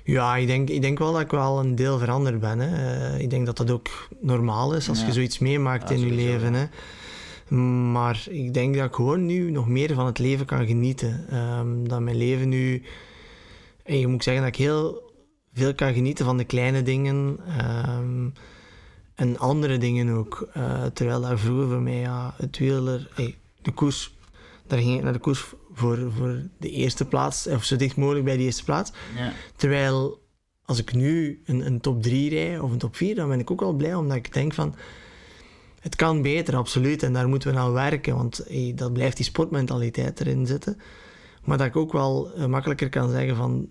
Ja, 0.04 0.36
ik 0.36 0.46
denk, 0.46 0.68
ik 0.68 0.82
denk 0.82 0.98
wel 0.98 1.12
dat 1.12 1.20
ik 1.20 1.30
wel 1.30 1.58
een 1.58 1.74
deel 1.74 1.98
veranderd 1.98 2.40
ben. 2.40 2.58
Hè. 2.58 2.68
Uh, 3.14 3.20
ik 3.20 3.30
denk 3.30 3.46
dat 3.46 3.56
dat 3.56 3.70
ook 3.70 4.08
normaal 4.20 4.74
is 4.74 4.88
als 4.88 5.00
ja. 5.00 5.06
je 5.06 5.12
zoiets 5.12 5.38
meemaakt 5.38 5.88
ja, 5.88 5.94
in 5.94 6.00
je 6.00 6.12
leven. 6.14 6.54
Hè. 6.54 6.66
Maar 7.90 8.24
ik 8.30 8.54
denk 8.54 8.76
dat 8.76 8.86
ik 8.86 8.94
gewoon 8.94 9.26
nu 9.26 9.50
nog 9.50 9.68
meer 9.68 9.94
van 9.94 10.06
het 10.06 10.18
leven 10.18 10.46
kan 10.46 10.66
genieten. 10.66 11.36
Um, 11.58 11.88
dat 11.88 12.00
mijn 12.00 12.16
leven 12.16 12.48
nu... 12.48 12.82
En 13.82 13.98
je 13.98 14.06
moet 14.06 14.24
zeggen 14.24 14.42
dat 14.44 14.52
ik 14.52 14.60
heel 14.60 15.12
veel 15.52 15.74
kan 15.74 15.94
genieten 15.94 16.24
van 16.24 16.36
de 16.36 16.44
kleine 16.44 16.82
dingen. 16.82 17.38
Um, 17.88 18.32
en 19.14 19.38
andere 19.38 19.78
dingen 19.78 20.08
ook. 20.08 20.48
Uh, 20.56 20.84
terwijl 20.84 21.20
daar 21.20 21.38
vroeger 21.38 21.68
voor 21.68 21.80
mij 21.80 21.98
ja, 21.98 22.34
het 22.36 22.58
wieler... 22.58 23.10
Hey, 23.14 23.38
de 23.62 23.72
koers... 23.72 24.12
Daar 24.66 24.78
ging 24.78 24.96
ik 24.96 25.02
naar 25.02 25.12
de 25.12 25.18
koers 25.18 25.52
voor, 25.72 26.12
voor 26.16 26.42
de 26.58 26.70
eerste 26.70 27.04
plaats. 27.04 27.46
Of 27.46 27.64
zo 27.64 27.76
dicht 27.76 27.96
mogelijk 27.96 28.24
bij 28.24 28.36
de 28.36 28.42
eerste 28.42 28.64
plaats. 28.64 28.92
Ja. 29.16 29.32
Terwijl 29.56 30.22
als 30.64 30.78
ik 30.78 30.94
nu 30.94 31.42
een, 31.46 31.66
een 31.66 31.80
top 31.80 32.02
3 32.02 32.30
rij 32.30 32.58
of 32.58 32.70
een 32.70 32.78
top 32.78 32.96
4, 32.96 33.14
dan 33.14 33.28
ben 33.28 33.40
ik 33.40 33.50
ook 33.50 33.60
wel 33.60 33.72
blij. 33.72 33.94
Omdat 33.94 34.16
ik 34.16 34.32
denk 34.32 34.54
van... 34.54 34.74
Het 35.80 35.96
kan 35.96 36.22
beter, 36.22 36.56
absoluut. 36.56 37.02
En 37.02 37.12
daar 37.12 37.28
moeten 37.28 37.52
we 37.52 37.58
aan 37.58 37.72
werken. 37.72 38.16
Want 38.16 38.44
hey, 38.48 38.72
dat 38.74 38.92
blijft 38.92 39.16
die 39.16 39.24
sportmentaliteit 39.24 40.20
erin 40.20 40.46
zitten. 40.46 40.80
Maar 41.44 41.58
dat 41.58 41.66
ik 41.66 41.76
ook 41.76 41.92
wel 41.92 42.38
uh, 42.38 42.46
makkelijker 42.46 42.88
kan 42.88 43.10
zeggen 43.10 43.36
van 43.36 43.68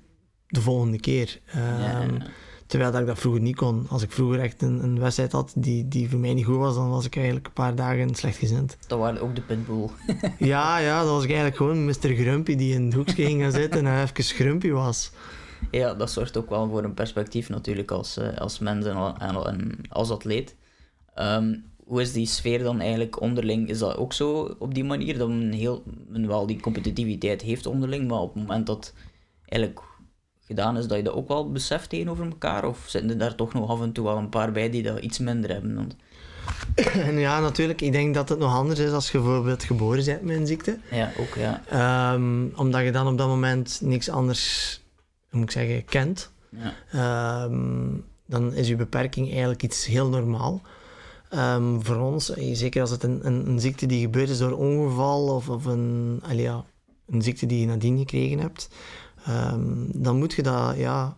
de 0.47 0.62
volgende 0.62 0.99
keer. 0.99 1.39
Um, 1.56 1.62
ja, 1.62 2.01
ja. 2.01 2.27
Terwijl 2.73 2.93
dat 2.93 3.01
ik 3.01 3.07
dat 3.07 3.19
vroeger 3.19 3.41
niet 3.41 3.55
kon. 3.55 3.86
Als 3.89 4.01
ik 4.01 4.12
vroeger 4.12 4.39
echt 4.39 4.62
een, 4.62 4.83
een 4.83 4.99
wedstrijd 4.99 5.31
had 5.31 5.53
die, 5.55 5.88
die 5.88 6.09
voor 6.09 6.19
mij 6.19 6.33
niet 6.33 6.45
goed 6.45 6.55
was, 6.55 6.75
dan 6.75 6.89
was 6.89 7.05
ik 7.05 7.15
eigenlijk 7.15 7.47
een 7.47 7.53
paar 7.53 7.75
dagen 7.75 8.15
slecht 8.15 8.38
gezind. 8.38 8.77
Dat 8.88 8.99
waren 8.99 9.21
ook 9.21 9.36
de 9.36 9.41
pitbull. 9.41 9.89
ja, 10.53 10.77
ja, 10.77 10.99
dat 10.99 11.09
was 11.09 11.23
ik 11.23 11.29
eigenlijk 11.29 11.57
gewoon 11.57 11.86
Mr. 11.86 12.15
Grumpy 12.15 12.55
die 12.55 12.73
in 12.73 12.86
het 12.86 12.93
hoekje 12.93 13.25
ging 13.25 13.41
gaan 13.41 13.51
zitten 13.51 13.86
en 13.86 14.01
even 14.01 14.23
Grumpy 14.23 14.69
was. 14.69 15.12
Ja, 15.71 15.93
dat 15.93 16.12
zorgt 16.12 16.38
ook 16.38 16.49
wel 16.49 16.69
voor 16.69 16.83
een 16.83 16.93
perspectief 16.93 17.49
natuurlijk 17.49 17.91
als, 17.91 18.17
uh, 18.17 18.38
als 18.38 18.59
mens 18.59 18.86
en, 18.86 19.15
en, 19.17 19.71
als 19.89 20.09
atleet. 20.09 20.55
Um, 21.15 21.63
hoe 21.86 22.01
is 22.01 22.13
die 22.13 22.25
sfeer 22.25 22.63
dan 22.63 22.79
eigenlijk 22.79 23.21
onderling? 23.21 23.69
Is 23.69 23.79
dat 23.79 23.97
ook 23.97 24.13
zo 24.13 24.55
op 24.59 24.73
die 24.73 24.83
manier 24.83 25.17
dat 25.17 25.27
men, 25.27 25.51
heel, 25.51 25.83
men 26.07 26.27
wel 26.27 26.45
die 26.45 26.59
competitiviteit 26.59 27.41
heeft 27.41 27.65
onderling, 27.65 28.07
maar 28.07 28.19
op 28.19 28.33
het 28.33 28.43
moment 28.47 28.67
dat 28.67 28.93
eigenlijk 29.45 29.81
gedaan 30.47 30.77
is, 30.77 30.88
dat 30.88 30.97
je 30.97 31.03
dat 31.03 31.13
ook 31.13 31.27
wel 31.27 31.51
beseft 31.51 31.89
tegenover 31.89 32.25
elkaar? 32.25 32.67
Of 32.67 32.84
zitten 32.88 33.10
er 33.10 33.17
daar 33.17 33.36
toch 33.36 33.53
nog 33.53 33.69
af 33.69 33.82
en 33.82 33.91
toe 33.91 34.06
wel 34.06 34.17
een 34.17 34.29
paar 34.29 34.51
bij 34.51 34.69
die 34.69 34.84
dat 34.84 34.99
iets 34.99 35.19
minder 35.19 35.49
hebben? 35.51 35.75
Want... 35.75 35.95
Ja, 37.19 37.39
natuurlijk. 37.39 37.82
Ik 37.82 37.91
denk 37.91 38.13
dat 38.13 38.29
het 38.29 38.39
nog 38.39 38.53
anders 38.53 38.79
is 38.79 38.91
als 38.91 39.12
je 39.12 39.17
bijvoorbeeld 39.17 39.63
geboren 39.63 40.06
bent 40.06 40.21
met 40.21 40.36
een 40.36 40.47
ziekte. 40.47 40.77
Ja, 40.91 41.12
ook 41.19 41.36
ja. 41.36 42.13
Um, 42.13 42.51
omdat 42.56 42.84
je 42.84 42.91
dan 42.91 43.08
op 43.08 43.17
dat 43.17 43.27
moment 43.27 43.79
niks 43.82 44.10
anders, 44.10 44.82
moet 45.29 45.43
ik 45.43 45.51
zeggen, 45.51 45.86
kent. 45.86 46.32
Ja. 46.91 47.43
Um, 47.43 48.06
dan 48.25 48.53
is 48.53 48.67
je 48.67 48.75
beperking 48.75 49.29
eigenlijk 49.32 49.63
iets 49.63 49.86
heel 49.86 50.10
normaal. 50.10 50.62
Um, 51.36 51.86
voor 51.86 51.95
ons, 51.95 52.25
zeker 52.51 52.82
als 52.82 52.89
het 52.89 53.03
een, 53.03 53.19
een, 53.23 53.47
een, 53.47 53.60
ziekte 53.60 53.86
die 53.86 54.01
gebeurd 54.01 54.29
is 54.29 54.38
door 54.38 54.51
ongeval 54.51 55.27
of, 55.27 55.49
of 55.49 55.65
een, 55.65 56.21
ja, 56.32 56.63
een 57.08 57.21
ziekte 57.21 57.45
die 57.45 57.60
je 57.60 57.65
nadien 57.65 57.97
gekregen 57.97 58.39
hebt, 58.39 58.69
um, 59.29 59.89
dan 59.93 60.17
moet 60.17 60.33
je 60.33 60.41
dat 60.41 60.77
ja, 60.77 61.17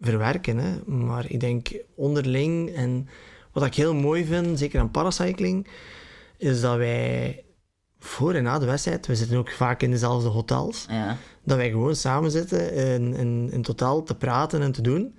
verwerken. 0.00 0.58
Hè. 0.58 0.84
Maar 0.84 1.30
ik 1.30 1.40
denk 1.40 1.68
onderling, 1.94 2.74
en 2.74 3.08
wat 3.52 3.64
ik 3.64 3.74
heel 3.74 3.94
mooi 3.94 4.24
vind, 4.24 4.58
zeker 4.58 4.80
aan 4.80 4.90
paracycling, 4.90 5.68
is 6.36 6.60
dat 6.60 6.76
wij 6.76 7.44
voor 7.98 8.34
en 8.34 8.42
na 8.42 8.58
de 8.58 8.66
wedstrijd, 8.66 9.06
we 9.06 9.16
zitten 9.16 9.38
ook 9.38 9.50
vaak 9.50 9.82
in 9.82 9.90
dezelfde 9.90 10.28
hotels, 10.28 10.86
ja. 10.88 11.16
dat 11.44 11.56
wij 11.56 11.70
gewoon 11.70 11.96
samen 11.96 12.30
zitten 12.30 12.72
in, 12.72 13.14
in, 13.14 13.50
in 13.52 13.62
totaal 13.62 14.02
te 14.02 14.14
praten 14.14 14.62
en 14.62 14.72
te 14.72 14.82
doen. 14.82 15.18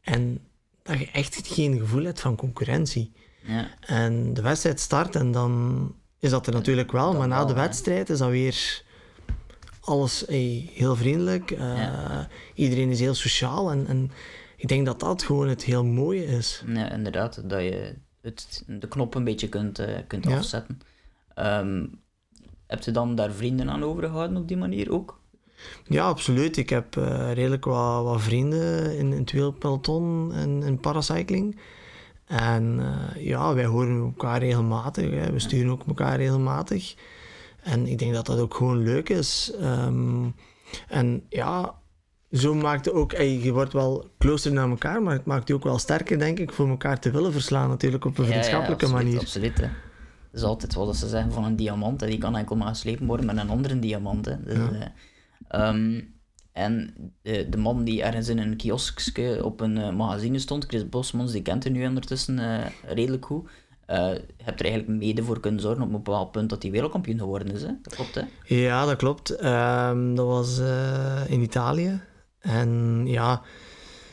En 0.00 0.40
dat 0.82 0.98
je 0.98 1.10
echt 1.10 1.40
geen 1.46 1.78
gevoel 1.78 2.04
hebt 2.04 2.20
van 2.20 2.36
concurrentie. 2.36 3.12
Ja. 3.46 3.68
En 3.80 4.34
de 4.34 4.42
wedstrijd 4.42 4.80
start 4.80 5.16
en 5.16 5.32
dan 5.32 5.94
is 6.18 6.30
dat 6.30 6.46
er 6.46 6.52
natuurlijk 6.52 6.92
wel, 6.92 7.10
Dat 7.10 7.18
maar 7.18 7.28
na 7.28 7.36
wel, 7.36 7.46
de 7.46 7.52
hè. 7.52 7.60
wedstrijd 7.60 8.10
is 8.10 8.18
dat 8.18 8.30
weer 8.30 8.83
alles 9.84 10.24
hey, 10.26 10.70
heel 10.72 10.96
vriendelijk. 10.96 11.50
Uh, 11.50 11.58
Ja. 11.58 12.28
Iedereen 12.54 12.90
is 12.90 13.00
heel 13.00 13.14
sociaal 13.14 13.70
en, 13.70 13.86
en 13.86 14.10
ik 14.56 14.68
denk 14.68 14.86
dat 14.86 15.00
dat 15.00 15.22
gewoon 15.22 15.48
het 15.48 15.64
heel 15.64 15.84
mooie 15.84 16.24
is. 16.24 16.64
Ja, 16.66 16.90
inderdaad, 16.90 17.50
dat 17.50 17.60
je 17.60 17.94
het, 18.20 18.64
de 18.66 18.88
knop 18.88 19.14
een 19.14 19.24
beetje 19.24 19.48
kunt, 19.48 19.80
uh, 19.80 19.86
kunt 20.06 20.24
Ja. 20.24 20.36
afzetten. 20.36 20.80
Ehm, 21.34 21.86
heb 22.66 22.82
je 22.82 22.90
dan 22.90 23.14
daar 23.14 23.32
vrienden 23.32 23.70
aan 23.70 23.82
overgehouden 23.82 24.36
op 24.36 24.48
die 24.48 24.56
manier 24.56 24.92
ook? 24.92 25.20
Ja, 25.88 26.06
absoluut. 26.06 26.56
Ik 26.56 26.70
heb 26.70 26.96
uh, 26.96 27.32
redelijk 27.32 27.64
wat, 27.64 28.04
wat 28.04 28.20
vrienden 28.22 28.96
in, 28.98 29.12
in 29.12 29.18
het 29.18 29.32
wielpeloton 29.32 30.32
en 30.34 30.62
in 30.62 30.78
paracycling. 30.80 31.58
En 32.26 32.80
ja, 33.18 33.54
wij 33.54 33.64
horen 33.64 34.00
elkaar 34.00 34.38
regelmatig. 34.38 35.10
Hè. 35.10 35.32
We 35.32 35.38
sturen 35.38 35.70
ook 35.70 35.86
elkaar 35.86 36.16
regelmatig. 36.16 36.94
En 37.64 37.86
ik 37.86 37.98
denk 37.98 38.14
dat 38.14 38.26
dat 38.26 38.38
ook 38.38 38.54
gewoon 38.54 38.82
leuk 38.82 39.08
is. 39.08 39.52
Um, 39.60 40.34
en 40.88 41.22
ja, 41.28 41.74
zo 42.30 42.54
maakt 42.54 42.84
het 42.84 42.94
ook... 42.94 43.12
Je 43.12 43.52
wordt 43.52 43.72
wel 43.72 44.10
closer 44.18 44.52
naar 44.52 44.68
elkaar, 44.68 45.02
maar 45.02 45.12
het 45.12 45.24
maakt 45.24 45.48
je 45.48 45.54
ook 45.54 45.64
wel 45.64 45.78
sterker, 45.78 46.18
denk 46.18 46.38
ik, 46.38 46.52
voor 46.52 46.68
elkaar 46.68 47.00
te 47.00 47.10
willen 47.10 47.32
verslaan. 47.32 47.68
Natuurlijk 47.68 48.04
op 48.04 48.18
een 48.18 48.24
vriendschappelijke 48.24 48.86
ja, 48.86 48.90
absoluut, 48.90 49.12
manier. 49.12 49.20
Absoluut, 49.26 49.56
hè. 49.60 49.68
Dat 50.30 50.42
is 50.42 50.48
altijd 50.48 50.74
wat 50.74 50.96
ze 50.96 51.08
zeggen 51.08 51.32
van 51.32 51.44
een 51.44 51.56
diamant. 51.56 52.00
Hè. 52.00 52.06
Die 52.06 52.18
kan 52.18 52.36
enkel 52.36 52.56
maar 52.56 52.68
geslepen 52.68 53.06
worden 53.06 53.26
met 53.26 53.36
een 53.36 53.50
andere 53.50 53.78
diamant. 53.78 54.24
Hè. 54.24 54.42
Dus, 54.42 54.56
Ja. 54.56 54.92
eh, 55.48 55.68
um, 55.68 56.12
en 56.52 56.94
de, 57.22 57.48
de 57.48 57.56
man 57.56 57.84
die 57.84 58.02
ergens 58.02 58.28
in 58.28 58.38
een 58.38 58.56
kioskje 58.56 59.44
op 59.44 59.60
een 59.60 59.76
uh, 59.76 59.90
magazine 59.90 60.38
stond, 60.38 60.64
Chris 60.64 60.88
Bosmans, 60.88 61.32
die 61.32 61.42
kent 61.42 61.66
u 61.66 61.70
nu 61.70 61.86
ondertussen 61.86 62.38
uh, 62.38 62.58
redelijk 62.82 63.24
goed. 63.24 63.50
Uh, 63.90 63.96
hebt 64.42 64.60
er 64.60 64.66
eigenlijk 64.66 64.88
mede 64.98 65.24
voor 65.24 65.40
kunnen 65.40 65.60
zorgen 65.60 65.82
op 65.82 65.88
een 65.88 66.02
bepaald 66.02 66.30
punt 66.32 66.50
dat 66.50 66.62
hij 66.62 66.70
wereldkampioen 66.70 67.18
geworden 67.18 67.54
is. 67.54 67.62
Hè? 67.62 67.70
Dat 67.82 67.94
klopt, 67.94 68.14
hè? 68.14 68.22
Ja, 68.44 68.84
dat 68.84 68.96
klopt. 68.96 69.44
Um, 69.44 70.14
dat 70.14 70.26
was 70.26 70.58
uh, 70.58 71.20
in 71.26 71.40
Italië. 71.40 72.00
En 72.40 73.02
ja, 73.06 73.42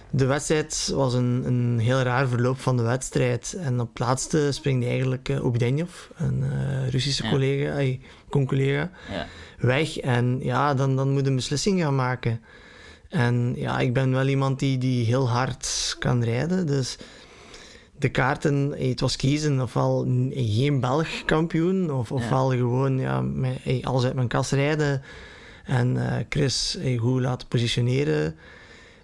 de 0.10 0.25
wedstrijd 0.25 0.91
was 0.95 1.13
een, 1.13 1.43
een 1.45 1.79
heel 1.79 2.01
raar 2.01 2.27
verloop 2.27 2.60
van 2.60 2.77
de 2.77 2.84
wedstrijd. 2.84 3.53
En 3.60 3.79
op 3.79 3.99
laatste 3.99 4.51
springt 4.51 4.86
eigenlijk 4.86 5.29
uh, 5.29 5.45
Obdenjov, 5.45 6.10
een 6.15 6.43
uh, 6.43 6.89
Russische 6.89 7.23
Ja. 7.23 7.29
collega, 7.29 7.73
ay, 7.73 7.99
con-collega, 8.29 8.89
Ja. 9.12 9.25
weg. 9.60 9.97
En 9.97 10.39
ja, 10.41 10.73
dan, 10.73 10.95
dan 10.95 11.10
moet 11.12 11.27
een 11.27 11.36
beslissing 11.36 11.81
gaan 11.81 11.95
maken. 11.95 12.41
En 13.10 13.53
ja, 13.55 13.79
ik 13.79 13.93
ben 13.93 14.12
wel 14.12 14.27
iemand 14.27 14.60
die, 14.60 14.77
die 14.77 15.05
heel 15.05 15.29
hard 15.29 15.95
kan 15.99 16.23
rijden. 16.23 16.67
Dus 16.67 16.97
de 18.01 18.09
kaarten, 18.09 18.73
eh, 18.73 18.89
het 18.89 18.99
was 18.99 19.15
kiezen 19.15 19.61
ofwel 19.61 20.05
geen 20.33 20.79
Belg 20.79 21.25
kampioen, 21.25 21.91
of, 21.91 22.11
ofwel 22.11 22.49
gewoon 22.49 22.99
ja, 22.99 23.21
met, 23.21 23.59
eh, 23.63 23.83
alles 23.83 24.03
uit 24.03 24.13
mijn 24.13 24.27
kast 24.27 24.51
rijden 24.51 25.01
en 25.65 25.97
eh, 25.97 26.25
Chris 26.29 26.77
goed 26.97 27.21
laten 27.21 27.47
positioneren. 27.47 28.35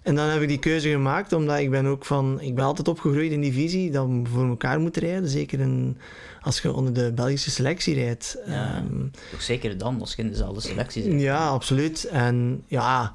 En 0.02 0.14
dan 0.14 0.28
heb 0.28 0.42
ik 0.42 0.48
die 0.48 0.58
keuze 0.58 0.88
gemaakt, 0.88 1.32
omdat 1.32 1.58
ik 1.58 1.70
ben 1.70 1.86
ook 1.86 2.04
van, 2.04 2.40
ik 2.40 2.54
ben 2.54 2.64
altijd 2.64 2.88
opgegroeid 2.88 3.32
in 3.32 3.40
die 3.40 3.52
visie 3.52 3.90
dat 3.90 4.06
we 4.06 4.22
voor 4.32 4.48
elkaar 4.48 4.80
moeten 4.80 5.02
rijden. 5.02 5.28
Zeker 5.28 5.60
in, 5.60 5.98
als 6.40 6.60
je 6.60 6.72
onder 6.72 6.92
de 6.92 7.12
Belgische 7.12 7.50
selectie 7.50 7.94
rijdt. 7.94 8.36
Ja. 8.46 8.76
Ehm, 8.76 9.08
Toch 9.30 9.42
zeker 9.42 9.78
dan, 9.78 10.00
als 10.00 10.14
je 10.14 10.22
in 10.22 10.28
dezelfde 10.28 10.60
selectie 10.60 11.02
zit. 11.02 11.20
ja, 11.20 11.48
absoluut. 11.48 12.04
En 12.04 12.62
ja, 12.66 13.12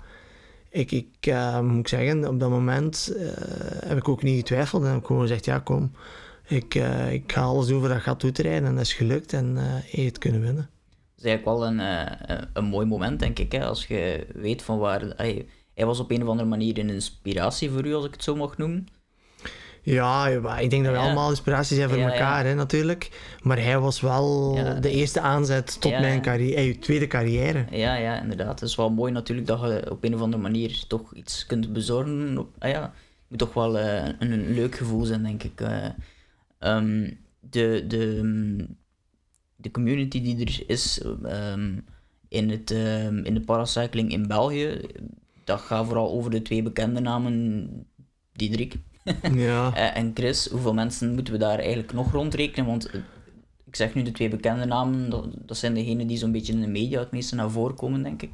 ik, 0.73 0.91
ik 0.91 1.27
uh, 1.27 1.59
moet 1.59 1.79
ik 1.79 1.87
zeggen, 1.87 2.27
op 2.27 2.39
dat 2.39 2.49
moment 2.49 3.13
uh, 3.15 3.27
heb 3.85 3.97
ik 3.97 4.07
ook 4.07 4.23
niet 4.23 4.37
getwijfeld. 4.37 4.83
En 4.83 4.89
heb 4.89 4.99
ik 4.99 5.05
gewoon 5.05 5.21
gezegd, 5.21 5.45
ja 5.45 5.59
kom, 5.59 5.91
ik, 6.47 6.75
uh, 6.75 7.13
ik 7.13 7.31
ga 7.31 7.41
alles 7.41 7.67
doen 7.67 7.79
voor 7.79 7.89
dat 7.89 8.01
gat 8.01 8.19
toe 8.19 8.31
te 8.31 8.41
rijden. 8.41 8.67
En 8.67 8.75
dat 8.75 8.85
is 8.85 8.93
gelukt 8.93 9.33
en 9.33 9.55
uh, 9.55 10.05
het 10.05 10.17
kunnen 10.17 10.41
winnen. 10.41 10.69
Dat 11.15 11.25
is 11.25 11.31
eigenlijk 11.31 11.57
wel 11.57 11.67
een, 11.67 12.07
een 12.53 12.65
mooi 12.65 12.85
moment, 12.85 13.19
denk 13.19 13.39
ik. 13.39 13.51
Hè? 13.51 13.65
Als 13.65 13.87
je 13.87 14.27
weet 14.33 14.61
van 14.61 14.77
waar... 14.77 15.01
Hij, 15.01 15.45
hij 15.73 15.85
was 15.85 15.99
op 15.99 16.11
een 16.11 16.21
of 16.21 16.27
andere 16.27 16.49
manier 16.49 16.79
een 16.79 16.89
inspiratie 16.89 17.69
voor 17.69 17.85
u, 17.85 17.93
als 17.93 18.05
ik 18.05 18.11
het 18.11 18.23
zo 18.23 18.35
mag 18.35 18.57
noemen. 18.57 18.87
Ja, 19.85 20.27
ik 20.59 20.69
denk 20.69 20.83
dat 20.83 20.93
we 20.93 20.99
ja. 20.99 21.05
allemaal 21.05 21.29
inspiraties 21.29 21.77
zijn 21.77 21.89
voor 21.89 21.97
ja, 21.97 22.11
elkaar, 22.11 22.43
ja. 22.43 22.49
Hè, 22.49 22.55
natuurlijk. 22.55 23.09
Maar 23.41 23.57
hij 23.57 23.79
was 23.79 24.01
wel 24.01 24.53
de 24.81 24.89
eerste 24.89 25.21
aanzet 25.21 25.81
tot 25.81 25.91
mijn 25.91 26.21
carrière, 26.21 26.55
eh, 26.55 26.77
tweede 26.79 27.07
carrière. 27.07 27.65
Ja, 27.71 27.95
ja, 27.95 28.21
inderdaad. 28.21 28.59
Het 28.59 28.69
is 28.69 28.75
wel 28.75 28.89
mooi 28.89 29.11
natuurlijk 29.11 29.47
dat 29.47 29.61
je 29.61 29.91
op 29.91 30.03
een 30.03 30.15
of 30.15 30.21
andere 30.21 30.41
manier 30.41 30.83
toch 30.87 31.13
iets 31.13 31.45
kunt 31.45 31.73
bezorgen. 31.73 32.47
Ah, 32.59 32.69
ja, 32.69 32.81
het 32.81 32.91
moet 33.27 33.39
toch 33.39 33.53
wel 33.53 33.79
uh, 33.79 34.05
een, 34.05 34.31
een, 34.31 34.53
leuk 34.53 34.75
gevoel 34.75 35.03
zijn, 35.03 35.23
denk 35.23 35.43
ik. 35.43 35.61
Uh, 35.61 35.85
um, 36.59 37.19
de, 37.39 37.83
de, 37.87 38.67
de 39.55 39.71
community 39.71 40.21
die 40.21 40.45
er 40.45 40.63
is 40.67 41.03
um, 41.25 41.85
in, 42.27 42.49
het, 42.49 42.71
um, 42.71 43.23
in 43.23 43.33
de 43.33 43.41
paracycling 43.41 44.11
in 44.11 44.27
België, 44.27 44.81
dat 45.43 45.61
gaat 45.61 45.85
vooral 45.85 46.11
over 46.11 46.31
de 46.31 46.41
twee 46.41 46.63
bekende 46.63 46.99
namen, 46.99 47.69
Diederik 48.33 48.75
Ja. 49.33 49.73
eh, 49.75 49.97
en 49.97 50.11
Chris. 50.13 50.47
Hoeveel 50.49 50.73
mensen 50.73 51.13
moeten 51.13 51.33
we 51.33 51.39
daar 51.39 51.59
eigenlijk 51.59 51.93
nog 51.93 52.11
rondrekenen? 52.11 52.65
Want 52.65 52.85
eh, 52.85 52.99
ik 53.65 53.75
zeg 53.75 53.93
nu 53.93 54.01
de 54.01 54.11
twee 54.11 54.29
bekende 54.29 54.65
namen, 54.65 55.09
dat, 55.09 55.27
dat 55.35 55.57
zijn 55.57 55.73
degenen 55.73 56.07
die 56.07 56.17
zo'n 56.17 56.31
beetje 56.31 56.53
in 56.53 56.61
de 56.61 56.67
media 56.67 56.99
het 56.99 57.11
meeste 57.11 57.35
naar 57.35 57.49
voren 57.49 57.75
komen, 57.75 58.03
denk 58.03 58.21
ik. 58.21 58.31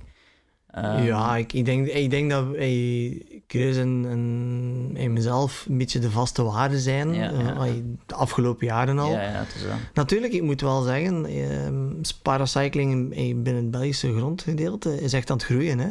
Ehm, 0.72 1.04
ja, 1.04 1.38
ik, 1.38 1.54
ik, 1.54 1.66
denk, 1.66 1.88
ik 1.88 2.10
denk 2.10 2.30
dat 2.32 2.46
hey, 2.56 3.22
Chris 3.48 3.78
en, 3.78 4.06
en, 4.10 4.92
en 4.96 5.14
mezelf 5.14 5.66
een 5.70 5.78
beetje 5.78 6.00
de 6.00 6.12
vaste 6.12 6.44
waarden 6.44 6.80
zijn. 6.80 7.14
Ja, 7.14 7.32
eh, 7.32 7.72
de 8.06 8.16
afgelopen 8.16 8.66
jaren 8.66 9.00
al. 9.00 9.12
Ja, 9.12 9.42
is. 9.42 9.64
Natuurlijk, 9.94 10.34
ik 10.34 10.42
moet 10.42 10.62
wel 10.62 10.82
zeggen, 10.82 11.26
ehm 11.26 12.02
paracycling 12.22 13.14
eh, 13.16 13.36
binnen 13.36 13.56
het 13.56 13.72
Belgische 13.72 14.16
grondgedeelte 14.16 15.02
is 15.02 15.14
echt 15.14 15.30
aan 15.30 15.38
het 15.38 15.46
groeien. 15.46 15.80
Hè. 15.80 15.90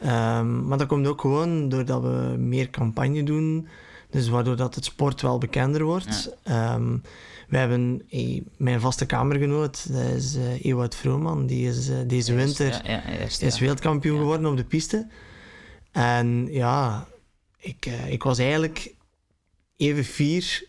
Ehm, 0.00 0.66
maar 0.66 0.78
dat 0.78 0.86
komt 0.86 1.06
ook 1.06 1.20
gewoon 1.20 1.68
doordat 1.68 2.02
we 2.02 2.34
meer 2.38 2.70
campagne 2.70 3.22
doen, 3.22 3.68
dus 4.14 4.28
waardoor 4.28 4.56
dat 4.56 4.74
het 4.74 4.84
sport 4.84 5.20
wel 5.20 5.38
bekender 5.38 5.84
wordt. 5.84 6.36
Ehm, 6.42 6.96
we 7.48 7.56
hebben 7.56 8.02
eh, 8.08 8.40
mijn 8.56 8.80
vaste 8.80 9.06
kamergenoot, 9.06 9.92
dat 9.92 10.02
is 10.02 10.36
eh 10.36 10.64
Ewout 10.64 10.94
Vrooman, 10.94 11.46
die 11.46 11.68
is 11.68 11.88
eh, 11.88 11.96
deze 12.06 12.34
winter 12.34 12.80
Ja, 12.90 13.02
is 13.38 13.58
wereldkampioen 13.58 14.18
geworden 14.18 14.50
op 14.50 14.56
de 14.56 14.64
piste. 14.64 15.06
En 15.92 16.46
ja, 16.50 17.06
ik, 17.58 17.86
ik 18.06 18.22
was 18.22 18.38
eigenlijk 18.38 18.94
even 19.76 20.04
fier, 20.04 20.66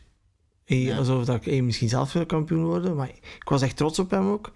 eh, 0.66 0.98
alsof 0.98 1.26
dat 1.26 1.36
ik 1.36 1.48
eh, 1.48 1.64
misschien 1.64 1.90
zelf 1.90 2.14
wil 2.14 2.26
kampioen 2.26 2.64
worden, 2.64 2.96
maar 2.96 3.10
ik 3.10 3.50
was 3.50 3.62
echt 3.62 3.78
trots 3.78 4.00
op 4.00 4.12
hem 4.12 4.28
ook. 4.28 4.52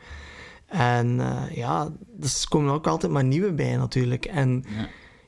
En 0.65 1.19
ja, 1.53 1.91
dus 2.07 2.41
er 2.41 2.49
komen 2.49 2.73
ook 2.73 2.87
altijd 2.87 3.11
maar 3.11 3.23
nieuwe 3.23 3.53
bij 3.53 3.75
natuurlijk. 3.75 4.25
En 4.25 4.65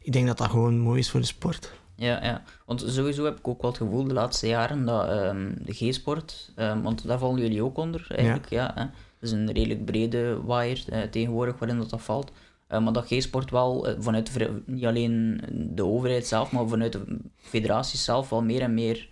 ik 0.01 0.12
denk 0.12 0.28
dat 0.28 0.38
dat 0.38 0.49
gewoon 0.49 0.80
mooi 0.80 0.99
is 0.99 1.09
voor 1.09 1.20
de 1.20 1.26
sport. 1.26 1.80
Ja, 2.02 2.24
ja, 2.24 2.43
want 2.66 2.84
sowieso 2.88 3.24
heb 3.24 3.38
ik 3.38 3.47
ook 3.47 3.62
wel 3.62 3.72
het 3.72 3.80
gevoel 3.80 4.04
de 4.04 4.14
laatste 4.14 4.47
jaren 4.47 4.86
dat 4.86 5.08
ehm, 5.10 5.52
de 5.60 5.74
G-sport, 5.74 6.52
ehm, 6.56 6.82
want 6.82 7.08
daar 7.08 7.20
vallen 7.20 7.41
jullie 7.41 7.64
ook 7.64 7.78
onder 7.78 8.06
eigenlijk, 8.10 8.49
ja. 8.49 8.72
hè. 8.76 8.82
Het 8.82 8.91
is 9.20 9.32
een 9.32 9.52
redelijk 9.52 9.86
brede 9.86 10.41
waaier 10.45 10.84
eh, 10.89 11.02
tegenwoordig 11.02 11.60
waarin 11.60 11.78
dat, 11.78 11.89
dat 11.89 12.02
valt. 12.02 12.32
Eh, 12.68 12.84
maar 12.84 12.93
dat 12.93 13.06
G-sport 13.08 13.52
wel 13.52 13.88
eh, 13.88 13.95
vanuit 13.99 14.32
niet 14.66 14.86
alleen 14.86 15.41
de 15.52 15.86
overheid 15.86 16.28
zelf, 16.28 16.52
maar 16.52 16.68
vanuit 16.68 16.91
de 16.91 17.18
federaties 17.38 18.04
zelf 18.04 18.30
wel 18.30 18.43
meer 18.43 18.62
en 18.62 18.74
meer. 18.74 19.10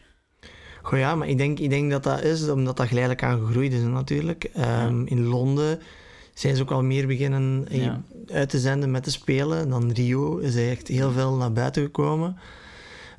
Goh 0.82 1.00
ja, 1.00 1.16
maar 1.16 1.28
ik 1.28 1.38
denk, 1.38 1.60
ik 1.60 1.70
denk 1.70 1.92
dat 1.92 2.04
dat 2.04 2.24
is 2.24 2.50
omdat 2.50 2.78
dat 2.78 2.88
geleidelijk 2.88 3.24
aan 3.24 3.40
gegroeid 3.46 3.74
is 3.74 3.82
natuurlijk. 3.82 4.44
Ehm, 4.44 5.06
In 5.06 5.26
Londen 5.26 5.80
zijn 6.34 6.56
ze 6.56 6.62
ook 6.62 6.72
al 6.72 6.84
meer 6.84 7.08
beginnen 7.08 7.66
Ja. 7.70 8.02
uit 8.28 8.50
te 8.50 8.60
zenden 8.60 8.92
met 8.92 9.06
de 9.06 9.12
Spelen. 9.12 9.70
Dan 9.70 9.92
Rio 9.92 10.38
is 10.38 10.56
er 10.56 10.70
echt 10.70 10.88
heel 10.88 11.12
veel 11.12 11.36
naar 11.36 11.54
buiten 11.54 11.84
gekomen. 11.84 12.38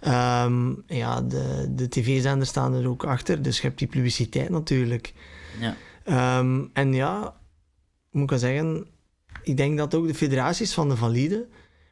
Ehm, 0.01 0.73
ja, 0.87 1.23
de, 1.23 1.67
de 1.75 1.89
tv-zenders 1.89 2.51
staan 2.51 2.75
er 2.75 2.89
ook 2.89 3.05
achter, 3.05 3.43
dus 3.43 3.57
je 3.57 3.63
hebt 3.63 3.79
die 3.79 3.89
publiciteit 3.89 4.49
natuurlijk. 4.49 5.13
Ja, 5.61 5.77
Ehm, 6.05 6.65
en 6.73 6.93
ja, 6.93 7.35
moet 8.11 8.23
ik 8.23 8.31
wel 8.31 8.39
zeggen, 8.39 8.87
ik 9.43 9.57
denk 9.57 9.79
dat 9.79 9.95
ook 9.95 10.07
de 10.07 10.15
federaties 10.15 10.75
van 10.75 10.89
de 10.89 10.97
valide 10.97 11.47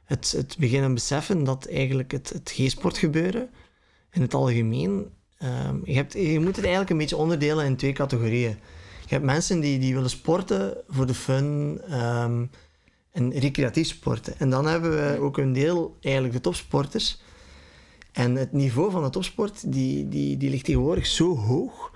het, 0.04 0.32
het 0.36 0.56
beginnen 0.59 0.94
beseffen 0.94 1.44
dat 1.44 1.66
eigenlijk 1.66 2.12
het, 2.12 2.28
het 2.28 2.52
G-sport 2.54 2.98
gebeuren 2.98 3.50
in 4.11 4.22
het 4.22 4.34
algemeen, 4.34 5.06
ehm, 5.38 5.76
je, 5.84 5.94
hebt, 5.94 6.12
je 6.12 6.40
moet 6.40 6.56
het 6.56 6.64
eigenlijk 6.64 6.90
een 6.90 6.98
beetje 6.98 7.16
onderdelen 7.16 7.64
in 7.64 7.76
twee 7.76 7.92
categorieën. 7.92 8.56
Je 9.06 9.14
hebt 9.14 9.24
mensen 9.24 9.61
die, 9.61 9.78
die 9.78 9.94
willen 9.94 10.11
sporten 10.11 10.76
voor 10.88 11.06
de 11.06 11.14
fun 11.14 11.80
en 13.11 13.30
recreatief 13.32 13.86
sporten. 13.86 14.38
En 14.38 14.50
dan 14.50 14.66
hebben 14.66 14.90
we 14.90 15.20
ook 15.20 15.38
een 15.38 15.52
deel, 15.52 15.96
eigenlijk 16.00 16.34
de 16.34 16.40
topsporters. 16.40 17.20
En 18.12 18.34
het 18.34 18.52
niveau 18.52 18.90
van 18.90 19.02
de 19.02 19.11
topsport, 19.11 19.72
die, 19.72 20.09
die, 20.09 20.36
die 20.36 20.50
ligt 20.50 20.64
tegenwoordig 20.64 21.06
zo 21.06 21.36
hoog, 21.36 21.92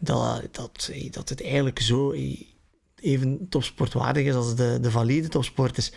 dat, 0.00 0.48
dat, 0.50 0.90
dat 1.10 1.28
het 1.28 1.42
eigenlijk 1.42 1.80
zo 1.80 2.12
even 3.00 3.46
topsportwaardig 3.48 4.26
is 4.26 4.34
als 4.34 4.54
de, 4.56 4.78
de 4.80 4.90
valide 4.90 5.28
topsporters. 5.28 5.92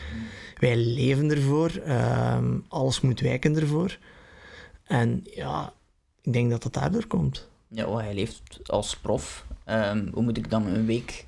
Wij 0.58 0.78
leven 0.78 1.30
ervoor, 1.32 1.70
ehm, 1.70 2.58
alles 2.68 3.02
moet 3.02 3.20
wijken 3.20 3.56
ervoor. 3.56 3.98
En 4.84 5.22
ja, 5.24 5.74
ik 6.22 6.34
denk 6.34 6.50
dat 6.50 6.64
dat 6.64 6.74
daardoor 6.74 7.08
komt. 7.08 7.48
ja 7.68 7.96
hij 7.96 8.14
leeft 8.14 8.60
als 8.70 8.98
prof. 8.98 9.46
Ehm, 9.66 10.08
hoe 10.14 10.24
moet 10.24 10.38
ik 10.38 10.50
dan 10.50 10.66
een 10.66 10.86
week... 10.86 11.26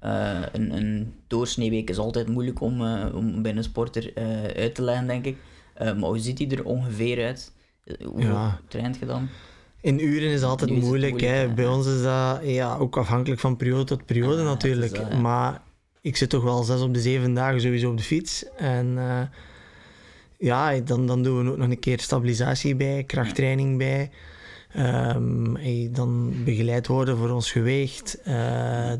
eh, 0.00 0.40
een, 0.52 0.76
een 0.76 1.14
doorsneeweek 1.26 1.90
is 1.90 1.98
altijd 1.98 2.28
moeilijk 2.28 2.60
om, 2.60 2.86
eh, 2.86 3.14
om 3.14 3.42
bij 3.42 3.56
een 3.56 3.64
sporter 3.64 4.14
eh, 4.14 4.42
uit 4.42 4.74
te 4.74 4.82
leggen, 4.82 5.06
denk 5.06 5.24
ik. 5.24 5.36
Eh, 5.74 5.86
maar 5.86 6.08
hoe 6.08 6.18
ziet 6.18 6.38
hij 6.38 6.48
er 6.50 6.64
ongeveer 6.64 7.24
uit? 7.24 7.52
Eh, 7.84 8.06
Hoe 8.06 8.22
Ja. 8.22 8.60
traint 8.68 8.98
je 8.98 9.06
dan? 9.06 9.28
In 9.80 10.04
uren 10.04 10.28
is 10.28 10.34
het 10.40 10.42
altijd 10.50 10.70
is 10.70 10.78
moeilijk. 10.84 11.10
moeilijk, 11.12 11.34
hè. 11.34 11.48
Bij 11.54 11.66
ons 11.66 11.86
is 11.86 12.02
dat 12.02 12.40
ja, 12.42 12.76
ook 12.76 12.96
afhankelijk 12.96 13.40
van 13.40 13.56
periode 13.56 13.84
tot 13.84 14.06
periode 14.06 14.40
Ah, 14.42 14.44
natuurlijk. 14.48 14.94
dat, 14.94 15.06
ja. 15.10 15.18
Maar 15.20 15.62
ik 16.00 16.16
zit 16.16 16.30
toch 16.30 16.42
wel 16.42 16.62
zes 16.62 16.80
op 16.80 16.94
de 16.94 17.00
zeven 17.00 17.34
dagen 17.34 17.60
sowieso 17.60 17.90
op 17.90 17.96
de 17.96 18.02
fiets. 18.02 18.44
En 18.56 18.94
eh, 18.98 19.20
ja, 20.38 20.80
dan, 20.80 21.06
dan 21.06 21.22
doen 21.22 21.44
we 21.44 21.50
ook 21.50 21.56
nog 21.56 21.68
een 21.70 21.78
keer 21.78 22.00
stabilisatie 22.00 22.74
bij, 22.76 23.04
krachttraining 23.04 23.78
bij. 23.78 24.10
Ehm, 24.72 25.92
dan 25.92 26.34
begeleid 26.44 26.86
worden 26.86 27.16
voor 27.16 27.30
ons 27.30 27.52
gewicht. 27.52 28.18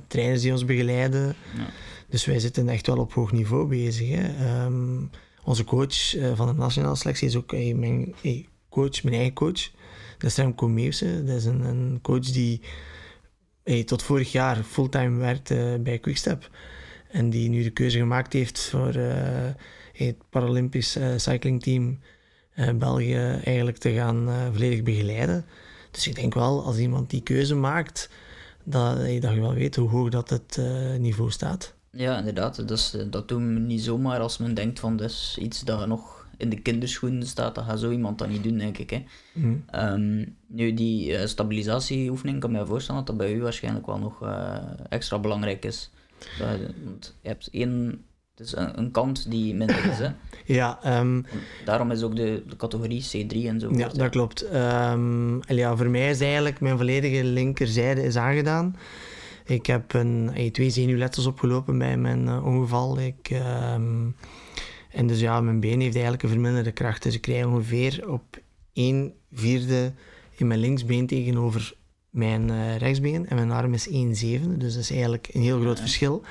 trainers 0.09 0.41
die 0.43 0.53
ons 0.53 0.65
begeleiden. 0.65 1.27
Ja. 1.57 1.67
Dus 2.09 2.25
wij 2.25 2.39
zitten 2.39 2.69
echt 2.69 2.87
wel 2.87 2.99
op 2.99 3.13
hoog 3.13 3.33
niveau 3.33 3.67
bezig. 3.69 4.09
Hè. 4.09 4.23
Ehm, 4.47 4.97
onze 5.45 5.65
coach 5.65 6.17
eh, 6.17 6.33
van 6.35 6.47
de 6.47 6.53
nationale 6.53 6.97
selectie 6.97 7.29
is 7.29 7.37
ook 7.37 7.51
hey, 7.51 7.75
mijn 7.75 8.15
hey, 8.21 8.49
coach, 8.69 9.03
mijn 9.03 9.17
eigen 9.17 9.35
coach. 9.35 9.71
Dat 10.19 10.31
is 10.31 10.37
Remco. 10.37 10.75
Dat 10.75 11.37
is 11.37 11.45
een, 11.45 11.61
een 11.61 11.99
coach 12.03 12.31
die 12.31 12.61
tot 13.85 14.03
vorig 14.03 14.33
jaar 14.33 14.63
fulltime 14.63 15.19
werkte 15.19 15.81
bij 15.83 15.99
Quickstep. 15.99 16.51
En 17.11 17.31
die 17.31 17.49
nu 17.49 17.63
de 17.63 17.71
keuze 17.71 17.99
gemaakt 17.99 18.33
heeft 18.33 18.61
voor 18.61 18.95
eh, 18.95 19.51
het 19.93 20.17
Paralympisch 20.31 20.97
eh, 20.97 21.09
cyclingteam 21.17 21.99
eh, 22.55 22.75
België 22.75 23.41
eigenlijk 23.45 23.77
te 23.77 23.93
gaan 23.93 24.29
eh, 24.29 24.47
volledig 24.53 24.83
begeleiden. 24.83 25.45
Dus 25.91 26.07
ik 26.07 26.15
denk 26.15 26.35
wel, 26.35 26.65
als 26.65 26.79
iemand 26.79 27.11
die 27.11 27.23
keuze 27.23 27.55
maakt, 27.55 28.11
dat, 28.65 28.97
dat 28.97 29.35
je 29.35 29.41
wel 29.41 29.55
weet 29.55 29.77
hoe 29.77 29.89
hoog 29.89 30.09
dat 30.09 30.31
het 30.31 30.57
eh, 30.59 30.97
niveau 30.99 31.31
staat. 31.31 31.75
Ja, 31.97 32.19
inderdaad. 32.19 32.69
Dus, 32.69 32.97
dat 33.11 33.29
doen 33.29 33.55
we 33.55 33.61
niet 33.61 33.83
zomaar 33.83 34.21
als 34.21 34.39
men 34.39 34.55
denkt 34.55 34.81
van 34.81 35.01
is 35.01 35.37
iets 35.41 35.61
dat 35.61 35.87
nog 35.87 36.27
in 36.37 36.49
de 36.49 36.61
kinderschoenen 36.61 37.27
staat. 37.27 37.55
Dat 37.55 37.65
gaat 37.65 37.81
zo 37.81 37.91
iemand 37.91 38.19
dat 38.19 38.29
niet 38.29 38.43
doen, 38.43 38.59
denk 38.59 38.79
ik. 38.79 38.91
Hè. 38.91 39.05
Mhm. 39.33 39.55
Ehm, 39.67 40.25
nu, 40.47 40.75
die 40.75 41.17
eh, 41.17 41.27
stabilisatieoefening, 41.27 42.41
kan 42.41 42.51
ik 42.51 42.57
me 42.57 42.67
voorstellen 42.67 43.05
dat 43.05 43.17
dat 43.17 43.27
bij 43.27 43.37
u 43.37 43.43
waarschijnlijk 43.43 43.87
wel 43.87 43.99
nog 43.99 44.23
eh, 44.23 44.57
extra 44.89 45.19
belangrijk 45.19 45.65
is. 45.65 45.91
Dat, 46.39 46.49
want 46.85 47.19
je 47.21 47.29
hebt 47.29 47.49
één... 47.53 48.05
Het 48.35 48.47
is 48.47 48.57
een, 48.57 48.79
een 48.79 48.91
kant 48.91 49.31
die 49.31 49.55
minder 49.55 49.85
is, 49.91 49.99
hè. 49.99 50.09
Ja, 50.55 50.79
ehm, 50.83 51.23
Daarom 51.65 51.91
is 51.91 52.03
ook 52.03 52.17
de, 52.17 52.43
de 52.49 52.57
categorie 52.57 53.05
C3 53.05 53.47
en 53.47 53.61
zo. 53.61 53.71
Ja, 53.77 53.89
dat 53.89 54.11
klopt. 54.11 54.43
Ehm, 54.43 55.41
en 55.41 55.57
ja, 55.57 55.77
voor 55.77 55.91
mij 55.91 56.11
is 56.11 56.21
eigenlijk 56.21 56.61
mijn 56.61 56.77
volledige 56.77 57.25
linkerzijde 57.25 58.03
is 58.03 58.17
aangedaan. 58.17 58.77
Ik 59.45 59.67
heb 59.67 59.93
een, 59.93 60.31
eh, 60.35 60.51
twee 60.51 60.71
zenuwletsels 60.71 61.27
opgelopen 61.27 61.79
bij 61.79 61.97
mijn 61.97 62.29
eh, 62.29 62.47
ongeval. 62.47 62.99
Ik, 62.99 63.31
ehm, 63.31 64.11
en 64.91 65.07
dus 65.07 65.21
ja, 65.21 65.41
mijn 65.41 65.61
been 65.61 65.81
heeft 65.81 65.95
eigenlijk 65.95 66.23
een 66.23 66.29
verminderde 66.29 66.73
kracht. 66.73 67.03
Dus 67.03 67.15
ik 67.15 67.21
krijg 67.21 67.47
ongeveer 67.47 68.11
op 68.11 68.41
1 68.73 69.15
vierde 69.33 69.93
in 70.37 70.47
mijn 70.47 70.61
linksbeen 70.61 71.07
tegenover 71.07 71.75
mijn 72.11 72.51
eh, 72.51 72.77
rechtsbeen. 72.77 73.29
En 73.29 73.37
mijn 73.37 73.51
arm 73.51 73.75
is 73.75 73.89
1 73.89 74.17
zevende. 74.17 74.57
Dus 74.57 74.73
dat 74.73 74.83
is 74.83 74.91
eigenlijk 74.91 75.29
een 75.33 75.43
heel 75.43 75.61
groot 75.61 75.81
verschil. 75.81 76.23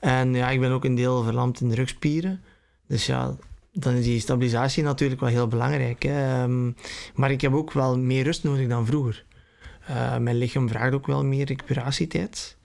En 0.00 0.34
ja, 0.34 0.50
ik 0.50 0.60
ben 0.60 0.70
ook 0.70 0.84
een 0.84 0.94
deel 0.94 1.22
verlamd 1.22 1.60
in 1.60 1.68
de 1.68 1.74
rugspieren. 1.74 2.42
Dus 2.86 3.06
ja, 3.06 3.36
dan 3.72 3.94
is 3.94 4.04
die 4.04 4.20
stabilisatie 4.20 4.82
natuurlijk 4.82 5.20
wel 5.20 5.30
heel 5.30 5.48
belangrijk. 5.48 6.02
Hè. 6.02 6.42
Ehm, 6.42 6.70
maar 7.14 7.30
ik 7.30 7.40
heb 7.40 7.52
ook 7.52 7.72
wel 7.72 7.98
meer 7.98 8.24
rust 8.24 8.44
nodig 8.44 8.68
dan 8.68 8.86
vroeger. 8.86 9.24
Eh, 9.86 10.16
mijn 10.16 10.36
lichaam 10.36 10.68
vraagt 10.68 10.94
ook 10.94 11.06
wel 11.06 11.24
meer 11.24 11.46
recuperatietijd. 11.46 12.56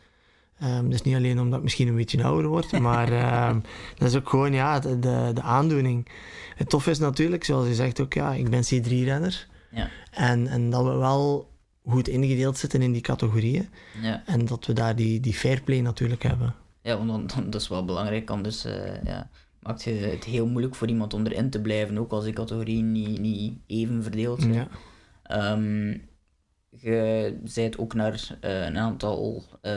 Ehm, 0.59 0.89
dus 0.89 1.01
niet 1.01 1.15
alleen 1.15 1.39
omdat 1.39 1.57
ik 1.57 1.63
misschien 1.63 1.87
een 1.87 1.95
beetje 1.95 2.23
ouder 2.23 2.47
word, 2.47 2.79
maar 2.89 3.11
ehm, 3.11 3.59
dat 3.97 4.07
is 4.07 4.15
ook 4.15 4.29
gewoon 4.29 4.53
ja, 4.53 4.79
de, 4.79 4.99
de, 4.99 5.31
de 5.33 5.41
aandoening. 5.41 6.07
Het 6.55 6.69
tof 6.69 6.87
is 6.87 6.99
natuurlijk, 6.99 7.43
zoals 7.43 7.67
je 7.67 7.75
zegt 7.75 7.99
ook, 7.99 8.13
ja, 8.13 8.33
ik 8.33 8.49
ben 8.49 8.63
C3-renner. 8.63 9.47
Ja. 9.71 9.89
En, 10.11 10.47
en 10.47 10.69
dat 10.69 10.83
we 10.83 10.91
wel 10.95 11.49
goed 11.85 12.07
ingedeeld 12.07 12.57
zitten 12.57 12.81
in 12.81 12.91
die 12.91 13.01
categorieën. 13.01 13.69
Ja, 14.01 14.23
En 14.25 14.45
dat 14.45 14.65
we 14.65 14.73
daar 14.73 14.95
die, 14.95 15.19
die 15.19 15.33
fair 15.33 15.61
play 15.61 15.79
natuurlijk 15.79 16.23
hebben. 16.23 16.55
ja 16.81 17.05
want 17.05 17.35
dat 17.51 17.61
is 17.61 17.67
wel 17.67 17.85
belangrijk. 17.85 18.29
Anders 18.29 18.65
eh, 18.65 19.03
ja, 19.03 19.29
maakt 19.59 19.83
je 19.83 19.91
het 19.91 20.23
heel 20.23 20.47
moeilijk 20.47 20.75
voor 20.75 20.87
iemand 20.87 21.13
om 21.13 21.25
erin 21.25 21.49
te 21.49 21.61
blijven, 21.61 21.97
ook 21.97 22.11
als 22.11 22.23
die 22.23 22.33
categorieën 22.33 22.91
niet, 22.91 23.19
niet 23.19 23.53
even 23.67 24.03
verdeeld 24.03 24.41
zijn. 24.41 24.53
Ja. 24.53 24.67
Ehm, 25.23 25.97
je 26.69 27.37
bent 27.55 27.77
ook 27.77 27.93
naar 27.93 28.37
eh, 28.41 28.65
een 28.65 28.77
aantal... 28.77 29.43
eh, 29.61 29.73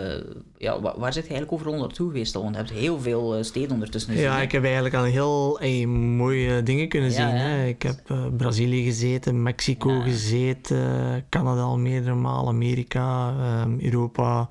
ja, 0.56 0.80
wa- 0.80 0.98
waar 0.98 1.12
zit 1.12 1.22
je 1.26 1.30
eigenlijk 1.30 1.52
overal 1.52 1.80
naartoe 1.80 2.06
geweest 2.06 2.34
al? 2.36 2.42
Want 2.42 2.54
je 2.54 2.60
hebt 2.62 2.72
heel 2.74 3.00
veel 3.00 3.36
eh, 3.36 3.42
steden 3.42 3.70
ondertussen 3.72 4.10
gezien. 4.12 4.26
Ja, 4.26 4.36
hè? 4.36 4.42
ik 4.42 4.52
heb 4.52 4.64
eigenlijk 4.64 4.94
al 4.94 5.04
heel 5.04 5.58
mooie 5.86 6.62
dingen 6.62 6.88
kunnen 6.88 7.10
Ja, 7.10 7.14
zien. 7.16 7.36
ja. 7.36 7.42
Hè. 7.42 7.66
Ik 7.66 7.82
heb 7.82 8.00
Brazilië 8.36 8.84
gezeten, 8.84 9.42
Mexico 9.42 9.90
Ja. 9.92 10.02
gezeten, 10.02 11.24
Canada 11.28 11.60
al 11.62 11.78
meerdere 11.78 12.14
malen, 12.14 12.48
Amerika, 12.48 13.34
Europa. 13.78 14.48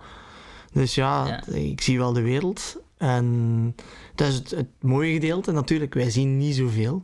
Dus 0.74 0.96
ja, 0.96 1.28
Ja. 1.28 1.54
ik 1.56 1.82
zie 1.82 1.98
wel 1.98 2.14
de 2.14 2.22
wereld. 2.22 2.78
En 2.98 3.76
dat 4.16 4.28
is 4.28 4.36
het, 4.36 4.50
het 4.52 4.68
mooie 4.82 5.14
gedeelte. 5.14 5.52
Natuurlijk, 5.52 5.94
wij 5.94 6.10
zien 6.10 6.38
niet 6.38 6.56
zoveel. 6.56 7.02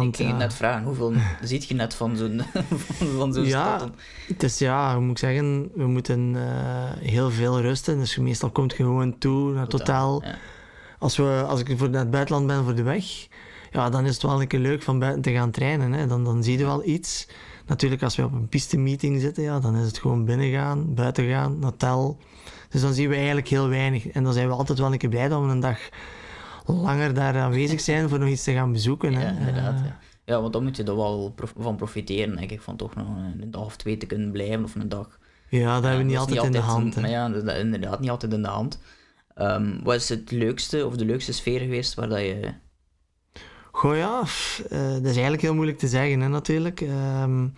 Ik 0.00 0.16
ging 0.16 0.30
ja, 0.30 0.36
net 0.36 0.54
vragen, 0.54 0.84
hoeveel 0.84 1.12
ziet 1.42 1.64
je 1.64 1.74
net 1.74 1.94
van 1.94 2.16
zo'n 2.16 2.42
van, 3.18 3.32
zo'n 3.32 3.44
Ja. 3.44 3.76
stad? 3.78 3.90
Het 4.28 4.42
is 4.42 4.58
ja, 4.58 4.92
hoe 4.94 5.02
moet 5.02 5.10
ik 5.10 5.18
zeggen, 5.18 5.70
we 5.74 5.86
moeten 5.86 6.32
eh, 6.36 7.08
heel 7.08 7.30
veel 7.30 7.60
rusten. 7.60 7.98
Dus 7.98 8.16
meestal 8.18 8.50
komt 8.50 8.70
je 8.70 8.76
gewoon 8.76 9.18
toe 9.18 9.52
naar 9.52 9.62
het 9.62 9.72
hotel. 9.72 10.22
Ja. 10.24 10.34
Als, 10.98 11.16
we, 11.16 11.44
als 11.46 11.60
ik 11.60 11.78
voor 11.78 11.90
naar 11.90 12.00
het 12.00 12.10
buitenland 12.10 12.46
ben 12.46 12.64
voor 12.64 12.74
de 12.74 12.82
weg, 12.82 13.04
ja, 13.70 13.90
dan 13.90 14.04
is 14.04 14.12
het 14.14 14.22
wel 14.22 14.40
een 14.40 14.46
keer 14.46 14.60
leuk 14.60 14.82
van 14.82 14.98
buiten 14.98 15.22
te 15.22 15.32
gaan 15.32 15.50
trainen. 15.50 15.92
Hè. 15.92 16.06
Dan, 16.06 16.24
dan 16.24 16.42
zie 16.42 16.58
je 16.58 16.64
wel 16.64 16.86
iets. 16.86 17.28
Natuurlijk, 17.66 18.02
als 18.02 18.16
we 18.16 18.24
op 18.24 18.32
een 18.32 18.48
piste-meeting 18.48 19.20
zitten, 19.20 19.42
ja, 19.42 19.60
dan 19.60 19.76
is 19.76 19.86
het 19.86 19.98
gewoon 19.98 20.24
binnengaan, 20.24 20.94
buiten 20.94 21.28
gaan, 21.28 21.58
naar 21.58 21.70
het 21.72 21.82
hotel. 21.82 22.18
Dus 22.68 22.80
dan 22.80 22.92
zien 22.92 23.08
we 23.08 23.14
eigenlijk 23.14 23.48
heel 23.48 23.68
weinig. 23.68 24.08
En 24.08 24.24
dan 24.24 24.32
zijn 24.32 24.48
we 24.48 24.54
altijd 24.54 24.78
wel 24.78 24.92
een 24.92 24.98
keer 24.98 25.08
blij 25.08 25.28
dat 25.28 25.42
we 25.42 25.48
een 25.48 25.60
dag 25.60 25.78
langer 26.66 27.14
daar 27.14 27.36
aanwezig 27.38 27.80
zijn 27.80 28.08
voor 28.08 28.18
nog 28.18 28.28
iets 28.28 28.44
te 28.44 28.52
gaan 28.52 28.72
bezoeken. 28.72 29.14
Hè. 29.14 29.22
Ja, 29.22 29.30
inderdaad. 29.38 29.74
Eh, 29.80 29.84
Ja. 29.84 29.98
ja, 30.24 30.40
want 30.40 30.52
dan 30.52 30.62
moet 30.62 30.76
je 30.76 30.82
er 30.84 30.96
wel 30.96 31.32
prof- 31.34 31.54
van 31.58 31.76
profiteren, 31.76 32.36
denk 32.36 32.50
ik, 32.50 32.60
van 32.60 32.76
toch 32.76 32.94
nog 32.94 33.06
een, 33.08 33.50
dag 33.50 33.64
of 33.64 33.76
twee 33.76 33.96
te 33.96 34.06
kunnen 34.06 34.30
blijven, 34.30 34.64
of 34.64 34.74
een 34.74 34.88
dag. 34.88 35.18
ja, 35.48 35.74
dat 35.74 35.82
hebben 35.82 36.00
we 36.00 36.06
niet 36.10 36.16
altijd 36.18 36.42
in 36.44 36.52
de 36.52 36.58
hand. 36.58 36.94
hè. 36.94 37.00
Maar 37.00 37.10
ja, 37.10 37.28
dat 37.28 37.56
inderdaad 37.56 38.00
niet 38.00 38.10
altijd 38.10 38.32
in 38.32 38.42
de 38.42 38.48
hand. 38.48 38.78
Ehm, 39.34 39.82
wat 39.82 39.94
is 39.94 40.08
het 40.08 40.30
leukste, 40.30 40.86
of 40.86 40.96
de 40.96 41.04
leukste 41.04 41.32
sfeer 41.32 41.60
geweest 41.60 41.94
waar 41.94 42.08
dat 42.08 42.18
je... 42.20 42.52
Goh 43.72 43.96
ja, 43.96 44.20
eh, 44.70 44.92
dat 44.92 45.00
is 45.04 45.12
eigenlijk 45.12 45.42
heel 45.42 45.54
moeilijk 45.54 45.78
te 45.78 45.88
zeggen 45.88 46.20
hè, 46.20 46.28
natuurlijk. 46.28 46.80
Ehm, 46.80 47.48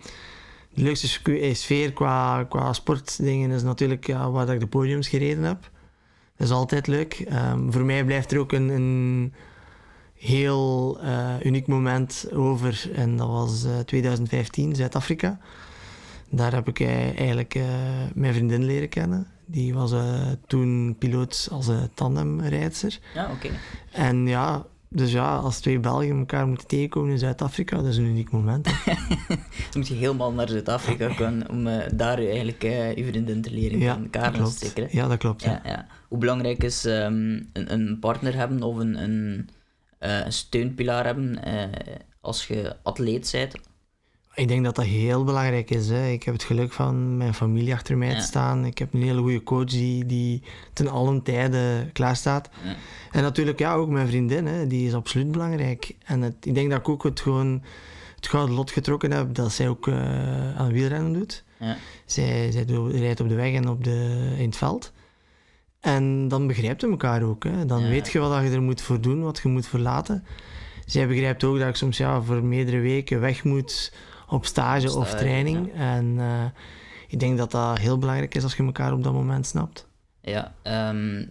de 0.73 0.81
leukste 0.83 1.31
eh, 1.39 1.53
sfeer 1.53 1.93
qua, 1.93 2.43
qua 2.43 2.73
sportdingen 2.73 3.51
is 3.51 3.63
natuurlijk 3.63 4.07
ja, 4.07 4.31
waar 4.31 4.45
dat 4.45 4.53
ik 4.55 4.59
de 4.61 4.67
podiums 4.67 5.07
gereden 5.07 5.43
heb. 5.43 5.69
Dat 6.37 6.47
is 6.47 6.53
altijd 6.53 6.87
leuk. 6.87 7.13
Ehm, 7.13 7.71
voor 7.71 7.83
mij 7.85 8.05
blijft 8.05 8.31
er 8.31 8.39
ook 8.39 8.51
een, 8.51 8.69
een 8.69 9.33
heel 10.15 10.97
eh, 11.01 11.33
uniek 11.43 11.67
moment 11.67 12.25
over. 12.33 12.89
En 12.95 13.17
dat 13.17 13.27
was 13.27 13.63
eh, 13.65 13.79
2015, 13.79 14.75
Zuid-Afrika. 14.75 15.37
Daar 16.29 16.53
heb 16.53 16.67
ik 16.67 16.79
eh, 16.79 17.17
eigenlijk 17.19 17.55
eh, 17.55 17.63
mijn 18.13 18.33
vriendin 18.33 18.63
leren 18.65 18.89
kennen. 18.89 19.27
Die 19.45 19.73
was 19.73 19.91
eh, 19.91 20.21
toen 20.47 20.95
piloot 20.99 21.47
als 21.51 21.67
uh, 21.67 21.77
tandemrijdster. 21.93 22.99
Ja, 23.13 23.31
oké. 23.31 23.49
En 23.91 24.27
ja, 24.27 24.65
dus 24.89 25.11
ja, 25.11 25.35
als 25.35 25.59
twee 25.59 25.79
Belgen 25.79 26.17
elkaar 26.19 26.47
moeten 26.47 26.67
tegenkomen 26.67 27.11
in 27.11 27.19
Zuid-Afrika, 27.19 27.75
dat 27.75 27.85
is 27.85 27.97
een 27.97 28.05
uniek 28.05 28.31
moment. 28.31 28.65
Dan 28.85 29.37
moet 29.73 29.87
je 29.87 29.93
helemaal 29.93 30.31
naar 30.33 30.49
Zuid-Afrika 30.49 31.07
kunnen 31.15 31.49
om 31.49 31.67
eh, 31.67 31.87
daar 31.93 32.17
eigenlijk 32.17 32.63
eh, 32.63 32.95
je 32.95 33.05
vriendin 33.05 33.41
te 33.41 33.51
leren 33.51 33.79
ja, 33.79 33.93
kennen. 34.11 34.43
hè? 34.73 34.85
Ja, 34.89 35.07
dat 35.07 35.17
klopt. 35.17 35.43
Ja, 35.43 35.61
Ja. 35.63 35.69
ja. 35.69 35.85
Hoe 36.07 36.17
belangrijk 36.17 36.63
is 36.63 36.85
ehm, 36.85 37.41
een, 37.53 37.73
een 37.73 37.97
partner 37.99 38.35
hebben 38.35 38.63
of 38.63 38.77
een, 38.77 39.03
een, 39.03 39.49
eh, 39.99 40.25
een 40.25 40.33
steunpilaar 40.33 41.05
hebben 41.05 41.43
eh, 41.43 41.95
als 42.21 42.47
je 42.47 42.75
atleet 42.83 43.29
bent? 43.31 43.55
Ik 44.35 44.47
denk 44.47 44.63
dat 44.63 44.75
dat 44.75 44.85
heel 44.85 45.23
belangrijk 45.23 45.69
is. 45.69 45.89
Hè. 45.89 46.07
Ik 46.07 46.23
heb 46.23 46.33
het 46.33 46.43
geluk 46.43 46.73
van 46.73 47.17
mijn 47.17 47.33
familie 47.33 47.73
achter 47.73 47.97
mij 47.97 48.09
Ja. 48.09 48.15
te 48.15 48.21
staan. 48.21 48.65
Ik 48.65 48.77
heb 48.77 48.93
een 48.93 49.01
hele 49.01 49.21
goede 49.21 49.43
coach 49.43 49.65
die, 49.65 50.05
die 50.05 50.43
ten 50.73 50.87
allen 50.87 51.21
tijde 51.23 51.89
klaar 51.93 52.15
staat. 52.15 52.49
Ja. 52.63 52.75
En 53.11 53.21
natuurlijk 53.21 53.59
ja, 53.59 53.73
ook 53.73 53.89
mijn 53.89 54.07
vriendin, 54.07 54.45
hè, 54.45 54.67
die 54.67 54.87
is 54.87 54.93
absoluut 54.93 55.31
belangrijk. 55.31 55.95
En 56.05 56.21
het, 56.21 56.35
ik 56.41 56.53
denk 56.53 56.69
dat 56.69 56.79
ik 56.79 56.89
ook 56.89 57.03
het, 57.03 57.19
gewoon, 57.19 57.63
het 58.15 58.27
gouden 58.27 58.55
lot 58.55 58.71
getrokken 58.71 59.11
heb 59.11 59.33
dat 59.33 59.51
zij 59.51 59.69
ook 59.69 59.87
eh, 59.87 60.57
aan 60.57 60.71
wielrennen 60.71 61.13
doet. 61.13 61.43
Ja. 61.59 61.77
Zij, 62.05 62.51
zij 62.51 62.63
rijdt 62.91 63.19
op 63.19 63.29
de 63.29 63.35
weg 63.35 63.53
en 63.53 63.67
op 63.69 63.83
de, 63.83 64.31
in 64.37 64.45
het 64.45 64.57
veld. 64.57 64.91
En 65.85 66.27
dan 66.27 66.47
begrijpt 66.47 66.81
je 66.81 66.89
elkaar 66.89 67.23
ook. 67.23 67.43
Hè. 67.43 67.65
Dan 67.65 67.81
Ja. 67.81 67.89
weet 67.89 68.11
je 68.11 68.19
wat 68.19 68.43
je 68.43 68.49
er 68.49 68.61
moet 68.61 68.81
voor 68.81 69.01
doen, 69.01 69.21
wat 69.23 69.39
je 69.43 69.47
moet 69.49 69.67
verlaten. 69.67 70.23
Zij 70.85 71.07
begrijpt 71.07 71.43
ook 71.43 71.59
dat 71.59 71.67
ik 71.67 71.75
soms 71.75 71.97
ja, 71.97 72.21
voor 72.21 72.43
meerdere 72.43 72.79
weken 72.79 73.19
weg 73.19 73.43
moet 73.43 73.93
op 74.29 74.45
stage 74.45 74.91
Op 74.91 74.97
of 74.97 75.13
training. 75.13 75.73
En 75.73 76.15
eh, 76.19 76.45
ik 77.07 77.19
denk 77.19 77.37
dat 77.37 77.51
dat 77.51 77.77
heel 77.79 77.97
belangrijk 77.97 78.35
is 78.35 78.43
als 78.43 78.55
je 78.55 78.63
elkaar 78.63 78.93
op 78.93 79.03
dat 79.03 79.13
moment 79.13 79.45
snapt. 79.45 79.87
Ja, 80.21 80.55
ehm, 80.63 81.25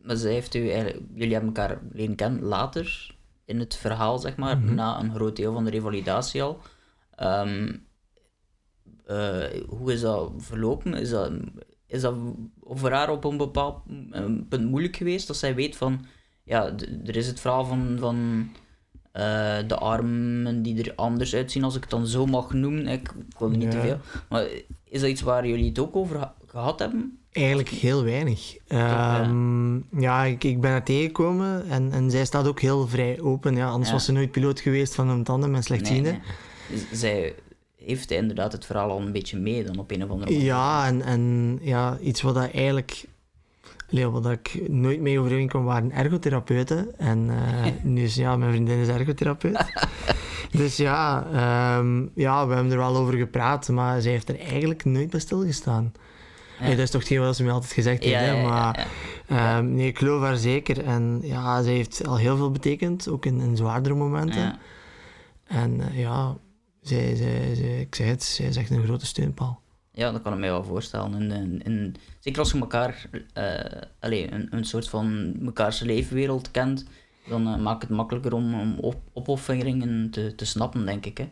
maar 0.00 0.16
zij 0.16 0.32
heeft 0.32 0.54
u 0.54 0.70
eigenlijk, 0.70 1.00
jullie 1.14 1.32
hebben 1.34 1.54
elkaar 1.54 1.78
leren 1.92 2.14
kennen 2.14 2.42
later 2.42 3.14
in 3.44 3.58
het 3.58 3.76
verhaal, 3.76 4.18
zeg 4.18 4.36
maar, 4.36 4.58
Mhm. 4.58 4.74
na 4.74 5.00
een 5.00 5.14
groot 5.14 5.36
deel 5.36 5.52
van 5.52 5.64
de 5.64 5.70
revalidatie 5.70 6.42
al. 6.42 6.60
Ehm, 7.14 7.72
eh, 9.06 9.44
hoe 9.68 9.92
is 9.92 10.00
dat 10.00 10.32
verlopen? 10.36 10.94
Is 10.94 11.10
dat, 11.10 11.32
is 11.90 12.00
dat 12.00 12.14
voor 12.64 12.90
haar 12.90 13.10
op 13.10 13.24
een 13.24 13.36
bepaald 13.36 13.76
punt 14.48 14.70
moeilijk 14.70 14.96
geweest 14.96 15.26
dat 15.26 15.36
zij 15.36 15.54
weet 15.54 15.76
van, 15.76 16.04
ja, 16.44 16.72
er 17.04 17.16
is 17.16 17.26
het 17.26 17.40
verhaal 17.40 17.64
van, 17.64 17.96
van 17.98 18.48
eh, 19.12 19.22
de 19.66 19.76
armen 19.76 20.62
die 20.62 20.82
er 20.84 20.92
anders 20.94 21.34
uitzien, 21.34 21.64
als 21.64 21.74
ik 21.76 21.80
het 21.80 21.90
dan 21.90 22.06
zo 22.06 22.26
mag 22.26 22.52
noemen. 22.52 22.86
Ik, 22.88 23.08
ik 23.28 23.38
wil 23.38 23.48
niet 23.50 23.70
te 23.70 23.80
veel. 23.80 23.98
Maar 24.28 24.46
is 24.84 25.00
dat 25.00 25.10
iets 25.10 25.20
waar 25.20 25.46
jullie 25.46 25.68
het 25.68 25.78
ook 25.78 25.96
over 25.96 26.18
ha- 26.18 26.34
gehad 26.46 26.78
hebben? 26.78 27.18
Eigenlijk 27.32 27.68
heel 27.68 28.04
weinig. 28.04 28.56
ja. 28.68 29.20
Ehm, 29.22 30.00
ja, 30.00 30.24
ik, 30.24 30.44
ik 30.44 30.60
ben 30.60 30.70
haar 30.70 30.84
tegengekomen 30.84 31.68
en, 31.68 31.92
en 31.92 32.10
zij 32.10 32.24
staat 32.24 32.46
ook 32.46 32.60
heel 32.60 32.86
vrij 32.88 33.20
open. 33.20 33.56
Ja, 33.56 33.68
anders 33.68 33.88
Ja. 33.88 33.94
was 33.94 34.04
ze 34.04 34.12
nooit 34.12 34.30
piloot 34.30 34.60
geweest 34.60 34.94
van 34.94 35.08
een 35.08 35.24
tandem 35.24 35.54
en 35.54 35.62
slechtziende. 35.62 36.10
Nee, 36.10 36.86
Zij 36.92 37.34
heeft 37.84 38.10
inderdaad 38.10 38.52
het 38.52 38.66
verhaal 38.66 38.90
al 38.90 39.00
een 39.00 39.12
beetje 39.12 39.38
mee 39.38 39.64
dan 39.64 39.78
op 39.78 39.90
een 39.90 40.04
of 40.04 40.10
andere 40.10 40.30
manier. 40.30 40.46
Ja, 40.46 40.86
en, 40.86 41.02
en 41.02 41.58
ja, 41.62 41.98
iets 41.98 42.22
wat 42.22 42.34
dat 42.34 42.50
eigenlijk... 42.50 43.04
Allee, 43.90 44.06
wat 44.06 44.30
ik 44.30 44.68
nooit 44.68 45.00
mee 45.00 45.18
overeen 45.20 45.48
kwam, 45.48 45.64
waren 45.64 45.92
ergotherapeuten. 45.92 46.98
En 46.98 47.30
eh, 47.30 47.72
nu 47.82 48.02
is 48.02 48.14
ja, 48.14 48.36
mijn 48.36 48.50
vriendin 48.50 48.78
is 48.78 48.88
ergotherapeut. 48.88 49.64
dus 50.50 50.76
ja, 50.76 51.26
ehm, 51.32 52.06
ja, 52.14 52.46
we 52.46 52.54
hebben 52.54 52.72
er 52.72 52.78
wel 52.78 52.96
over 52.96 53.14
gepraat, 53.14 53.68
maar 53.68 54.00
zij 54.00 54.12
heeft 54.12 54.28
er 54.28 54.38
eigenlijk 54.38 54.84
nooit 54.84 55.10
bij 55.10 55.20
stilgestaan. 55.20 55.92
Ja. 56.58 56.64
Hey, 56.64 56.74
dat 56.74 56.84
is 56.84 56.90
toch 56.90 57.00
hetgeen 57.00 57.20
wat 57.20 57.36
ze 57.36 57.44
me 57.44 57.50
altijd 57.50 57.72
gezegd 57.72 58.04
heeft, 58.04 58.14
Ja, 58.14 58.32
ja, 58.32 58.48
maar... 58.48 58.86
Ehm, 59.26 59.74
nee, 59.74 59.86
ik 59.86 59.98
geloof 59.98 60.22
haar 60.22 60.36
zeker. 60.36 60.84
En 60.84 61.20
ja, 61.22 61.62
zij 61.62 61.72
heeft 61.72 62.06
al 62.06 62.16
heel 62.16 62.36
veel 62.36 62.50
betekend, 62.50 63.08
ook 63.08 63.26
in, 63.26 63.40
in 63.40 63.56
zwaardere 63.56 63.94
momenten. 63.94 64.58
En 65.46 65.80
eh, 65.80 65.98
ja, 65.98 66.36
zij, 66.90 67.16
zij, 67.16 67.54
zij, 67.54 67.80
ik 67.80 67.94
zeg 67.94 68.06
het, 68.06 68.22
zij 68.22 68.46
is 68.46 68.56
echt 68.56 68.70
een 68.70 68.84
grote 68.84 69.06
steunpaal. 69.06 69.62
Ja, 69.92 70.12
dat 70.12 70.22
kan 70.22 70.32
ik 70.32 70.38
mij 70.38 70.50
wel 70.50 70.64
voorstellen. 70.64 71.14
En, 71.14 71.30
en, 71.30 71.62
en 71.64 71.94
zeker 72.18 72.40
als 72.40 72.52
je 72.52 72.58
elkaar, 72.58 73.10
allee, 74.00 74.32
een, 74.32 74.46
een 74.50 74.64
soort 74.64 74.88
van 74.88 75.34
mekaars 75.44 75.80
leefwereld 75.80 76.50
kent, 76.50 76.84
dan 77.28 77.46
eh, 77.46 77.56
maakt 77.56 77.82
het 77.82 77.90
makkelijker 77.90 78.32
om, 78.32 78.60
om 78.60 78.78
op, 78.78 78.96
opofferingen 79.12 80.10
te, 80.10 80.34
te 80.34 80.44
snappen, 80.44 80.86
denk 80.86 81.06
ik. 81.06 81.18
Hè. 81.18 81.28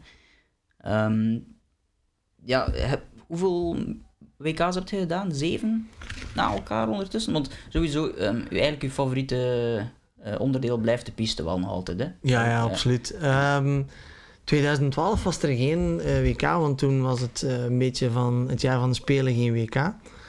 Ehm, 0.79 1.39
ja, 2.45 2.71
heb, 2.71 3.03
hoeveel 3.27 3.77
WK's 4.37 4.75
heb 4.75 4.89
je 4.89 4.99
gedaan? 4.99 5.33
Zeven 5.33 5.89
na 6.35 6.53
elkaar 6.53 6.89
ondertussen? 6.89 7.33
Want 7.33 7.51
sowieso, 7.69 8.09
ehm, 8.09 8.41
eigenlijk 8.51 8.83
uw 8.83 8.91
favoriete 8.91 9.87
eh, 10.23 10.41
onderdeel 10.41 10.79
blijft 10.79 11.07
de 11.07 11.13
piste 11.13 11.45
wel 11.45 11.59
nog 11.59 11.71
altijd, 11.71 11.99
hè? 12.01 12.09
Ja, 12.23 12.49
ja, 12.49 12.61
absoluut. 12.61 13.11
Ehm 13.11 13.83
2012 14.49 15.23
was 15.25 15.43
er 15.43 15.57
geen 15.57 16.01
eh, 16.01 16.21
WK, 16.23 16.41
want 16.41 16.79
toen 16.79 17.03
was 17.03 17.21
het 17.21 17.43
eh, 17.43 17.65
een 17.65 17.79
beetje 17.79 18.11
van 18.11 18.47
het 18.49 18.61
jaar 18.61 18.79
van 18.79 18.89
de 18.89 18.95
Spelen 18.95 19.35
geen 19.35 19.53
WK. 19.53 19.75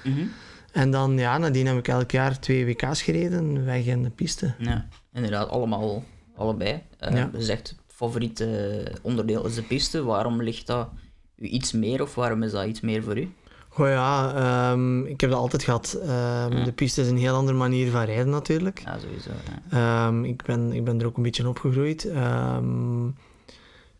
Mhm. 0.03 0.25
En 0.71 0.91
dan, 0.91 1.17
ja, 1.17 1.37
nadien 1.37 1.67
heb 1.67 1.77
ik 1.77 1.87
elk 1.87 2.11
jaar 2.11 2.39
twee 2.39 2.65
WK's 2.65 3.01
gereden, 3.01 3.65
weg 3.65 3.85
en 3.85 4.03
de 4.03 4.09
piste. 4.09 4.53
Ja, 4.57 4.87
inderdaad, 5.13 5.49
allemaal, 5.49 6.03
allebei. 6.35 6.81
Ja. 6.99 7.29
Je 7.33 7.41
zegt, 7.43 7.75
favoriete 7.87 8.83
onderdeel 9.01 9.45
is 9.45 9.55
de 9.55 9.63
piste. 9.63 10.03
Waarom 10.03 10.41
ligt 10.41 10.67
dat 10.67 10.89
u 11.35 11.45
iets 11.45 11.71
meer 11.71 12.01
of 12.01 12.15
waarom 12.15 12.43
is 12.43 12.51
dat 12.51 12.65
iets 12.65 12.81
meer 12.81 13.03
voor 13.03 13.17
u? 13.17 13.29
Goh 13.69 13.87
ja, 13.87 14.33
ehm, 14.35 15.05
ik 15.05 15.21
heb 15.21 15.29
dat 15.29 15.39
altijd 15.39 15.63
gehad. 15.63 15.99
Ehm, 16.01 16.57
Ja. 16.57 16.63
De 16.63 16.71
piste 16.71 17.01
is 17.01 17.09
een 17.09 17.17
heel 17.17 17.35
andere 17.35 17.57
manier 17.57 17.91
van 17.91 18.03
rijden 18.03 18.29
natuurlijk. 18.29 18.81
Ja, 18.85 18.97
sowieso. 18.99 19.29
Ja. 19.69 20.07
Ehm, 20.07 20.23
ik, 20.23 20.43
ben, 20.43 20.71
ik 20.73 20.83
ben 20.83 20.99
er 20.99 21.05
ook 21.05 21.17
een 21.17 21.23
beetje 21.23 21.47
opgegroeid. 21.47 22.07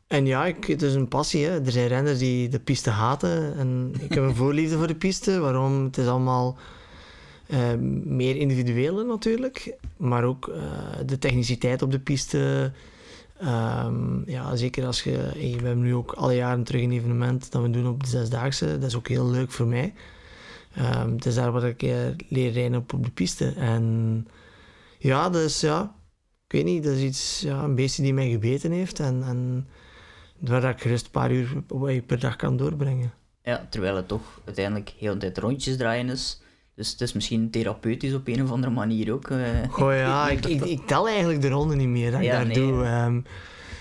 En 0.10 0.26
ja, 0.26 0.46
ik, 0.46 0.66
het 0.66 0.82
is 0.82 0.94
een 0.94 1.08
passie. 1.08 1.46
Hè. 1.46 1.66
Er 1.66 1.72
zijn 1.72 1.88
renners 1.88 2.20
die 2.20 2.50
de 2.50 2.60
piste 2.60 2.90
haten. 2.90 3.58
En 3.58 3.94
ik 4.00 4.14
heb 4.14 4.24
een 4.24 4.36
voorliefde 4.44 4.78
voor 4.78 4.88
de 4.88 4.96
piste. 4.96 5.40
Waarom? 5.40 5.84
Het 5.84 5.98
is 5.98 6.08
allemaal 6.08 6.58
ehm, 7.48 8.16
meer 8.16 8.36
individueel 8.36 9.06
natuurlijk. 9.06 9.78
Maar 9.98 10.24
ook 10.24 10.48
eh, 10.48 10.62
de 11.06 11.18
techniciteit 11.18 11.82
op 11.82 11.92
de 11.92 12.00
piste. 12.00 12.72
Ehm, 13.40 14.30
ja, 14.30 14.56
zeker 14.56 14.86
als 14.86 15.04
je... 15.04 15.32
We 15.34 15.66
hebben 15.66 15.82
nu 15.82 15.96
ook 15.96 16.12
alle 16.12 16.36
jaren 16.36 16.64
terug 16.64 16.82
een 16.82 16.92
evenement 16.92 17.52
dat 17.52 17.62
we 17.62 17.70
doen 17.70 17.88
op 17.88 18.04
de 18.04 18.10
Zesdaagse. 18.10 18.78
Dat 18.78 18.90
is 18.90 18.96
ook 18.96 19.08
heel 19.08 19.30
leuk 19.30 19.52
voor 19.52 19.68
mij. 19.68 19.94
Ehm, 20.76 21.12
het 21.12 21.26
is 21.26 21.36
daar 21.36 21.52
wat 21.52 21.64
ik 21.64 21.84
uh, 21.84 21.96
leer 22.30 22.52
rijden 22.52 22.80
op, 22.80 22.94
op 22.94 23.04
de 23.04 23.12
piste. 23.12 23.54
En 23.58 24.28
ja, 24.98 25.30
dus 25.30 25.60
ja... 25.60 25.98
Ik 26.46 26.56
weet 26.56 26.66
niet, 26.66 26.84
dat 26.84 26.94
is 26.94 27.02
iets, 27.02 27.42
ja, 27.42 27.64
een 27.64 27.76
beestje 27.76 28.04
die 28.04 28.14
mij 28.14 28.30
gebeten 28.30 28.72
heeft. 28.72 29.00
En, 29.00 29.24
en 29.24 29.68
waar 30.40 30.64
ik 30.64 30.82
gerust 30.82 31.06
een 31.06 31.12
paar 31.12 31.32
uur 31.32 31.64
per 32.06 32.20
dag 32.20 32.36
kan 32.36 32.58
doorbrengen. 32.58 33.14
Ja, 33.44 33.68
terwijl 33.70 33.96
het 33.96 34.08
toch 34.08 34.42
uiteindelijk 34.46 34.94
heel 34.98 35.14
de 35.14 35.20
tijd 35.20 35.38
rondjes 35.38 35.78
draaien 35.78 36.10
is. 36.10 36.42
Dus 36.76 36.92
het 36.92 37.02
is 37.02 37.14
misschien 37.14 37.50
therapeutisch 37.50 38.14
op 38.14 38.28
een 38.28 38.44
of 38.44 38.52
andere 38.52 38.74
manier 38.74 39.14
ook. 39.14 39.30
Uh, 39.30 39.48
Goh 39.70 39.94
ja, 39.94 40.30
ik, 40.30 40.46
ik, 40.46 40.66
ik, 40.66 40.88
tel 40.88 41.08
eigenlijk 41.08 41.42
de 41.42 41.50
ronde 41.50 41.76
niet 41.76 41.88
meer 41.88 42.12
dat 42.12 42.22
ik 42.22 42.30
daar 42.30 42.54
doe. 42.54 42.86
Um, 42.86 43.24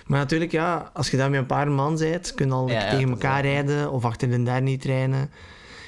maar 0.07 0.19
natuurlijk, 0.19 0.53
ja, 0.53 0.91
als 0.95 1.11
je 1.11 1.17
daar 1.17 1.31
met 1.31 1.41
een 1.41 1.47
paar 1.47 1.71
man 1.71 1.97
bent, 1.97 2.35
kun 2.35 2.47
je 2.47 2.53
al 2.53 2.69
ja, 2.69 2.91
tegen 2.91 3.09
elkaar 3.09 3.43
rijden 3.43 3.91
of 3.91 4.05
achter 4.05 4.31
de 4.31 4.43
derde 4.43 4.61
niet 4.61 4.81
trainen. 4.81 5.31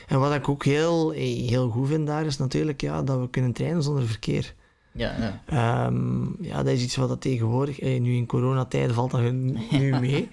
En 0.07 0.21
wat 0.21 0.35
ik 0.35 0.49
ook 0.49 0.65
heel, 0.65 1.11
heel 1.11 1.69
goed 1.69 1.89
vind 1.89 2.07
daar, 2.07 2.27
is 2.27 2.39
natuurlijk 2.39 2.81
ja, 2.81 3.03
dat 3.03 3.21
we 3.21 3.31
kunnen 3.31 3.53
trainen 3.53 3.83
zonder 3.83 4.07
verkeer. 4.07 4.55
Ja, 4.93 5.41
ja. 5.49 5.87
Um, 5.87 6.37
ja, 6.41 6.57
dat 6.63 6.73
is 6.73 6.83
iets 6.83 6.97
wat 6.97 7.09
dat 7.09 7.21
tegenwoordig, 7.21 7.81
nu 7.81 8.15
in 8.15 8.27
coronatijden 8.27 8.95
valt 8.95 9.11
dat 9.11 9.21
nu 9.71 9.99
mee. 10.01 10.29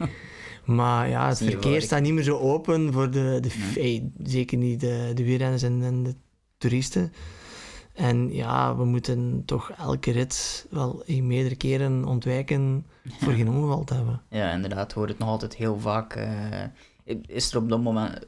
Maar 0.65 1.09
ja, 1.09 1.27
het 1.27 1.37
verkeer 1.37 1.81
staat 1.81 2.01
niet 2.01 2.13
meer 2.13 2.23
zo 2.23 2.37
open 2.37 2.93
voor 2.93 3.11
de, 3.11 3.37
de 3.41 3.71
nee. 3.75 4.11
zeker 4.23 4.57
niet 4.57 4.79
de, 4.79 5.11
de 5.13 5.23
wielrenners 5.23 5.63
en, 5.63 5.83
en 5.83 6.03
de 6.03 6.15
toeristen. 6.57 7.13
En 7.93 8.33
ja, 8.33 8.75
we 8.75 8.85
moeten 8.85 9.43
toch 9.45 9.71
elke 9.71 10.11
rit 10.11 10.67
wel 10.69 11.03
meerdere 11.07 11.55
keren 11.55 12.05
ontwijken 12.05 12.85
voor 13.19 13.33
geen 13.33 13.49
ongeval 13.49 13.83
te 13.83 13.93
hebben. 13.93 14.21
Ja, 14.29 14.51
inderdaad, 14.51 14.93
hoor 14.93 15.07
het 15.07 15.19
nog 15.19 15.29
altijd 15.29 15.55
heel 15.55 15.79
vaak. 15.79 16.15
Uh, 16.15 17.17
is 17.27 17.51
er 17.51 17.57
op 17.57 17.69
dat 17.69 17.81
moment, 17.81 18.25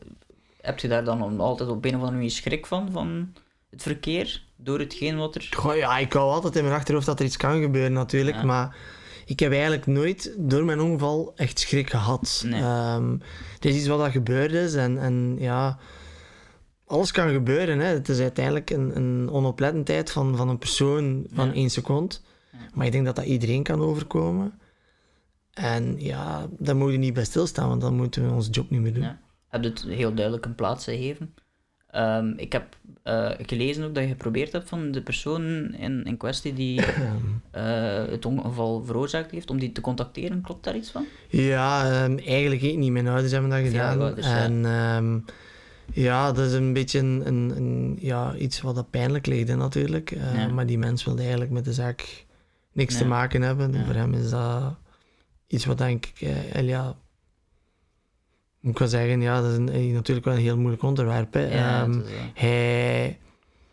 heb 0.61 0.80
je 0.80 0.88
daar 0.88 1.03
dan 1.03 1.39
altijd 1.39 1.69
op 1.69 1.86
een 1.86 1.89
of 1.89 1.95
andere 1.95 2.15
manier 2.15 2.32
schrik 2.32 2.65
van, 2.65 2.91
van 2.91 3.34
het 3.70 3.82
verkeer, 3.82 4.43
door 4.55 4.80
hetgeen 4.80 5.17
wat 5.17 5.36
er... 5.36 5.47
Goh, 5.51 5.76
ja, 5.76 5.97
ik 5.97 6.13
hou 6.13 6.32
altijd 6.32 6.55
in 6.55 6.63
mijn 6.63 6.76
achterhoofd 6.76 7.05
dat 7.05 7.20
er 7.20 7.26
iets 7.26 7.38
kan 7.38 7.61
gebeuren 7.61 7.93
natuurlijk, 7.93 8.43
maar 8.43 8.76
ik 9.26 9.39
heb 9.39 9.51
eigenlijk 9.51 9.86
nooit 9.86 10.36
door 10.38 10.65
mijn 10.65 10.80
ongeval 10.80 11.34
echt 11.36 11.59
schrik 11.59 11.89
gehad. 11.89 12.43
Nee. 12.45 12.61
Um, 12.95 13.22
het 13.53 13.65
is 13.65 13.76
iets 13.76 13.88
wat 13.88 13.99
dat 13.99 14.11
gebeurd 14.11 14.51
is 14.51 14.74
en, 14.74 14.97
en 14.97 15.36
ja 15.39 15.80
alles 16.86 17.11
kan 17.11 17.30
gebeuren. 17.32 17.80
Hè. 17.80 17.86
Het 17.86 18.09
is 18.09 18.20
uiteindelijk 18.20 18.70
een, 18.70 18.95
een 18.95 19.30
onoplettendheid 19.30 20.11
van, 20.11 20.38
van 20.38 20.49
een 20.49 20.57
persoon 20.57 21.26
van 21.34 21.47
ja. 21.47 21.53
één 21.53 21.70
seconde. 21.70 22.15
Maar 22.74 22.86
ik 22.86 22.91
denk 22.91 23.05
dat 23.05 23.15
dat 23.15 23.26
iedereen 23.26 23.63
kan 23.63 23.82
overkomen. 23.82 24.59
En 25.53 25.99
ja, 25.99 26.47
daar 26.57 26.76
moet 26.76 26.91
je 26.91 26.97
niet 26.97 27.13
bij 27.13 27.24
stilstaan, 27.24 27.67
want 27.67 27.82
dan 27.82 27.95
moeten 27.95 28.26
we 28.26 28.34
onze 28.34 28.49
job 28.49 28.70
niet 28.70 28.82
meer 28.82 28.93
doen. 28.93 29.03
Ja. 29.03 29.20
Heb 29.47 29.63
je 29.63 29.70
het 29.70 29.82
heel 29.82 30.13
duidelijk 30.13 30.45
een 30.45 30.55
plaats 30.55 30.84
gegeven? 30.84 31.34
Um, 31.96 32.34
ik 32.38 32.52
heb 32.52 32.78
uh, 33.04 33.30
gelezen 33.42 33.84
ook 33.84 33.96
dat 33.96 34.04
je 34.04 34.10
geprobeerd 34.10 34.52
hebt 34.52 34.70
van 34.70 34.92
de 34.92 35.02
persoon 35.02 35.74
in, 35.74 36.04
in 36.04 36.18
kwestie 36.18 36.54
die 36.54 36.80
uh, 36.80 36.86
het 38.12 38.26
ongeval 38.26 38.84
veroorzaakt 38.84 39.32
heeft, 39.32 39.50
om 39.50 39.60
die 39.60 39.72
te 39.72 39.82
contacteren. 39.82 40.42
Klopt 40.42 40.64
daar 40.64 40.76
iets 40.76 40.92
van? 40.92 41.06
Ja, 41.28 42.04
um, 42.04 42.18
eigenlijk 42.18 42.62
niet. 42.62 42.92
Mijn 42.92 43.08
ouders 43.08 43.32
hebben 43.32 43.50
dat 43.50 43.60
gedaan. 43.60 44.02
Ouders, 44.02 44.28
en 44.28 44.62
ja. 44.62 44.98
Um, 44.98 45.26
ja, 45.94 46.32
dat 46.32 46.46
is 46.46 46.54
een 46.54 46.74
beetje 46.74 47.00
een, 47.00 47.22
een, 47.26 47.54
een 47.56 47.98
ja, 48.00 48.36
iets 48.36 48.62
wat 48.62 48.76
dat 48.76 48.90
pijnlijk 48.90 49.26
leed 49.26 49.56
natuurlijk. 49.56 50.12
Uh, 50.12 50.52
Maar 50.52 50.66
die 50.66 50.78
mens 50.78 51.04
wilde 51.04 51.22
eigenlijk 51.22 51.52
met 51.52 51.66
de 51.66 51.74
zaak 51.74 52.26
niks 52.72 52.98
te 52.98 53.06
maken 53.06 53.42
hebben. 53.42 53.86
Voor 53.86 53.96
hem 53.96 54.14
is 54.14 54.30
dat 54.30 54.76
iets 55.48 55.66
wat 55.66 55.78
denk 55.78 56.06
ik, 56.06 56.30
ja, 56.62 56.96
ik 58.62 58.80
wel 58.80 58.88
zeggen, 58.88 59.22
ja, 59.22 59.41
dat 59.41 59.51
is 59.51 59.57
een, 59.57 59.93
natuurlijk 59.93 60.26
wel 60.26 60.36
een 60.36 60.41
heel 60.41 60.57
moeilijk 60.57 60.84
onderwerp. 60.84 61.34
Hè. 61.34 61.82
Um, 61.82 62.03
hij, 62.34 63.20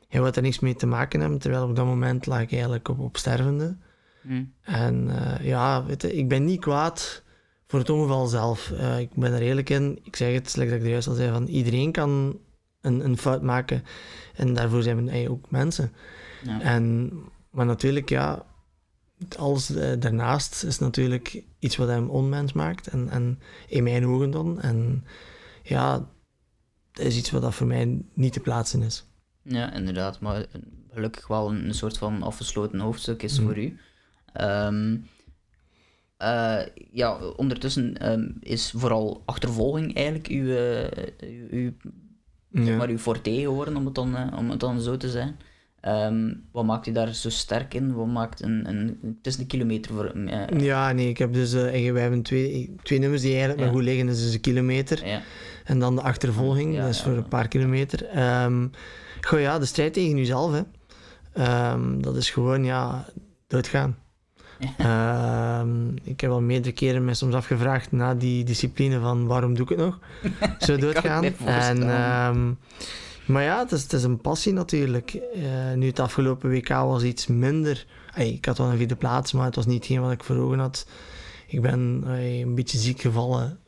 hij 0.08 0.20
wil 0.20 0.32
er 0.32 0.42
niks 0.42 0.58
mee 0.58 0.74
te 0.74 0.86
maken 0.86 1.20
hebben, 1.20 1.38
terwijl 1.38 1.68
op 1.68 1.76
dat 1.76 1.86
moment 1.86 2.26
lag 2.26 2.40
ik 2.40 2.50
eigenlijk 2.52 2.88
op, 2.88 2.98
op 2.98 3.16
stervende. 3.16 3.76
Mm. 4.22 4.52
En 4.62 5.08
uh, 5.08 5.46
ja, 5.46 5.84
weet 5.84 6.02
je, 6.02 6.16
ik 6.16 6.28
ben 6.28 6.44
niet 6.44 6.60
kwaad 6.60 7.24
voor 7.66 7.78
het 7.78 7.90
ongeval 7.90 8.26
zelf, 8.26 8.72
uh, 8.72 8.98
ik 8.98 9.14
ben 9.14 9.32
er 9.32 9.40
eerlijk 9.40 9.70
in. 9.70 9.98
Ik 10.02 10.16
zeg 10.16 10.34
het, 10.34 10.50
slechts 10.50 10.70
dat 10.70 10.80
ik 10.80 10.86
er 10.86 10.92
juist 10.92 11.08
al 11.08 11.14
zei, 11.14 11.32
van 11.32 11.46
iedereen 11.46 11.92
kan 11.92 12.38
een, 12.80 13.04
een 13.04 13.18
fout 13.18 13.42
maken. 13.42 13.82
En 14.34 14.54
daarvoor 14.54 14.82
zijn 14.82 15.04
we 15.04 15.30
ook 15.30 15.50
mensen. 15.50 15.92
Ja. 16.42 16.60
En, 16.60 17.12
maar 17.50 17.66
natuurlijk, 17.66 18.08
ja, 18.08 18.46
alles 19.38 19.70
uh, 19.70 19.92
daarnaast 19.98 20.64
is 20.64 20.78
natuurlijk 20.78 21.44
iets 21.58 21.76
wat 21.76 21.88
hem 21.88 22.10
onmens 22.10 22.52
maakt. 22.52 22.86
En, 22.86 23.08
en 23.08 23.38
in 23.66 23.82
mijn 23.82 24.06
ogen 24.06 24.30
dan. 24.30 24.60
En 24.60 25.04
ja, 25.62 26.08
dat 26.92 27.06
is 27.06 27.16
iets 27.16 27.30
wat 27.30 27.42
dat 27.42 27.54
voor 27.54 27.66
mij 27.66 28.02
niet 28.14 28.32
te 28.32 28.40
plaatsen 28.40 28.82
is. 28.82 29.04
Ja, 29.42 29.72
inderdaad. 29.72 30.20
Maar 30.20 30.46
gelukkig 30.90 31.26
wel 31.26 31.50
een, 31.50 31.74
soort 31.74 31.98
van 31.98 32.22
afgesloten 32.22 32.80
hoofdstuk 32.80 33.22
is 33.22 33.38
mm. 33.38 33.46
voor 33.46 33.58
u. 33.58 33.78
Um, 34.40 35.08
uh, 36.22 36.60
ja, 36.92 37.18
ondertussen 37.36 38.12
um, 38.12 38.36
is 38.40 38.72
vooral 38.76 39.22
achtervolging 39.24 39.94
eigenlijk 39.94 40.26
uw, 40.26 40.44
uh, 40.44 40.88
uw, 41.50 41.72
ja. 42.50 42.76
maar 42.76 42.88
uw 42.88 42.98
forte 42.98 43.30
geworden, 43.30 43.76
om 43.76 43.84
het 43.84 43.94
dan, 43.94 44.16
uh, 44.16 44.38
om 44.38 44.50
het 44.50 44.60
dan 44.60 44.80
zo 44.80 44.96
te 44.96 45.10
zijn. 45.10 45.36
Um, 45.82 46.44
wat 46.52 46.64
maakt 46.64 46.86
u 46.86 46.92
daar 46.92 47.14
zo 47.14 47.30
sterk 47.30 47.74
in? 47.74 47.94
Wat 47.94 48.06
maakt 48.06 48.42
een, 48.42 48.68
een, 48.68 48.98
het 49.02 49.26
is 49.26 49.38
een 49.38 49.46
kilometer 49.46 49.94
voor... 49.94 50.12
ja, 50.56 50.92
nee, 50.92 51.08
ik 51.08 51.18
heb 51.18 51.32
dus... 51.32 51.54
Uh, 51.54 51.92
wij 51.92 52.02
hebben 52.02 52.22
twee, 52.22 52.74
twee 52.82 52.98
nummers 52.98 53.22
die 53.22 53.30
eigenlijk 53.30 53.60
ja. 53.60 53.66
maar 53.66 53.74
goed 53.74 53.84
liggen. 53.84 54.06
Dat 54.06 54.16
is 54.16 54.22
dus 54.22 54.34
een 54.34 54.40
kilometer. 54.40 55.06
Ja. 55.06 55.20
En 55.64 55.78
dan 55.78 55.94
de 55.94 56.02
achtervolging, 56.02 56.74
ja, 56.74 56.80
dat 56.80 56.90
is 56.90 57.02
voor 57.02 57.16
een 57.16 57.28
paar 57.28 57.48
kilometer. 57.48 58.18
Um, 58.44 58.70
goh 59.20 59.40
ja, 59.40 59.58
de 59.58 59.64
strijd 59.64 59.92
tegen 59.92 60.16
jezelf, 60.16 60.52
hè. 60.52 60.62
Um, 61.72 62.02
dat 62.02 62.16
is 62.16 62.30
gewoon, 62.30 62.64
ja, 62.64 63.04
doodgaan. 63.46 63.96
Uh, 64.80 65.60
ik 66.12 66.20
heb 66.20 66.30
al 66.30 66.40
meerdere 66.40 66.74
keren 66.74 67.04
me 67.04 67.14
soms 67.14 67.34
afgevraagd 67.34 67.92
na 67.92 68.14
die 68.14 68.44
discipline 68.44 69.00
van 69.00 69.26
waarom 69.26 69.54
doe 69.54 69.64
ik 69.64 69.68
het 69.68 69.78
nog? 69.78 69.98
Zo 70.66 70.76
doodgaan. 70.76 71.24
en, 71.44 72.58
maar 73.26 73.42
ja, 73.42 73.58
het 73.58 73.72
is, 73.72 73.82
het 73.82 73.92
is, 73.92 74.02
een 74.02 74.20
passie 74.20 74.52
natuurlijk. 74.52 75.20
Uh, 75.34 75.72
nu 75.72 75.86
het 75.86 75.98
afgelopen 75.98 76.50
WK 76.50 76.68
was 76.68 77.02
iets 77.02 77.26
minder. 77.26 77.86
Ik 78.14 78.44
had 78.44 78.58
wel 78.58 78.70
een 78.70 78.76
vierde 78.76 78.96
plaats, 78.96 79.32
maar 79.32 79.44
het 79.44 79.54
was 79.54 79.66
niet 79.66 79.76
hetgeen 79.76 80.00
wat 80.00 80.12
ik 80.12 80.24
voor 80.24 80.36
ogen 80.36 80.58
had. 80.58 80.86
Ik 81.46 81.60
ben 81.60 82.02
een 82.06 82.54
beetje 82.54 82.78
ziek 82.78 83.00
gevallen 83.00 83.58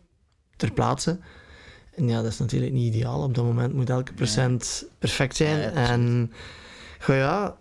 ter 0.57 0.73
plaatse. 0.73 1.19
En 1.95 2.09
ja, 2.09 2.23
dat 2.23 2.33
is 2.33 2.39
natuurlijk 2.39 2.73
niet 2.73 2.95
ideaal. 2.95 3.23
Op 3.23 3.35
dat 3.35 3.45
moment 3.45 3.75
moet 3.75 3.91
elke 3.91 4.13
procent 4.13 4.89
perfect 4.99 5.37
zijn. 5.37 5.59
Ja, 5.59 5.73
en 5.73 6.33
goh, 6.99 7.17
ja, 7.17 7.57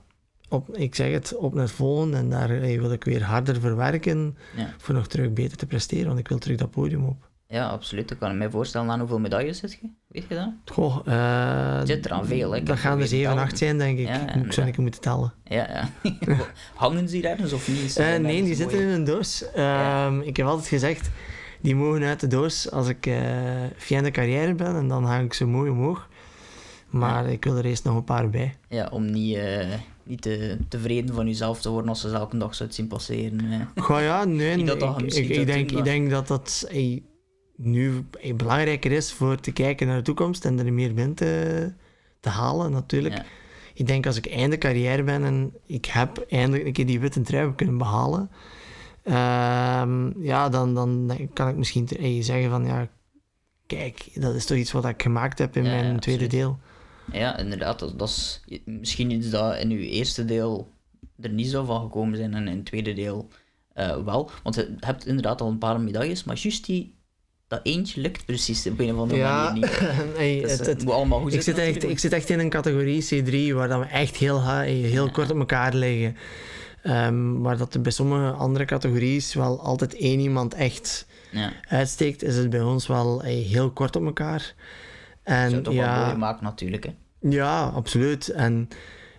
op, 0.49 0.77
ik 0.77 0.95
zeg 0.95 1.11
het, 1.11 1.35
op 1.35 1.53
naar 1.53 1.69
volgende 1.69 2.17
en 2.17 2.29
daar 2.29 2.59
wil 2.59 2.91
ik 2.91 3.03
weer 3.03 3.23
harder 3.23 3.59
verwerken 3.59 4.37
ja. 4.55 4.73
voor 4.77 4.95
nog 4.95 5.07
terug 5.07 5.33
beter 5.33 5.57
te 5.57 5.65
presteren, 5.65 6.07
want 6.07 6.19
ik 6.19 6.27
wil 6.27 6.37
terug 6.37 6.57
dat 6.57 6.71
podium 6.71 7.03
op. 7.03 7.26
Ja, 7.49 7.67
absoluut. 7.67 8.11
Ik 8.11 8.19
kan 8.19 8.37
me 8.37 8.49
voorstellen 8.49 8.89
aan 8.89 8.99
hoeveel 8.99 9.19
medailles 9.19 9.59
zit 9.59 9.71
je? 9.81 9.89
Weet 10.07 10.25
je 10.29 10.35
dat? 10.35 10.75
Goh, 10.75 11.07
uh, 11.07 11.81
zit 11.83 12.05
er 12.05 12.11
aan 12.11 12.25
veel, 12.25 12.51
hè? 12.51 12.63
Dat 12.63 12.77
gaan 12.77 12.99
er 12.99 13.07
7, 13.07 13.37
8 13.37 13.57
zijn, 13.57 13.77
denk 13.77 13.97
ik. 13.97 14.07
Ja, 14.07 14.35
ik 14.35 14.51
zou 14.53 14.67
ik 14.67 14.77
moeten 14.77 15.01
tellen. 15.01 15.33
Ja, 15.43 15.69
ja. 15.69 15.89
Hangen 16.75 17.09
ze 17.09 17.27
ergens 17.27 17.53
of 17.53 17.67
niet? 17.67 17.99
Uh, 17.99 18.15
nee, 18.15 18.43
die 18.43 18.55
zitten 18.55 18.79
in 18.79 18.87
een 18.87 19.03
doos. 19.03 19.43
Uh, 19.43 19.49
ja. 19.55 20.21
Ik 20.21 20.37
heb 20.37 20.45
altijd 20.45 20.67
gezegd, 20.67 21.09
die 21.61 21.75
mogen 21.75 22.03
uit 22.03 22.19
de 22.19 22.27
doos 22.27 22.71
als 22.71 22.87
ik 22.87 23.05
uh, 23.05 23.15
via 23.75 24.01
de 24.01 24.11
carrière 24.11 24.55
ben 24.55 24.75
en 24.75 24.87
dan 24.87 25.03
hang 25.03 25.25
ik 25.25 25.33
ze 25.33 25.45
mooi 25.45 25.69
omhoog. 25.69 26.07
Maar 26.89 27.29
ik 27.29 27.43
wil 27.43 27.57
er 27.57 27.65
eerst 27.65 27.83
nog 27.83 27.95
een 27.95 28.03
paar 28.03 28.29
bij. 28.29 28.57
Ja, 28.69 28.87
om 28.91 29.11
niet 29.11 29.39
niet 30.03 30.21
te, 30.21 30.57
tevreden 30.69 31.15
van 31.15 31.27
jezelf 31.27 31.61
te 31.61 31.69
worden 31.69 31.89
als 31.89 32.01
ze 32.01 32.11
elke 32.11 32.37
dag 32.37 32.55
zou 32.55 32.71
zien 32.71 32.87
passeren. 32.87 33.69
Goh 33.75 34.01
ja, 34.01 34.25
nee. 34.25 34.63
dat 34.63 34.79
dat 34.79 35.01
ik, 35.01 35.13
ik, 35.13 35.29
ik, 35.29 35.45
denk, 35.45 35.71
ik 35.71 35.83
denk 35.83 36.09
dat 36.09 36.27
dat 36.27 36.67
nu 37.57 38.05
belangrijker 38.35 38.91
is 38.91 39.11
voor 39.11 39.39
te 39.39 39.51
kijken 39.51 39.87
naar 39.87 39.97
de 39.97 40.03
toekomst 40.03 40.45
en 40.45 40.59
er 40.59 40.73
meer 40.73 40.93
wind 40.93 41.17
te, 41.17 41.73
te 42.19 42.29
halen, 42.29 42.71
natuurlijk. 42.71 43.21
Ik 43.73 43.87
denk 43.87 44.05
als 44.05 44.17
ik 44.17 44.25
einde 44.25 44.57
carrière 44.57 45.03
ben 45.03 45.23
en 45.23 45.53
ik 45.65 45.85
heb 45.85 46.25
eindelijk 46.29 46.65
een 46.65 46.73
keer 46.73 46.85
die 46.85 46.99
witte 46.99 47.21
trui 47.21 47.55
kunnen 47.55 47.77
behalen, 47.77 48.29
uh, 49.03 49.13
ja, 50.19 50.49
dan, 50.49 50.73
dan 50.73 51.29
kan 51.33 51.47
ik 51.47 51.55
misschien 51.55 51.87
hey, 51.99 52.23
zeggen 52.23 52.49
van 52.49 52.65
ja, 52.65 52.87
kijk, 53.67 54.09
dat 54.13 54.35
is 54.35 54.45
toch 54.45 54.57
iets 54.57 54.71
wat 54.71 54.85
ik 54.85 55.01
gemaakt 55.01 55.39
heb 55.39 55.55
in 55.55 55.63
mijn 55.63 55.99
tweede 55.99 56.27
deel. 56.27 56.59
Ja, 57.11 57.37
inderdaad. 57.37 57.79
Dat, 57.79 58.09
is 58.09 58.41
misschien 58.65 59.11
iets 59.11 59.29
dat 59.29 59.57
in 59.57 59.71
uw 59.71 59.79
eerste 59.79 60.25
deel 60.25 60.67
er 61.19 61.29
niet 61.29 61.49
zo 61.49 61.63
van 61.63 61.81
gekomen 61.81 62.17
zijn 62.17 62.33
en 62.33 62.47
in 62.47 62.55
het 62.55 62.65
tweede 62.65 62.93
deel 62.93 63.27
uh, 63.75 64.03
wel. 64.03 64.31
Want 64.43 64.55
je 64.55 64.75
hebt 64.79 65.05
inderdaad 65.05 65.41
al 65.41 65.47
een 65.47 65.57
paar 65.57 65.81
medailles, 65.81 66.23
maar 66.23 66.37
juist 66.37 66.65
die, 66.65 66.96
dat 67.47 67.59
eentje 67.63 68.01
lukt 68.01 68.25
precies 68.25 68.67
op 68.67 68.79
een 68.79 68.93
of 68.93 68.99
andere 68.99 69.19
ja, 69.19 69.43
manier 69.43 69.53
niet. 69.61 69.79
hey, 70.17 70.39
dus, 70.41 70.51
het, 70.51 70.65
het, 70.65 70.83
moet 70.83 70.93
allemaal 70.93 71.19
goed 71.19 71.33
ik 71.33 71.41
zit, 71.41 71.57
echt, 71.57 71.83
ik 71.83 71.99
zit 71.99 72.13
echt 72.13 72.29
in 72.29 72.39
een 72.39 72.49
categorie 72.49 73.23
C3 73.23 73.53
waar 73.53 73.67
dan 73.67 73.79
we 73.79 73.85
echt 73.85 74.15
heel, 74.15 74.49
heel 74.61 75.11
kort 75.11 75.31
op 75.31 75.37
elkaar 75.37 75.73
liggen. 75.73 76.17
Um, 76.83 77.41
maar 77.41 77.57
dat 77.57 77.73
er 77.73 77.81
bij 77.81 77.91
sommige 77.91 78.31
andere 78.31 78.65
categorieën 78.65 79.23
wel 79.33 79.61
altijd 79.61 79.95
één 79.95 80.19
iemand 80.19 80.53
echt 80.53 81.07
ja. 81.31 81.51
uitsteekt, 81.69 82.23
is 82.23 82.35
het 82.35 82.49
bij 82.49 82.61
ons 82.61 82.87
wel 82.87 83.21
heel 83.21 83.71
kort 83.71 83.95
op 83.95 84.05
elkaar. 84.05 84.53
En, 85.23 85.49
Zou 85.49 85.61
toch 85.61 85.73
ja, 85.73 85.95
wel 85.95 86.05
mooi 86.05 86.17
maken 86.17 86.43
natuurlijk, 86.43 86.83
hè? 86.85 86.95
Ja, 87.29 87.63
absoluut. 87.63 88.29
En 88.29 88.69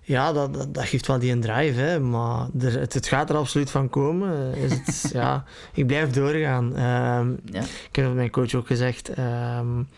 ja, 0.09 0.33
dat, 0.33 0.55
dat, 0.55 0.75
dat, 0.75 0.85
geeft 0.85 1.07
wel 1.07 1.19
die 1.19 1.33
een 1.33 1.41
drive, 1.41 1.81
hè. 1.81 2.01
maar 2.01 2.49
er, 2.61 2.81
het, 2.81 2.95
het, 2.95 3.07
gaat 3.07 3.31
er 3.31 3.37
absoluut 3.37 3.71
van 3.71 3.89
komen. 3.89 4.55
Is 4.55 4.73
het, 4.73 5.11
ja, 5.13 5.45
ik 5.75 5.87
blijf 5.87 6.11
doorgaan. 6.11 6.65
Um, 6.65 7.39
ja. 7.45 7.63
Ik 7.63 7.97
heb 7.97 8.15
mijn 8.15 8.31
coach 8.31 8.55
ook 8.55 8.67
gezegd. 8.67 9.19
Um, 9.19 9.89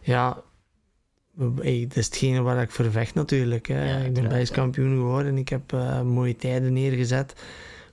ja, 0.00 0.42
hey, 1.60 1.84
dat 1.88 1.96
is 1.96 2.04
hetgene 2.04 2.42
waar 2.42 2.62
ik 2.62 2.70
voor 2.70 2.90
vecht 2.90 3.14
natuurlijk. 3.14 3.68
Hè. 3.68 4.04
ik 4.04 4.14
ben 4.14 4.28
Belgisch 4.28 4.50
kampioen 4.50 4.96
geworden. 4.96 5.38
Ik 5.38 5.48
heb 5.48 5.72
uh, 5.72 6.00
mooie 6.00 6.36
tijden 6.36 6.72
neergezet. 6.72 7.34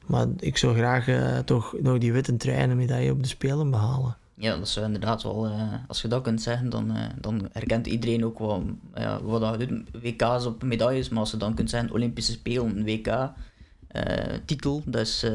Maar 0.06 0.28
ik 0.40 0.58
zou 0.58 0.76
graag 0.76 1.08
uh, 1.08 1.38
toch 1.38 1.76
nog 1.82 1.98
die 1.98 2.14
witte 2.14 2.38
trui 2.38 2.58
en 2.58 2.78
medaille 2.78 3.12
op 3.12 3.24
de 3.24 3.30
Spelen 3.30 3.72
behalen. 3.72 4.18
Ja, 4.42 4.58
dat 4.58 4.70
zou 4.70 4.86
inderdaad 4.86 5.24
wel, 5.24 5.46
uh, 5.46 5.74
als 5.88 6.02
je 6.02 6.08
dat 6.08 6.22
kunt 6.22 6.42
zeggen, 6.42 6.70
dan, 6.70 6.98
uh, 6.98 7.04
dan 7.20 7.50
herkent 7.52 7.88
iedereen 7.88 8.26
ook 8.26 8.40
wel 8.40 8.66
uh, 8.98 9.18
wat 9.22 9.60
je 9.60 9.68
doet. 9.68 9.90
WK's 10.02 10.46
op 10.46 10.64
medailles, 10.64 11.10
maar 11.10 11.20
als 11.20 11.32
je 11.32 11.38
dan 11.38 11.54
kunt 11.54 11.70
zeggen 11.70 11.92
Olympische 11.92 12.32
Spelen, 12.32 12.78
een 12.78 12.84
WK-titel, 12.84 14.82
dat 14.86 15.02
is 15.02 15.26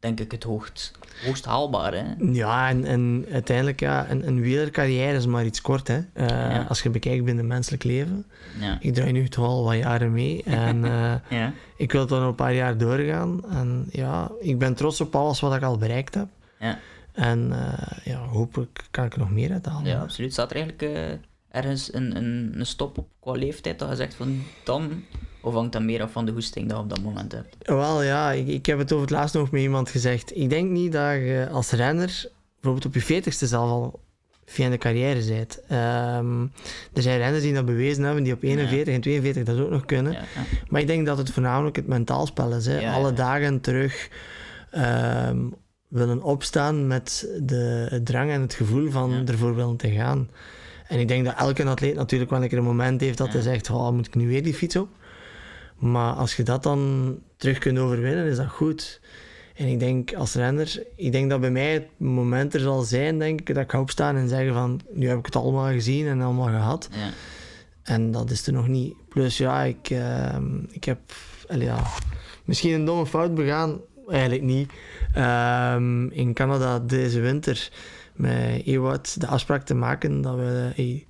denk 0.00 0.20
ik 0.20 0.30
het 0.30 0.42
hoogst, 0.42 0.92
hoogst 1.24 1.44
haalbaar. 1.44 1.94
Hè? 1.94 2.04
Ja, 2.32 2.68
en, 2.68 2.84
en 2.84 3.26
uiteindelijk, 3.32 3.80
ja, 3.80 4.10
een, 4.10 4.26
een 4.26 4.40
wielercarrière 4.40 5.16
is 5.16 5.26
maar 5.26 5.44
iets 5.44 5.60
kort. 5.60 5.88
Hè? 5.88 6.00
Als 6.68 6.82
je 6.82 6.90
bekijkt 6.90 7.24
binnen 7.24 7.44
het 7.44 7.52
menselijk 7.52 7.84
leven. 7.84 8.26
Ja. 8.60 8.76
Ik 8.80 8.94
draai 8.94 9.12
nu 9.12 9.28
toch 9.28 9.46
al 9.46 9.64
wat 9.64 9.76
jaren 9.76 10.12
mee 10.12 10.42
en 10.42 10.82
ja. 11.28 11.52
ik 11.76 11.92
wil 11.92 12.06
dan 12.06 12.18
nog 12.20 12.28
een 12.28 12.34
paar 12.34 12.54
jaar 12.54 12.78
doorgaan. 12.78 13.50
En 13.50 13.86
ja, 13.90 14.30
ik 14.40 14.58
ben 14.58 14.74
trots 14.74 15.00
op 15.00 15.14
alles 15.14 15.40
wat 15.40 15.54
ik 15.54 15.62
al 15.62 15.78
bereikt 15.78 16.14
heb. 16.14 16.28
Ja. 16.58 16.78
En 17.14 17.50
uh, 17.52 18.04
ja, 18.04 18.26
hopelijk 18.26 18.86
kan 18.90 19.04
ik 19.04 19.12
er 19.12 19.18
nog 19.18 19.30
meer 19.30 19.52
uit 19.52 19.66
halen. 19.66 19.86
Ja, 19.86 20.00
absoluut. 20.00 20.32
Staat 20.32 20.50
er 20.50 20.56
eigenlijk 20.56 20.82
uh, 20.82 21.18
ergens 21.48 21.94
een, 21.94 22.16
een, 22.16 22.52
een, 22.54 22.66
stop 22.66 22.98
op 22.98 23.08
qua 23.20 23.32
leeftijd 23.32 23.78
dat 23.78 23.88
je 23.88 23.96
zegt 23.96 24.14
van 24.14 24.42
dan? 24.64 25.04
Of 25.40 25.54
hangt 25.54 25.72
dat 25.72 25.82
meer 25.82 26.02
af 26.02 26.12
van 26.12 26.26
de 26.26 26.32
hoesting 26.32 26.68
dat 26.68 26.76
je 26.76 26.82
op 26.82 26.88
dat 26.88 27.02
moment 27.02 27.32
hebt? 27.32 27.56
Wel 27.58 28.02
ja, 28.02 28.32
ik, 28.32 28.48
ik 28.48 28.66
heb 28.66 28.78
het 28.78 28.92
over 28.92 29.06
het 29.06 29.14
laatst 29.14 29.34
nog 29.34 29.50
met 29.50 29.60
iemand 29.60 29.90
gezegd. 29.90 30.36
Ik 30.36 30.50
denk 30.50 30.70
niet 30.70 30.92
dat 30.92 31.12
je 31.12 31.48
als 31.50 31.70
renner, 31.70 32.30
bijvoorbeeld 32.54 32.86
op 32.86 32.94
je 32.94 33.00
veertigste 33.00 33.46
zelf 33.46 33.70
al 33.70 34.00
via 34.46 34.70
de 34.70 34.78
carrière 34.78 35.24
bent. 35.24 35.60
Um, 35.70 36.52
er 36.92 37.02
zijn 37.02 37.18
renners 37.18 37.42
die 37.42 37.54
dat 37.54 37.64
bewezen 37.64 38.04
hebben, 38.04 38.22
die 38.22 38.32
op 38.32 38.42
41 38.42 38.94
en 38.94 39.00
42 39.00 39.44
dat 39.44 39.64
ook 39.64 39.70
nog 39.70 39.84
kunnen. 39.84 40.12
Ja, 40.12 40.18
ja. 40.18 40.42
Maar 40.68 40.80
ik 40.80 40.86
denk 40.86 41.06
dat 41.06 41.18
het 41.18 41.30
voornamelijk 41.30 41.76
het 41.76 41.86
mentaal 41.86 42.26
spel 42.26 42.52
is. 42.52 42.66
Hè. 42.66 42.90
Alle 42.90 43.12
dagen 43.12 43.60
terug 43.60 44.08
um, 44.72 45.54
willen 45.94 46.22
opstaan 46.22 46.86
met 46.86 47.28
de, 47.42 48.00
drang 48.04 48.30
en 48.30 48.40
het 48.40 48.54
gevoel 48.54 48.90
van 48.90 49.28
ervoor 49.28 49.54
willen 49.54 49.76
te 49.76 49.90
gaan. 49.90 50.28
En 50.86 50.98
ik 50.98 51.08
denk 51.08 51.24
dat 51.24 51.34
elke 51.36 51.64
atleet 51.64 51.94
natuurlijk 51.94 52.30
wel 52.30 52.42
een 52.42 52.48
keer 52.48 52.58
een 52.58 52.64
moment 52.64 53.00
heeft 53.00 53.18
dat 53.18 53.32
hij 53.32 53.42
zegt, 53.42 53.70
oh, 53.70 53.90
moet 53.90 54.06
ik 54.06 54.14
nu 54.14 54.28
weer 54.28 54.42
die 54.42 54.54
fiets 54.54 54.76
op? 54.76 54.88
Maar 55.78 56.12
als 56.12 56.36
je 56.36 56.42
dat 56.42 56.62
dan 56.62 57.14
terug 57.36 57.58
kunt 57.58 57.78
overwinnen, 57.78 58.26
is 58.26 58.36
dat 58.36 58.48
goed. 58.48 59.00
En 59.54 59.66
ik 59.66 59.78
denk 59.78 60.14
als 60.14 60.34
renner, 60.34 60.82
ik 60.96 61.12
denk 61.12 61.30
dat 61.30 61.40
bij 61.40 61.50
mij 61.50 61.72
het 61.72 61.86
moment 61.96 62.54
er 62.54 62.60
zal 62.60 62.82
zijn, 62.82 63.18
denk 63.18 63.40
ik, 63.40 63.54
dat 63.54 63.64
ik 63.64 63.70
ga 63.70 63.80
opstaan 63.80 64.16
en 64.16 64.28
zeggen 64.28 64.52
van, 64.52 64.80
nu 64.92 65.08
heb 65.08 65.18
ik 65.18 65.26
het 65.26 65.36
allemaal 65.36 65.72
gezien 65.72 66.06
en 66.06 66.20
allemaal 66.20 66.48
gehad. 66.48 66.88
Ja. 66.92 67.10
En 67.82 68.10
dat 68.10 68.30
is 68.30 68.46
er 68.46 68.52
nog 68.52 68.68
niet. 68.68 68.94
Plus 69.08 69.38
ja, 69.38 69.62
ik, 69.62 69.90
uh, 69.90 70.36
ik 70.70 70.84
heb 70.84 70.98
ja, 71.58 71.82
misschien 72.44 72.72
een 72.72 72.84
domme 72.84 73.06
fout 73.06 73.34
begaan, 73.34 73.80
eigenlijk 74.08 74.42
niet. 74.42 74.72
Um, 75.16 76.10
in 76.10 76.34
Canada 76.34 76.78
deze 76.78 77.20
winter 77.20 77.70
met 78.14 78.62
Ewout 78.64 79.20
de 79.20 79.26
afspraak 79.26 79.64
te 79.64 79.74
maken 79.74 80.20
dat 80.20 80.36
we 80.36 80.70
hey, 80.74 81.06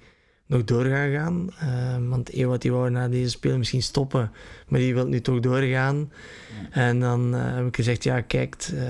nog 0.46 0.64
door 0.64 0.84
gaan 0.84 1.10
gaan. 1.10 1.50
Um, 1.94 2.08
want 2.08 2.30
Ewout 2.30 2.62
die 2.62 2.72
wou 2.72 2.90
na 2.90 3.08
deze 3.08 3.30
spelen 3.30 3.58
misschien 3.58 3.82
stoppen, 3.82 4.32
maar 4.68 4.80
die 4.80 4.94
wil 4.94 5.06
nu 5.06 5.20
toch 5.20 5.40
doorgaan. 5.40 6.12
En 6.70 7.00
dan 7.00 7.34
uh, 7.34 7.54
heb 7.54 7.66
ik 7.66 7.76
gezegd, 7.76 8.04
ja 8.04 8.20
kijk, 8.20 8.68
uh, 8.74 8.80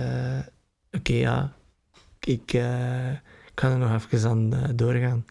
oké 0.92 0.98
okay, 0.98 1.16
ja, 1.16 1.52
ik... 2.20 2.56
Kan 3.54 3.70
er 3.70 3.78
nog 3.78 3.94
even 3.94 4.28
aan 4.28 4.54
uh, 4.54 4.62
doorgaan. 4.74 5.24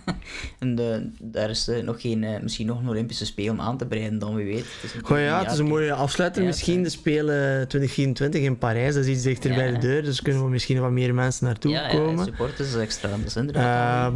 en 0.58 0.74
de, 0.74 1.10
daar 1.20 1.50
is 1.50 1.68
uh, 1.68 1.82
nog 1.82 2.00
geen, 2.00 2.22
uh, 2.22 2.40
misschien 2.40 2.66
nog 2.66 2.80
een 2.80 2.88
Olympische 2.88 3.26
Spelen 3.26 3.52
om 3.52 3.60
aan 3.60 3.76
te 3.76 3.86
breiden 3.86 4.18
dan, 4.18 4.34
wie 4.34 4.44
weet. 4.44 4.66
Het 4.80 4.94
Goh, 5.02 5.18
ja, 5.18 5.42
het 5.42 5.52
is 5.52 5.58
een 5.58 5.66
mooie 5.66 5.92
afsluiter 5.92 6.44
misschien, 6.44 6.82
de 6.82 6.88
Spelen 6.88 7.68
2024 7.68 8.40
in 8.40 8.58
Parijs. 8.58 8.94
Dat 8.94 9.04
is 9.04 9.10
iets 9.10 9.22
dichter 9.22 9.50
ja. 9.50 9.56
bij 9.56 9.72
de 9.72 9.78
deur, 9.78 10.02
dus 10.02 10.22
kunnen 10.22 10.44
we 10.44 10.50
misschien 10.50 10.80
wat 10.80 10.90
meer 10.90 11.14
mensen 11.14 11.46
naartoe 11.46 11.70
ja, 11.70 11.88
komen. 11.88 12.16
Ja, 12.16 12.24
supporters 12.24 12.68
is 12.68 12.74
extra, 12.74 13.08
dat 13.08 13.26
is 13.26 13.36
inderdaad. 13.36 14.12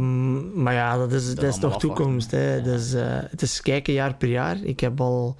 Maar 0.53 0.73
ja, 0.73 0.97
dat 0.97 1.11
is, 1.11 1.35
dat 1.35 1.43
is 1.43 1.59
toch 1.59 1.79
toekomst. 1.79 2.31
Hè. 2.31 2.61
Dus, 2.61 2.93
het 3.29 3.41
is 3.41 3.61
kijken 3.61 3.93
jaar 3.93 4.15
per 4.15 4.29
jaar. 4.29 4.57
Ik 4.63 4.79
heb 4.79 5.01
al 5.01 5.35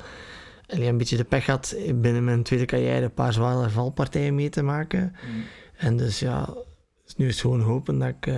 een 0.67 0.97
beetje 0.97 1.17
de 1.17 1.24
pech 1.24 1.43
gehad 1.43 1.76
binnen 1.95 2.24
mijn 2.24 2.43
tweede 2.43 2.65
carrière 2.65 3.01
een 3.01 3.13
paar 3.13 3.34
zware 3.34 3.70
valpartijen 3.70 4.36
mee 4.36 4.49
te 4.49 4.61
maken. 4.61 5.15
Mm. 5.32 5.43
En 5.78 5.97
dus 5.97 6.20
ja, 6.20 6.53
dus 7.10 7.18
nu 7.18 7.28
is 7.28 7.34
het 7.34 7.41
gewoon 7.41 7.62
hopen 7.62 7.99
dat 7.99 8.07
ik 8.07 8.26
uh, 8.26 8.36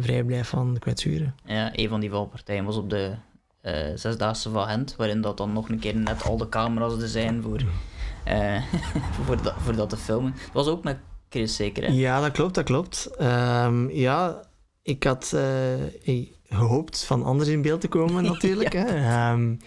vrij 0.00 0.24
blijf 0.24 0.48
van 0.48 0.76
kwetsuren. 0.78 1.34
Ja, 1.44 1.70
een 1.72 1.88
van 1.88 2.00
die 2.00 2.10
valpartijen 2.10 2.64
was 2.64 2.76
op 2.76 2.90
de 2.90 3.14
uh, 3.62 3.72
Zesdaagse 3.94 4.50
van 4.50 4.68
Gent, 4.68 4.96
waarin 4.96 5.20
dat 5.20 5.36
dan 5.36 5.52
nog 5.52 5.68
een 5.68 5.78
keer 5.78 5.96
net 5.96 6.22
al 6.22 6.36
de 6.36 6.48
camera's 6.48 7.02
er 7.02 7.08
zijn 7.08 7.42
voor, 7.42 7.60
uh, 8.28 8.62
voor, 9.26 9.42
dat, 9.42 9.54
voor 9.58 9.76
dat 9.76 9.88
te 9.90 9.96
filmen. 9.96 10.32
Het 10.32 10.52
was 10.52 10.66
ook 10.66 10.84
met 10.84 10.98
Chris 11.28 11.56
zeker, 11.56 11.84
hè? 11.84 11.92
Ja, 11.92 12.20
dat 12.20 12.32
klopt, 12.32 12.54
dat 12.54 12.64
klopt. 12.64 13.10
Um, 13.20 13.90
ja, 13.90 14.42
ik 14.82 15.04
had 15.04 15.36
gehoopt 16.48 17.04
van 17.04 17.24
anders 17.24 17.48
in 17.48 17.62
beeld 17.62 17.80
te 17.80 17.88
komen 17.88 18.24
natuurlijk. 18.32 18.72
ja. 18.72 18.86
hè. 18.86 19.32
Um, 19.32 19.58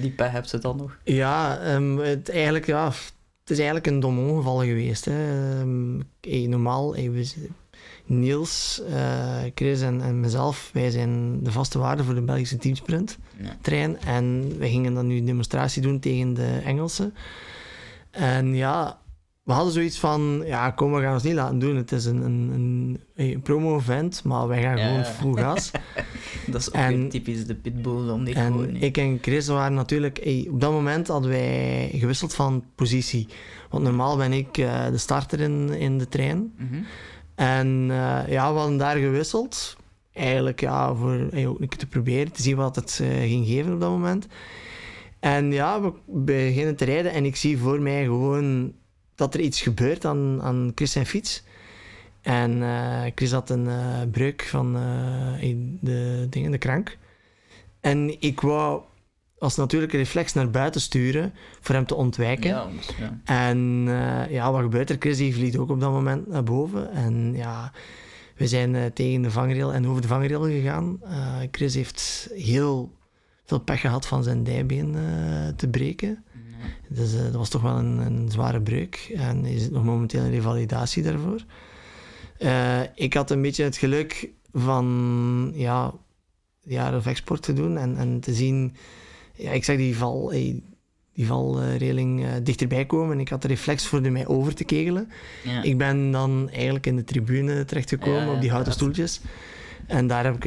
die 0.00 0.10
pech 0.10 0.32
heb 0.32 0.44
je 0.44 0.58
dan 0.58 0.76
nog? 0.76 0.98
Ja, 1.02 1.60
um, 1.74 1.98
het, 1.98 2.30
eigenlijk, 2.30 2.66
ja, 2.66 2.84
het 2.84 3.50
is 3.50 3.56
eigenlijk 3.56 3.86
een 3.86 4.00
dom 4.00 4.18
ongeval 4.18 4.58
geweest. 4.58 5.04
Hè. 5.04 5.12
Hey, 6.20 6.46
normaal, 6.46 6.94
hey, 6.94 7.10
we, 7.10 7.48
Niels, 8.06 8.82
uh, 8.90 9.36
Chris 9.54 9.80
en, 9.80 10.00
en, 10.00 10.20
mezelf, 10.20 10.70
wij 10.72 10.90
zijn 10.90 11.42
de 11.42 11.52
vaste 11.52 11.78
waarde 11.78 12.04
voor 12.04 12.14
de 12.14 12.22
Belgische 12.22 12.56
teamsprint 12.56 13.18
trein. 13.60 14.00
En 14.00 14.54
we 14.58 14.68
gingen 14.68 14.94
dan 14.94 15.06
nu 15.06 15.16
een 15.16 15.24
demonstratie 15.24 15.82
doen 15.82 15.98
tegen 15.98 16.34
de 16.34 16.60
Engelsen. 16.64 17.14
En 18.10 18.54
ja, 18.54 18.98
we 19.42 19.52
hadden 19.52 19.72
zoiets 19.72 19.98
van, 19.98 20.42
ja, 20.46 20.70
kom, 20.70 20.92
we 20.92 21.00
gaan 21.00 21.12
ons 21.12 21.22
niet 21.22 21.34
laten 21.34 21.58
doen. 21.58 21.76
Het 21.76 21.92
is 21.92 22.04
een, 22.04 22.22
een, 22.22 23.00
een, 23.14 23.40
promo-event, 23.42 24.24
maar 24.24 24.48
wij 24.48 24.62
gaan 24.62 24.78
gewoon 24.78 25.04
full 25.04 25.42
gas. 25.42 25.70
dat 26.52 26.60
is 26.60 26.68
ook 26.68 26.74
en, 26.74 27.08
typisch 27.08 27.46
de 27.46 27.54
pitbull 27.54 28.10
om 28.10 28.24
die 28.24 28.34
En 28.34 28.76
ik 28.76 28.96
en 28.96 29.18
Chris 29.22 29.46
waren 29.46 29.74
natuurlijk... 29.74 30.44
op 30.50 30.60
dat 30.60 30.72
moment 30.72 31.08
hadden 31.08 31.30
wij 31.30 31.90
gewisseld 31.92 32.34
van 32.34 32.64
positie. 32.74 33.28
Want 33.70 33.84
normaal 33.84 34.16
ben 34.16 34.32
ik 34.32 34.58
uh, 34.58 34.86
de 34.90 34.98
starter 34.98 35.40
in, 35.40 35.68
in 35.68 35.98
de 35.98 36.08
trein. 36.08 36.52
Mm 36.58 36.86
en 37.34 37.66
uh, 37.90 38.28
ja, 38.28 38.52
we 38.52 38.58
hadden 38.58 38.76
daar 38.76 38.96
gewisseld. 38.96 39.76
Eigenlijk 40.12 40.60
ja, 40.60 40.94
voor 40.94 41.28
te 41.76 41.86
proberen, 41.88 42.32
te 42.32 42.42
zien 42.42 42.56
wat 42.56 42.76
het 42.76 42.98
uh, 43.02 43.08
ging 43.08 43.46
geven 43.46 43.74
op 43.74 43.80
dat 43.80 43.90
moment. 43.90 44.26
En 45.20 45.52
ja, 45.52 45.80
we 45.80 45.92
beginnen 46.06 46.76
te 46.76 46.84
rijden 46.84 47.12
en 47.12 47.24
ik 47.24 47.36
zie 47.36 47.58
voor 47.58 47.80
mij 47.80 48.04
gewoon 48.04 48.72
dat 49.14 49.34
er 49.34 49.40
iets 49.40 49.60
gebeurt 49.60 50.04
aan, 50.04 50.42
aan 50.42 50.72
Chris 50.74 50.92
zijn 50.92 51.06
fiets. 51.06 51.44
En 52.22 52.56
uh, 52.56 53.02
Chris 53.14 53.32
had 53.32 53.50
een 53.50 53.68
breuk 54.10 54.42
van 54.42 54.72
de, 55.80 56.26
dingen, 56.30 56.50
de 56.50 56.58
krank. 56.58 56.98
En 57.80 58.20
ik 58.20 58.40
wou 58.40 58.82
als 59.44 59.56
natuurlijke 59.56 59.96
reflex 59.96 60.32
naar 60.32 60.50
buiten 60.50 60.80
sturen 60.80 61.32
voor 61.60 61.74
hem 61.74 61.86
te 61.86 61.94
ontwijken. 61.94 62.50
Ja, 62.50 62.68
ja. 62.98 63.20
En 63.24 63.84
uh, 63.86 64.30
ja, 64.30 64.52
wat 64.52 64.60
gebeurt 64.60 64.90
er? 64.90 64.96
Chris 64.98 65.16
die 65.16 65.34
vliegt 65.34 65.56
ook 65.56 65.70
op 65.70 65.80
dat 65.80 65.90
moment 65.90 66.26
naar 66.26 66.42
boven. 66.42 66.90
En 66.92 67.34
ja, 67.34 67.72
we 68.36 68.46
zijn 68.46 68.74
uh, 68.74 68.84
tegen 68.84 69.22
de 69.22 69.30
vangrail 69.30 69.72
en 69.72 69.86
over 69.86 70.02
de 70.02 70.08
vangrail 70.08 70.42
gegaan. 70.42 71.00
Uh, 71.02 71.36
Chris 71.50 71.74
heeft 71.74 72.30
heel 72.34 72.92
veel 73.44 73.58
pech 73.58 73.80
gehad 73.80 74.06
van 74.06 74.22
zijn 74.22 74.44
dijbeen 74.44 74.96
te 75.56 75.68
breken. 75.68 76.24
Ja. 76.32 76.94
Dus 76.94 77.12
dat 77.16 77.34
was 77.34 77.48
toch 77.48 77.62
wel 77.62 77.76
een, 77.76 77.98
een, 77.98 78.30
zware 78.30 78.60
breuk. 78.60 79.12
En 79.16 79.44
is 79.44 79.62
het 79.62 79.72
nog 79.72 79.84
momenteel 79.84 80.22
een 80.22 80.30
revalidatie 80.30 81.02
daarvoor. 81.02 81.44
ik 82.94 83.14
had 83.14 83.30
een 83.30 83.42
beetje 83.42 83.64
het 83.64 83.76
geluk 83.76 84.30
van 84.52 85.52
ja, 85.54 85.92
jaren 86.60 86.98
of 86.98 87.06
export 87.06 87.42
te 87.42 87.52
doen 87.52 87.76
en, 87.76 87.96
en 87.96 88.20
te 88.20 88.34
zien 88.34 88.76
ja, 89.34 89.50
ik 89.50 89.64
zag 89.64 89.76
die 89.76 89.96
val, 89.96 90.28
die 91.12 91.26
valreling 91.26 92.20
uh, 92.20 92.30
dichterbij 92.42 92.86
komen 92.86 93.12
en 93.14 93.20
ik 93.20 93.28
had 93.28 93.42
de 93.42 93.48
reflex 93.48 93.86
voor 93.86 94.12
mij 94.12 94.26
over 94.26 94.54
te 94.54 94.64
kegelen. 94.64 95.08
Ja. 95.44 95.62
Ik 95.62 95.78
ben 95.78 96.10
dan 96.10 96.48
eigenlijk 96.50 96.86
in 96.86 96.96
de 96.96 97.04
tribune 97.04 97.64
terechtgekomen 97.64 98.26
ja, 98.26 98.34
op 98.34 98.40
die 98.40 98.50
houten 98.50 98.72
stoeltjes. 98.72 99.20
En 99.86 100.06
daar 100.06 100.24
heb 100.24 100.44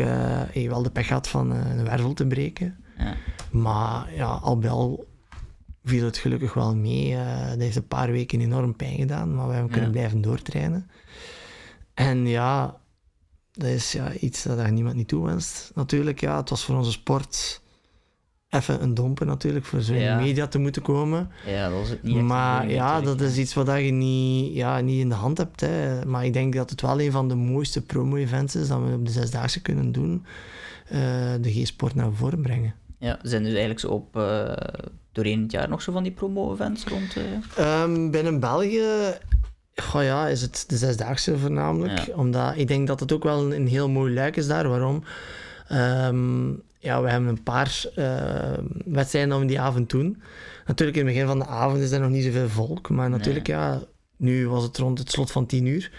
ik 0.52 0.70
wel 0.70 0.84
de 0.84 0.92
pech 0.92 1.08
gehad 1.08 1.28
van 1.28 1.52
een 1.52 1.84
wervel 1.84 2.14
te 2.14 2.28
breken. 2.28 2.84
Maar 3.52 4.14
ja, 4.14 4.26
al 4.26 4.58
bij 4.58 4.70
al 4.70 5.08
viel 5.84 6.06
het 6.06 6.18
gelukkig 6.18 6.54
wel 6.54 6.76
mee. 6.76 7.12
Uh, 7.12 7.50
dat 7.50 7.60
heeft 7.60 7.76
een 7.76 7.88
paar 7.88 8.12
weken 8.12 8.42
enorm 8.42 8.76
pijn 8.76 8.96
gedaan, 8.96 9.36
maar 9.36 9.48
we 9.48 9.54
hebben 9.54 9.72
kunnen 9.72 9.92
blijven 9.92 10.22
doortrainen. 10.22 10.90
En 11.94 12.28
ja, 12.28 12.80
dat 13.52 13.70
is 13.70 13.92
ja, 13.92 14.14
iets 14.14 14.44
dat 14.44 14.66
je 14.66 14.72
niemand 14.72 14.96
niet 14.96 15.08
toewenst. 15.08 15.72
Natuurlijk, 15.76 16.20
ja, 16.20 16.38
het 16.38 16.50
was 16.50 16.64
voor 16.64 16.76
onze 16.76 16.92
sport 16.92 17.62
even 18.58 18.84
een 18.84 18.94
domper 18.94 19.26
natuurlijk, 19.26 19.66
voor 19.66 19.82
zo'n 19.82 19.96
ja. 19.96 20.20
media 20.20 20.48
te 20.48 20.60
moeten 20.60 20.82
komen. 20.82 21.30
Ja, 21.46 21.70
dat 21.70 21.80
was 21.80 21.90
het 21.90 22.04
niet. 22.04 22.22
Maar 22.22 22.70
ja, 22.70 23.02
dat 23.02 23.22
is 23.22 23.38
iets 23.38 23.54
wat 23.54 23.68
je 23.68 23.92
niet, 23.92 24.56
ja, 24.56 24.80
niet 24.80 25.00
in 25.00 25.10
de 25.10 25.16
hand 25.16 25.38
hebt. 25.38 25.62
Hè. 25.62 26.06
Maar 26.06 26.26
ik 26.26 26.34
denk 26.34 26.54
dat 26.54 26.70
het 26.70 26.82
wel 26.82 27.02
een 27.02 27.12
van 27.12 27.28
de 27.28 27.36
mooiste 27.36 27.82
promo-events 27.82 28.56
is 28.56 28.68
dat 28.68 28.80
we 28.84 28.94
op 28.94 29.06
de 29.06 29.12
Zesdaagse 29.12 29.62
kunnen 29.62 29.92
doen. 29.92 30.26
Uh, 30.92 31.00
de 31.42 31.52
G-sport 31.52 31.96
naar 31.96 32.12
voren 32.12 32.42
brengen. 32.42 32.74
Ja, 33.00 33.20
zijn 33.22 33.42
dus 33.42 33.52
eigenlijk 33.52 33.80
zo 33.80 33.88
op 33.88 34.18
uh, 34.18 34.52
doorheen 35.12 35.42
het 35.42 35.52
jaar 35.52 35.70
nog 35.70 35.82
zo 35.82 35.92
van 35.92 36.04
die 36.04 36.12
promo-events 36.12 36.84
rond? 36.84 37.16
Uh... 37.58 37.82
Um, 37.84 38.12
binnen 38.12 38.40
België 38.40 39.16
Goh 39.82 40.04
ja, 40.04 40.28
is 40.28 40.42
het 40.42 40.64
de 40.68 40.78
zesdaagse 40.78 41.38
voornamelijk. 41.38 42.10
Omdat 42.16 42.54
ik 42.56 42.68
denk 42.68 42.88
dat 42.88 43.00
het 43.00 43.12
ook 43.12 43.24
wel 43.24 43.54
een, 43.54 43.68
heel 43.68 43.90
mooi 43.90 44.14
luik 44.14 44.36
is 44.36 44.48
daar. 44.48 44.68
Waarom? 44.68 45.04
Um, 45.72 46.62
ja, 46.80 47.02
we 47.02 47.10
hebben 47.10 47.30
een 47.30 47.44
paar 47.44 47.84
uh, 47.96 48.58
wedstrijden 48.86 49.40
we 49.40 49.46
die 49.46 49.60
avond 49.60 49.90
doen. 49.90 50.22
Natuurlijk, 50.66 50.98
in 50.98 51.06
het 51.06 51.14
begin 51.14 51.30
van 51.30 51.40
de 51.40 51.46
avond 51.46 51.82
is 51.82 51.92
er 51.92 52.00
nog 52.00 52.10
niet 52.10 52.24
zoveel 52.24 52.50
volk. 52.50 52.90
Maar 52.90 53.10
natuurlijk, 53.10 53.48
ja, 53.48 53.82
nu 54.18 54.48
was 54.48 54.64
het 54.64 54.78
rond 54.78 55.00
het 55.00 55.12
slot 55.12 55.32
van 55.32 55.46
10 55.46 55.66
uur. 55.66 55.92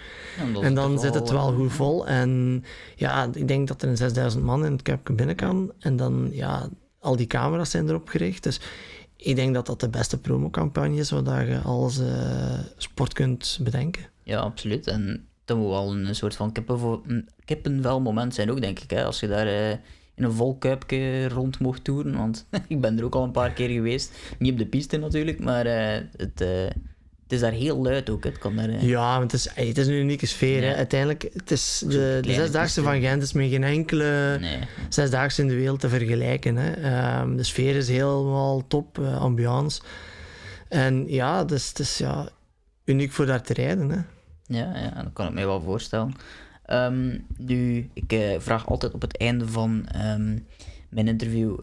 en 0.63 0.75
dan 0.75 0.99
zit 0.99 1.15
het 1.15 1.31
wel 1.31 1.53
goed 1.53 1.73
vol. 1.73 2.07
En 2.07 2.65
ja, 2.97 3.29
ik 3.33 3.49
denk 3.49 3.69
dat 3.69 3.83
er 3.83 3.89
een 3.89 3.97
6000 3.97 4.45
man 4.45 4.65
in 4.65 4.73
het 4.73 4.83
Kuipje 4.83 5.15
binnen 5.15 5.37
kan. 5.37 5.73
En 5.79 5.97
dan, 5.97 6.29
ja, 6.33 6.69
al 7.01 7.17
die 7.17 7.27
camera's 7.27 7.71
zijn 7.71 7.89
erop 7.89 8.09
gericht. 8.09 8.43
Dus 8.43 8.61
ik 9.17 9.37
denk 9.37 9.55
dat 9.55 9.67
dat 9.67 9.81
de 9.81 9.89
beste 9.89 10.19
promocampagne 10.19 10.99
is 10.99 11.11
wat 11.11 11.27
je 11.27 11.61
als 11.65 12.01
uh, 12.01 12.59
sport 12.77 13.13
kunt 13.13 13.59
bedenken. 13.63 14.03
Ja, 14.23 14.39
absoluut. 14.39 14.87
En 14.87 15.27
dat 15.45 15.57
moet 15.57 15.69
wel 15.69 15.93
een 15.93 16.15
soort 16.15 16.37
van 16.37 16.53
kippenvel 17.45 18.01
moment 18.01 18.35
zijn 18.35 18.51
ook, 18.51 18.61
denk 18.61 18.79
ik. 18.79 18.91
Hè? 18.91 19.05
Als 19.05 19.21
je 19.21 19.29
daar 19.29 19.47
uh, 19.47 19.77
in 20.19 20.25
een 20.25 20.33
vol 20.33 20.57
kuipje 20.57 21.29
rond 21.29 21.59
mocht 21.59 21.85
toeren. 21.85 22.17
Want 22.17 22.47
ik 22.69 22.81
ben 22.81 22.99
er 22.99 23.05
ook 23.05 23.15
al 23.15 23.25
een 23.25 23.31
paar 23.31 23.53
keer 23.53 23.69
geweest. 23.69 24.19
Niet 24.39 24.53
op 24.53 24.59
de 24.59 24.67
piste 24.67 24.97
natuurlijk, 24.97 25.41
maar 25.41 25.67
uh, 25.67 25.97
het 26.17 26.43
het 27.29 27.37
is 27.37 27.43
daar 27.43 27.53
heel 27.53 27.83
luid 27.83 28.11
ook. 28.11 28.25
Het 28.25 28.39
kan 28.39 28.57
daar, 28.57 28.69
eh. 28.69 28.83
Ja, 28.83 29.21
het 29.21 29.33
is, 29.33 29.49
het 29.55 29.79
is 29.79 29.87
een 29.87 29.93
unieke 29.93 30.27
sfeer. 30.27 30.63
Hè. 30.63 30.75
Uiteindelijk, 30.75 31.29
het 31.33 31.51
is 31.51 31.85
de, 31.87 32.19
de 32.21 32.33
zesdaagse 32.33 32.83
van 32.83 33.01
Gent 33.01 33.23
is 33.23 33.33
met 33.33 33.51
geen 33.51 33.65
enkele 33.65 34.37
nee. 34.41 34.59
zesdaagse 34.89 35.43
in 35.43 35.49
de 35.49 35.55
wereld 35.55 35.81
te 35.81 35.89
vergelijken. 35.89 36.57
Hè. 36.57 37.21
Um, 37.21 37.37
de 37.37 37.43
sfeer 37.43 37.77
is 37.77 37.89
helemaal 37.89 38.67
top, 38.67 38.99
ambiance. 38.99 39.81
En 40.69 41.05
ja, 41.09 41.45
dus, 41.45 41.69
het 41.69 41.79
is 41.79 41.99
ja, 41.99 42.29
uniek 42.85 43.13
voor 43.13 43.27
daar 43.27 43.43
te 43.43 43.53
rijden. 43.53 43.91
Hè. 43.91 44.01
Ja, 44.59 44.77
ja, 44.77 45.03
dat 45.03 45.13
kan 45.13 45.27
ik 45.27 45.33
me 45.33 45.45
wel 45.45 45.61
voorstellen. 45.61 46.15
Um, 46.73 47.27
nu, 47.37 47.91
ik 47.93 48.13
uh, 48.13 48.35
vraag 48.39 48.67
altijd 48.67 48.95
op 48.95 49.01
het 49.01 49.17
einde 49.17 49.49
van 49.49 49.89
um, 50.05 50.47
mijn 50.89 51.09
interview: 51.09 51.59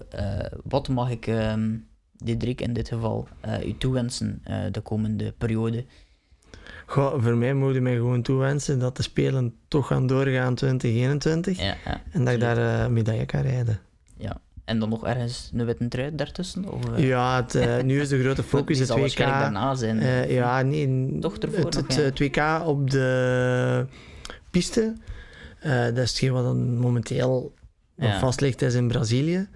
wat 0.64 0.88
mag 0.88 1.10
ik 1.10 1.32
Diederik 2.18 2.62
in 2.62 2.74
dit 2.74 2.88
geval, 2.88 3.28
uh, 3.46 3.68
u 3.68 3.78
toewensen 3.78 4.42
de 4.72 4.82
komende 4.82 5.34
periode? 5.38 5.86
Goh, 6.86 7.24
voor 7.24 7.36
mij 7.36 7.54
moet 7.54 7.74
je 7.74 7.82
mij 7.82 7.96
gewoon 7.96 8.22
toewensen 8.22 8.80
dat 8.80 8.98
de 8.98 9.04
Spelen 9.04 9.56
toch 9.68 9.88
gaan 9.88 10.08
doorgaan 10.08 10.56
2021 10.56 11.58
ja, 11.60 11.76
ja, 11.86 12.02
en 12.12 12.26
dat 12.26 12.34
ik 12.34 12.40
daar 12.40 12.92
medaille 12.92 13.26
kan 13.26 13.42
rijden. 13.42 13.80
Ja, 14.18 14.38
en 14.66 14.80
dan 14.80 14.90
nog 14.90 15.06
ergens 15.06 15.52
een 15.54 15.66
witte 15.66 15.88
trui 15.88 16.16
daartussen? 16.16 16.72
Of, 16.72 16.82
Ja, 16.98 17.46
het, 17.46 17.84
nu 17.86 18.02
is 18.02 18.10
de 18.10 18.20
grote 18.20 18.44
focus 18.54 18.80
het 18.80 18.90
WK. 18.90 19.18
daarna 19.18 19.76
zijn. 19.76 20.30
ja, 20.30 20.62
nee. 20.62 21.20
Toch 21.20 21.38
ervoor 21.38 21.66
het, 21.66 21.76
nog, 21.76 21.96
het, 21.96 22.20
WK 22.20 22.62
op 22.66 22.90
de 22.90 23.86
piste, 24.56 24.94
dat 25.64 25.98
is 25.98 26.10
hetgeen 26.10 26.32
wat 26.32 26.44
dan 26.44 26.78
momenteel 26.78 27.54
vast 27.98 28.42
ligt, 28.42 28.62
is 28.62 28.74
in 28.74 28.88
Brazilië 28.88 29.48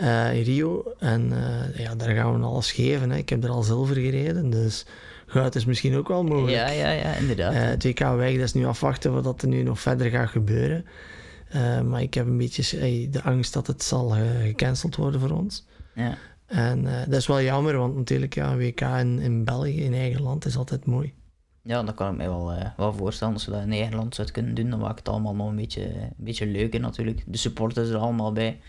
uh, 0.00 0.34
in 0.34 0.42
Rio. 0.42 0.92
En 0.98 1.32
uh, 1.32 1.78
ja, 1.78 1.94
daar 1.94 2.14
gaan 2.14 2.40
we 2.40 2.46
alles 2.46 2.72
geven. 2.72 3.10
Hè. 3.10 3.16
Ik 3.16 3.28
heb 3.28 3.44
er 3.44 3.50
al 3.50 3.62
zilver 3.62 3.96
gereden, 3.96 4.50
dus 4.50 4.86
goud 5.26 5.54
is 5.54 5.64
misschien 5.64 5.96
ook 5.96 6.08
wel 6.08 6.24
mogelijk. 6.24 6.52
Ja, 6.52 6.68
ja, 6.68 6.90
ja 6.90 7.14
inderdaad. 7.14 7.54
Het 7.54 7.84
WK 7.84 7.98
weg, 7.98 8.32
dat 8.32 8.42
is 8.42 8.52
nu 8.52 8.66
afwachten 8.66 9.22
wat 9.22 9.42
er 9.42 9.48
nu 9.48 9.62
nog 9.62 9.80
verder 9.80 10.10
gaat 10.10 10.28
gebeuren. 10.28 10.84
maar 11.88 12.02
ik 12.02 12.14
heb 12.14 12.26
een 12.26 12.38
beetje 12.38 13.08
de 13.10 13.22
angst 13.22 13.52
dat 13.52 13.66
het 13.66 13.82
zal 13.82 14.08
gecanceld 14.42 14.96
worden 14.96 15.20
voor 15.20 15.30
ons. 15.30 15.66
Ja. 15.94 16.16
En 16.46 16.82
dat 16.82 17.18
is 17.18 17.26
wel 17.26 17.40
jammer, 17.42 17.76
want 17.76 17.96
natuurlijk, 17.96 18.34
ja, 18.34 18.52
een 18.52 18.58
WK 18.58 18.80
in, 18.80 19.18
in 19.18 19.44
België, 19.44 19.84
in 19.84 19.94
eigen 19.94 20.22
land, 20.22 20.44
is 20.44 20.56
altijd 20.56 20.86
mooi. 20.86 21.14
Ja, 21.70 21.82
dat 21.82 21.94
kan 21.94 22.10
ik 22.10 22.16
mij 22.16 22.28
wel, 22.28 22.54
wel 22.76 22.92
voorstellen. 22.92 23.34
Als 23.34 23.46
we 23.46 23.52
dat 23.52 23.62
in 23.62 23.72
eigen 23.72 23.96
land 23.96 24.14
zouden 24.14 24.34
kunnen 24.36 24.54
doen, 24.54 24.70
dan 24.70 24.78
maakt 24.78 24.98
het 24.98 25.08
allemaal 25.08 25.34
nog 25.34 25.48
een 25.48 25.56
beetje, 25.56 26.00
een 26.00 26.14
beetje 26.16 26.46
leuker 26.46 26.80
natuurlijk. 26.80 27.22
De 27.26 27.36
supporters 27.36 27.88
er 27.88 27.96
allemaal 27.96 28.32
bij. 28.32 28.60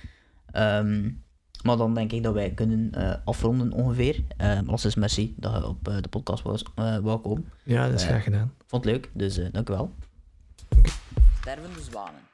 Um, 0.55 1.23
maar 1.63 1.77
dan 1.77 1.93
denk 1.93 2.11
ik 2.11 2.23
dat 2.23 2.33
wij 2.33 2.51
kunnen 2.51 2.91
uh, 2.97 3.13
afronden 3.25 3.71
ongeveer. 3.71 4.23
Uh, 4.41 4.59
als 4.67 4.85
is 4.85 4.95
merci 4.95 5.33
dat 5.37 5.53
je 5.53 5.67
op 5.67 5.87
uh, 5.87 5.95
de 6.01 6.07
podcast 6.07 6.43
was, 6.43 6.63
wou 6.75 7.19
komen. 7.19 7.51
Ja, 7.63 7.85
dat 7.85 7.99
is 7.99 8.05
graag 8.05 8.23
gedaan. 8.23 8.53
Vond 8.67 8.85
het 8.85 8.93
leuk, 8.93 9.09
dus 9.13 9.39
dank 9.51 9.69
u 9.69 9.73
wel. 9.73 9.93
Stervende 11.39 11.81
zwanen. 11.81 12.30